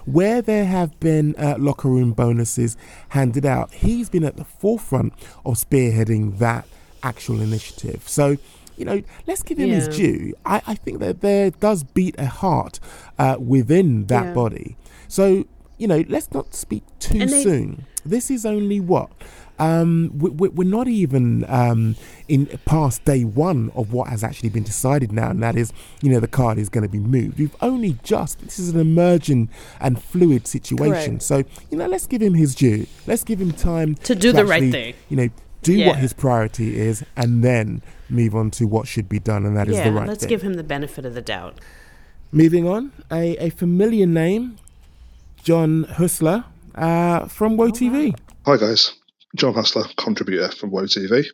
[0.04, 2.76] where there have been uh, locker room bonuses
[3.08, 5.12] handed out, he's been at the forefront
[5.44, 6.66] of spearheading that
[7.02, 8.08] actual initiative.
[8.08, 8.36] So
[8.76, 10.34] you know, let's give him his due.
[10.46, 12.78] I, I think that there does beat a heart
[13.18, 14.32] uh, within that Yeah.
[14.32, 14.76] body.
[15.08, 15.46] So,
[15.78, 17.84] you know, let's not speak too they- soon.
[18.04, 19.10] This is only what?
[19.58, 21.96] Um, we, we're not even um,
[22.28, 26.10] in past day one of what has actually been decided now, and that is, you
[26.10, 27.38] know, the card is going to be moved.
[27.40, 29.48] We've only just, this is an emerging
[29.80, 31.18] and fluid situation.
[31.18, 31.22] Correct.
[31.22, 32.86] So, you know, let's give him his due.
[33.08, 34.94] Let's give him time To do the right thing.
[35.08, 35.28] You know,
[35.62, 35.88] do Yeah.
[35.88, 39.68] what his priority is, and then move on to what should be done, and that
[39.68, 40.28] is yeah, the right let's thing.
[40.28, 41.58] give him the benefit of the doubt.
[42.30, 44.56] Moving on, a, a familiar name,
[45.42, 46.44] John Hustler
[46.74, 48.16] uh, from Woe TV.
[48.46, 48.94] Hi guys,
[49.36, 51.26] John Hustler, contributor from Woe TV.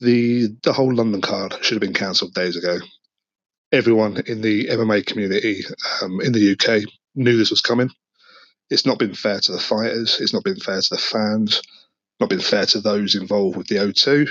[0.00, 2.78] The the whole London card should have been cancelled days ago.
[3.72, 5.62] Everyone in the MMA community
[6.02, 6.82] um, in the UK
[7.14, 7.90] knew this was coming.
[8.70, 10.20] It's not been fair to the fighters.
[10.20, 11.62] It's not been fair to the fans.
[12.20, 14.28] Not been fair to those involved with the O2.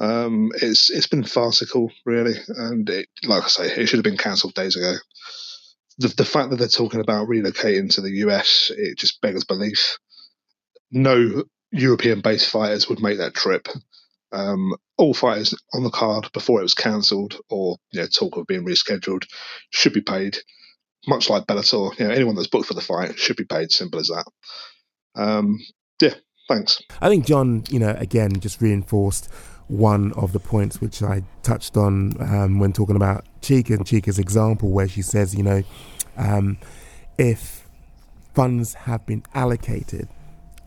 [0.00, 4.16] Um, it's it's been farcical, really, and it, like I say, it should have been
[4.16, 4.94] cancelled days ago.
[5.98, 9.98] The, the fact that they're talking about relocating to the US, it just beggars belief.
[10.90, 13.68] No European based fighters would make that trip.
[14.32, 18.46] Um, all fighters on the card before it was cancelled or you know, talk of
[18.46, 19.26] being rescheduled
[19.70, 20.38] should be paid,
[21.06, 21.98] much like Bellator.
[21.98, 23.70] You know, anyone that's booked for the fight should be paid.
[23.72, 24.24] Simple as that.
[25.14, 25.58] Um,
[26.00, 26.14] yeah,
[26.48, 26.80] thanks.
[27.00, 29.30] I think John, you know, again, just reinforced
[29.68, 34.18] one of the points which I touched on um, when talking about Chica and Chica's
[34.18, 35.62] example, where she says, you know,
[36.16, 36.58] um,
[37.18, 37.68] if
[38.34, 40.08] funds have been allocated,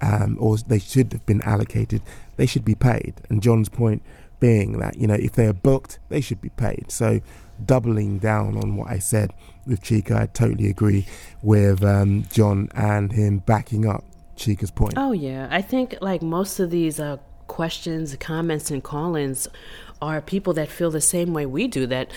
[0.01, 2.01] um, or they should have been allocated,
[2.37, 3.15] they should be paid.
[3.29, 4.01] And John's point
[4.39, 6.91] being that, you know, if they are booked, they should be paid.
[6.91, 7.21] So,
[7.63, 9.33] doubling down on what I said
[9.67, 11.05] with Chica, I totally agree
[11.41, 14.03] with um, John and him backing up
[14.35, 14.95] Chica's point.
[14.97, 15.47] Oh, yeah.
[15.51, 17.17] I think, like, most of these uh,
[17.51, 19.47] questions, comments, and call ins
[20.01, 22.09] are people that feel the same way we do that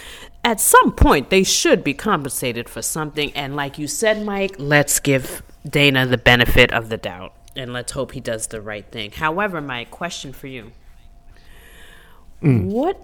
[0.44, 3.32] at some point they should be compensated for something.
[3.34, 7.92] And like you said, Mike, let's give Dana the benefit of the doubt and let's
[7.92, 9.10] hope he does the right thing.
[9.10, 10.72] However, my question for you
[12.42, 12.64] Mm.
[12.66, 13.00] what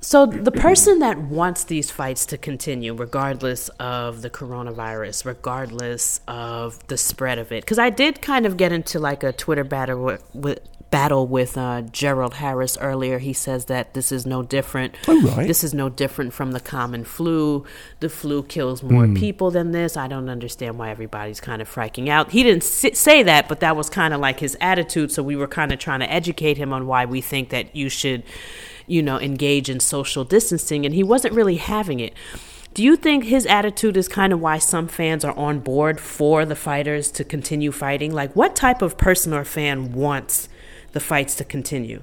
[0.00, 6.86] so the person that wants these fights to continue regardless of the coronavirus regardless of
[6.86, 10.04] the spread of it because i did kind of get into like a twitter battle
[10.04, 10.60] with, with
[10.96, 13.18] battle with uh, Gerald Harris earlier.
[13.18, 14.94] He says that this is no different.
[15.06, 15.46] Oh, right.
[15.46, 17.66] This is no different from the common flu.
[18.00, 19.14] The flu kills more Mm.
[19.18, 19.94] people than this.
[19.98, 22.30] I don't understand why everybody's kind of freaking out.
[22.30, 25.12] He didn't say that, but that was kind of like his attitude.
[25.12, 27.90] So we were kind of trying to educate him on why we think that you
[27.90, 28.22] should,
[28.86, 32.14] you know, engage in social distancing, and he wasn't really having it.
[32.72, 36.46] Do you think his attitude is kind of why some fans are on board for
[36.46, 38.14] the fighters to continue fighting?
[38.14, 40.48] Like, what type of person or fan wants
[40.96, 42.02] the fights to continue?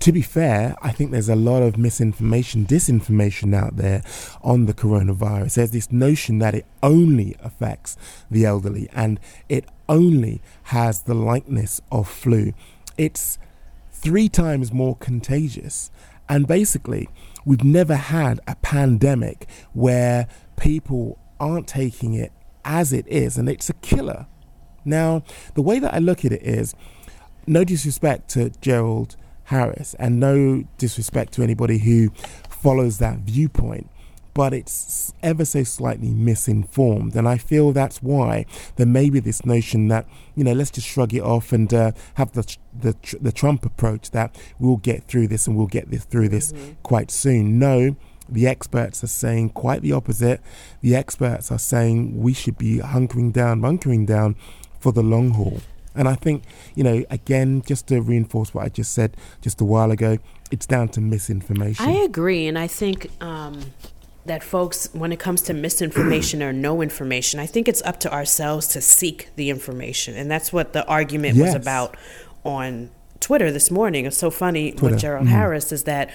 [0.00, 4.02] To be fair, I think there's a lot of misinformation, disinformation out there
[4.42, 5.54] on the coronavirus.
[5.54, 7.96] There's this notion that it only affects
[8.28, 10.42] the elderly and it only
[10.74, 12.52] has the likeness of flu.
[12.98, 13.38] It's
[13.92, 15.92] three times more contagious.
[16.28, 17.08] And basically,
[17.44, 20.26] we've never had a pandemic where
[20.56, 22.32] people aren't taking it
[22.64, 24.26] as it is, and it's a killer.
[24.84, 25.22] Now,
[25.54, 26.74] the way that I look at it is
[27.46, 32.10] no disrespect to Gerald Harris and no disrespect to anybody who
[32.48, 33.90] follows that viewpoint,
[34.32, 37.16] but it's ever so slightly misinformed.
[37.16, 38.46] And I feel that's why
[38.76, 40.06] there may be this notion that,
[40.36, 44.12] you know, let's just shrug it off and uh, have the, the, the Trump approach
[44.12, 47.58] that we'll get through this and we'll get this through this quite soon.
[47.58, 47.96] No.
[48.28, 50.40] The experts are saying quite the opposite.
[50.82, 54.36] The experts are saying we should be hunkering down, bunkering down
[54.78, 55.60] for the long haul.
[55.94, 56.44] And I think,
[56.74, 60.18] you know, again, just to reinforce what I just said just a while ago,
[60.50, 61.86] it's down to misinformation.
[61.86, 63.60] I agree, and I think um,
[64.26, 68.12] that folks, when it comes to misinformation or no information, I think it's up to
[68.12, 71.96] ourselves to seek the information, and that's what the argument was about
[72.44, 72.90] on
[73.20, 74.06] Twitter this morning.
[74.06, 75.30] It's so funny Twitter, with Gerald mhm.
[75.30, 76.10] Harris is that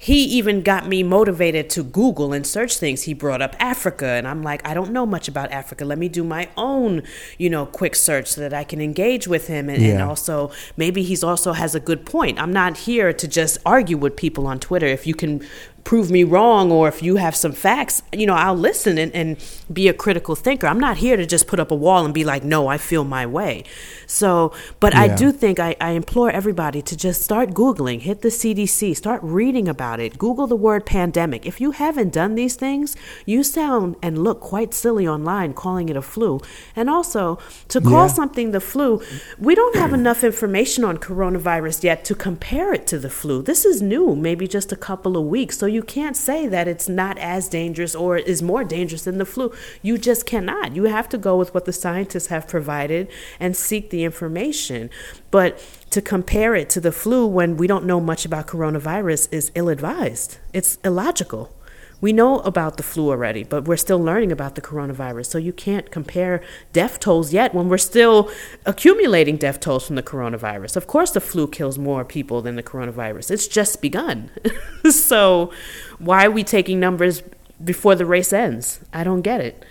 [0.00, 3.02] he even got me motivated to Google and search things.
[3.02, 5.84] He brought up Africa, and I'm like, I don't know much about Africa.
[5.84, 7.02] Let me do my own,
[7.36, 9.68] you know, quick search so that I can engage with him.
[9.68, 12.40] And, and also, maybe he's also has a good point.
[12.40, 14.86] I'm not here to just argue with people on Twitter.
[14.86, 15.44] If you can
[15.88, 19.38] prove me wrong or if you have some facts, you know, I'll listen and, and
[19.72, 20.66] be a critical thinker.
[20.66, 23.04] I'm not here to just put up a wall and be like, no, I feel
[23.04, 23.64] my way.
[24.06, 28.28] So, but I do think I, I implore everybody to just start Googling, hit the
[28.28, 31.46] CDC, start reading about it, Google the word pandemic.
[31.46, 32.94] If you haven't done these things,
[33.24, 36.38] you sound and look quite silly online calling it a flu.
[36.76, 37.38] And also,
[37.68, 38.18] to call Yeah.
[38.18, 39.00] something the flu,
[39.38, 43.40] we don't have enough information on coronavirus yet to compare it to the flu.
[43.40, 45.56] This is new, maybe just a couple of weeks.
[45.56, 49.24] So you can't say that it's not as dangerous or is more dangerous than the
[49.24, 49.52] flu.
[49.82, 50.74] You just cannot.
[50.74, 54.90] You have to go with what the scientists have provided and seek the information.
[55.30, 59.50] But to compare it to the flu when we don't know much about coronavirus is
[59.54, 60.38] ill advised.
[60.52, 61.52] It's illogical.
[62.00, 65.26] We know about the flu already, but we're still learning about the coronavirus.
[65.26, 66.40] So you can't compare
[66.72, 68.30] death tolls yet when we're still
[68.66, 70.76] accumulating death tolls from the coronavirus.
[70.76, 73.30] Of course, the flu kills more people than the coronavirus.
[73.32, 74.30] It's just begun.
[74.90, 75.52] so
[75.98, 77.22] why are we taking numbers
[77.64, 78.80] before the race ends?
[78.92, 79.64] I don't get it.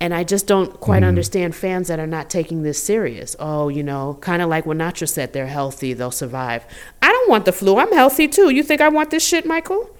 [0.00, 1.08] And I just don't quite Mm.
[1.08, 3.36] understand fans that are not taking this serious.
[3.38, 6.64] Oh, you know, kind of like when Nacho said they're healthy, they'll survive.
[7.00, 7.78] I don't want the flu.
[7.78, 8.50] I'm healthy too.
[8.50, 9.93] You think I want this shit, Michael?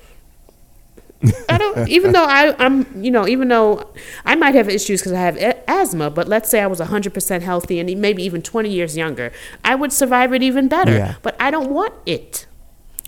[1.48, 1.88] I don't.
[1.88, 3.92] Even though I, I'm, you know, even though
[4.24, 7.42] I might have issues because I have a- asthma, but let's say I was 100%
[7.42, 9.32] healthy and maybe even 20 years younger,
[9.64, 10.92] I would survive it even better.
[10.92, 11.14] Yeah.
[11.22, 12.46] But I don't want it.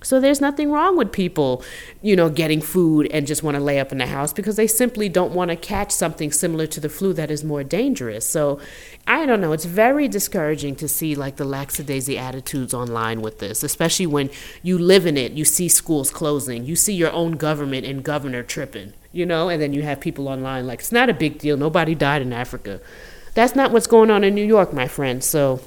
[0.02, 1.64] So there's nothing wrong with people,
[2.00, 4.68] you know, getting food and just want to lay up in the house because they
[4.68, 8.28] simply don't want to catch something similar to the flu that is more dangerous.
[8.28, 8.60] So
[9.08, 9.52] I don't know.
[9.52, 14.30] It's very discouraging to see like the lackadaisy attitudes online with this, especially when
[14.62, 15.32] you live in it.
[15.32, 19.62] You see schools closing, you see your own government and governor tripping, you know, and
[19.62, 21.56] then you have people online like it's not a big deal.
[21.56, 22.80] Nobody died in Africa.
[23.34, 25.22] That's not what's going on in New York, my friend.
[25.22, 25.60] So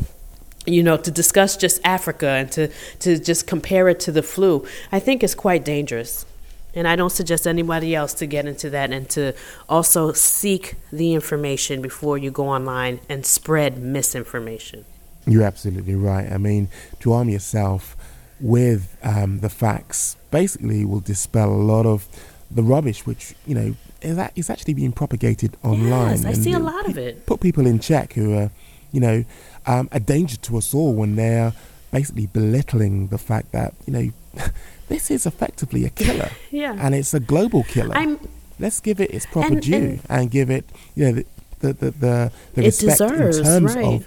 [0.65, 2.67] you know, to discuss just Africa and to,
[2.99, 6.25] to just compare it to the flu, I think is quite dangerous.
[6.75, 9.33] And I don't suggest anybody else to get into that and to
[9.67, 14.85] also seek the information before you go online and spread misinformation.
[15.25, 16.31] You're absolutely right.
[16.31, 16.69] I mean,
[16.99, 17.95] to arm yourself
[18.39, 22.07] with um, the facts basically will dispel a lot of
[22.51, 26.21] the rubbish which, you know, is, that is actually being propagated online.
[26.21, 27.25] Yes, I see a lot of it.
[27.25, 28.51] Put people in check who are,
[28.91, 29.25] you know,
[29.65, 31.53] um, a danger to us all when they're
[31.91, 34.11] basically belittling the fact that you know
[34.89, 37.95] this is effectively a killer, yeah, and it's a global killer.
[37.95, 38.19] I'm,
[38.61, 41.25] Let's give it its proper and- due and- and, give it you know the
[41.61, 43.85] the the, the, the respect deserves, in terms right.
[43.85, 44.05] of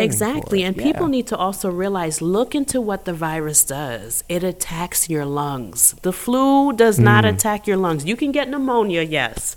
[0.00, 0.82] exactly and Yeah.
[0.84, 5.94] people need to also realize look into what the virus does it attacks your lungs
[6.02, 7.34] the flu does not Mm.
[7.34, 9.54] attack your lungs you can get pneumonia yes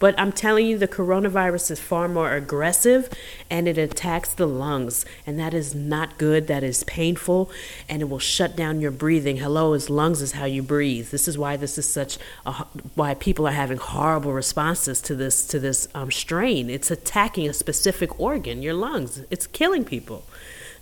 [0.00, 3.08] but I'm telling you, the coronavirus is far more aggressive
[3.48, 5.04] and it attacks the lungs.
[5.26, 6.48] And that is not good.
[6.48, 7.50] That is painful
[7.88, 9.36] and it will shut down your breathing.
[9.36, 11.10] Hello, is lungs is how you breathe.
[11.10, 12.52] This is why this is such a,
[12.94, 16.68] why people are having horrible responses to this to this um, strain.
[16.70, 19.22] It's attacking a specific organ, your lungs.
[19.30, 20.24] It's killing people.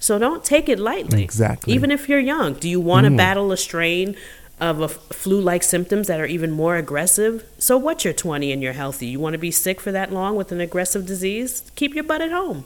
[0.01, 1.25] So don't take it lightly.
[1.25, 1.75] Exactly.
[1.75, 3.17] Even if you're young, do you want to Mm.
[3.17, 4.15] battle a strain
[4.61, 7.49] of a f- flu-like symptoms that are even more aggressive?
[7.59, 8.05] So what?
[8.05, 9.07] You're 20 and you're healthy.
[9.07, 11.71] You want to be sick for that long with an aggressive disease?
[11.75, 12.65] Keep your butt at home.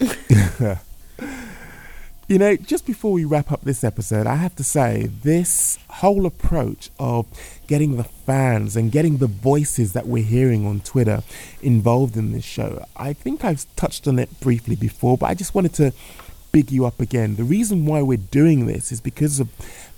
[2.32, 6.24] You know, just before we wrap up this episode, I have to say this whole
[6.24, 7.26] approach of
[7.66, 11.24] getting the fans and getting the voices that we're hearing on Twitter
[11.60, 15.54] involved in this show, I think I've touched on it briefly before, but I just
[15.54, 15.92] wanted to
[16.52, 17.36] big you up again.
[17.36, 19.48] The reason why we're doing this is because of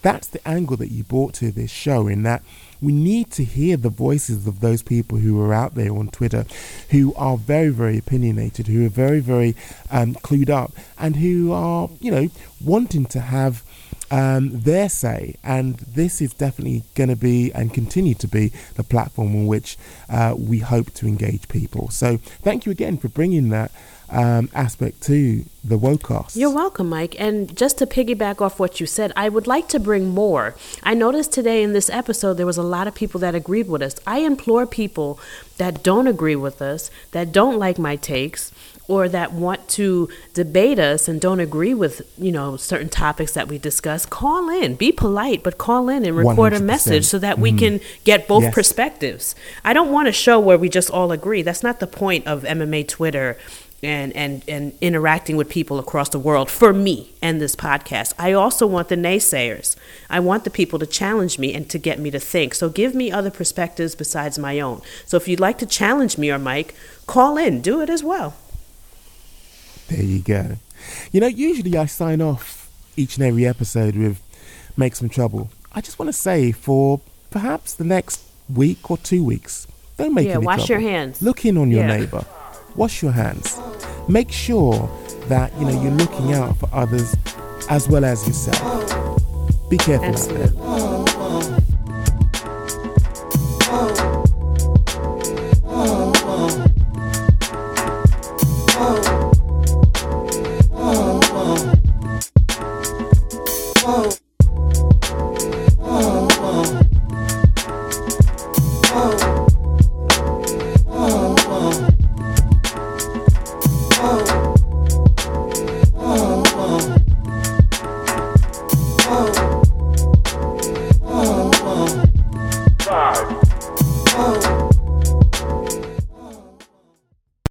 [0.05, 2.43] that's the angle that you brought to this show, in that
[2.81, 6.45] we need to hear the voices of those people who are out there on Twitter
[6.91, 9.57] who are very, very opinionated, who are very, very
[9.91, 12.29] um, clued up, and who are, you know,
[12.63, 13.63] wanting to have
[14.11, 15.37] um, their say.
[15.43, 19.79] And this is definitely going to be and continue to be the platform on which
[20.11, 21.89] uh, we hope to engage people.
[21.89, 23.73] So thank you again for bringing that
[24.11, 26.37] um, aspect to the Wocast.
[26.37, 27.17] You're welcome, Mike.
[27.19, 30.55] And just to piggyback off what you said, I would like to bring more.
[30.83, 33.83] I noticed today in this episode there was a lot of people that agreed with
[33.83, 33.97] us.
[34.07, 35.19] I implore people
[35.57, 38.53] that don't agree with us, that don't like my takes,
[38.87, 43.49] or that want to debate us and don't agree with, you know, certain topics that
[43.49, 44.75] we discuss, call in.
[44.75, 46.67] Be polite, but call in and record a 100%.
[46.67, 47.59] message so that we Mhm.
[47.59, 48.55] can get both Yes.
[48.55, 49.35] perspectives.
[49.65, 51.41] I don't want a show where we just all agree.
[51.41, 53.39] That's not the point of MMA Twitter
[53.85, 58.13] and, and, and interacting with people across the world for me and this podcast.
[58.19, 59.77] I also want the naysayers.
[60.11, 62.55] I want the people to challenge me and to get me to think.
[62.55, 64.81] So give me other perspectives besides my own.
[65.07, 66.75] So if you'd like to challenge me or Mike,
[67.07, 67.61] call in.
[67.61, 68.35] Do it as well.
[69.89, 70.57] There you go.
[71.13, 74.21] You know, usually I sign off each and every episode with
[74.77, 75.51] Make Some Trouble.
[75.73, 77.01] I just want to say for
[77.31, 79.67] perhaps the next week or two weeks,
[79.97, 80.83] don't make Yeah, any wash trouble.
[80.83, 81.21] your hands.
[81.23, 81.97] Look in on your Yeah.
[81.99, 82.25] neighbor
[82.77, 83.59] wash your hands.
[84.09, 84.89] Make sure
[85.29, 87.15] that you know you're looking out for others
[87.71, 88.61] as well as yourself.
[89.71, 90.59] Be careful Absolutely.
[90.59, 90.77] out
[93.97, 94.14] there.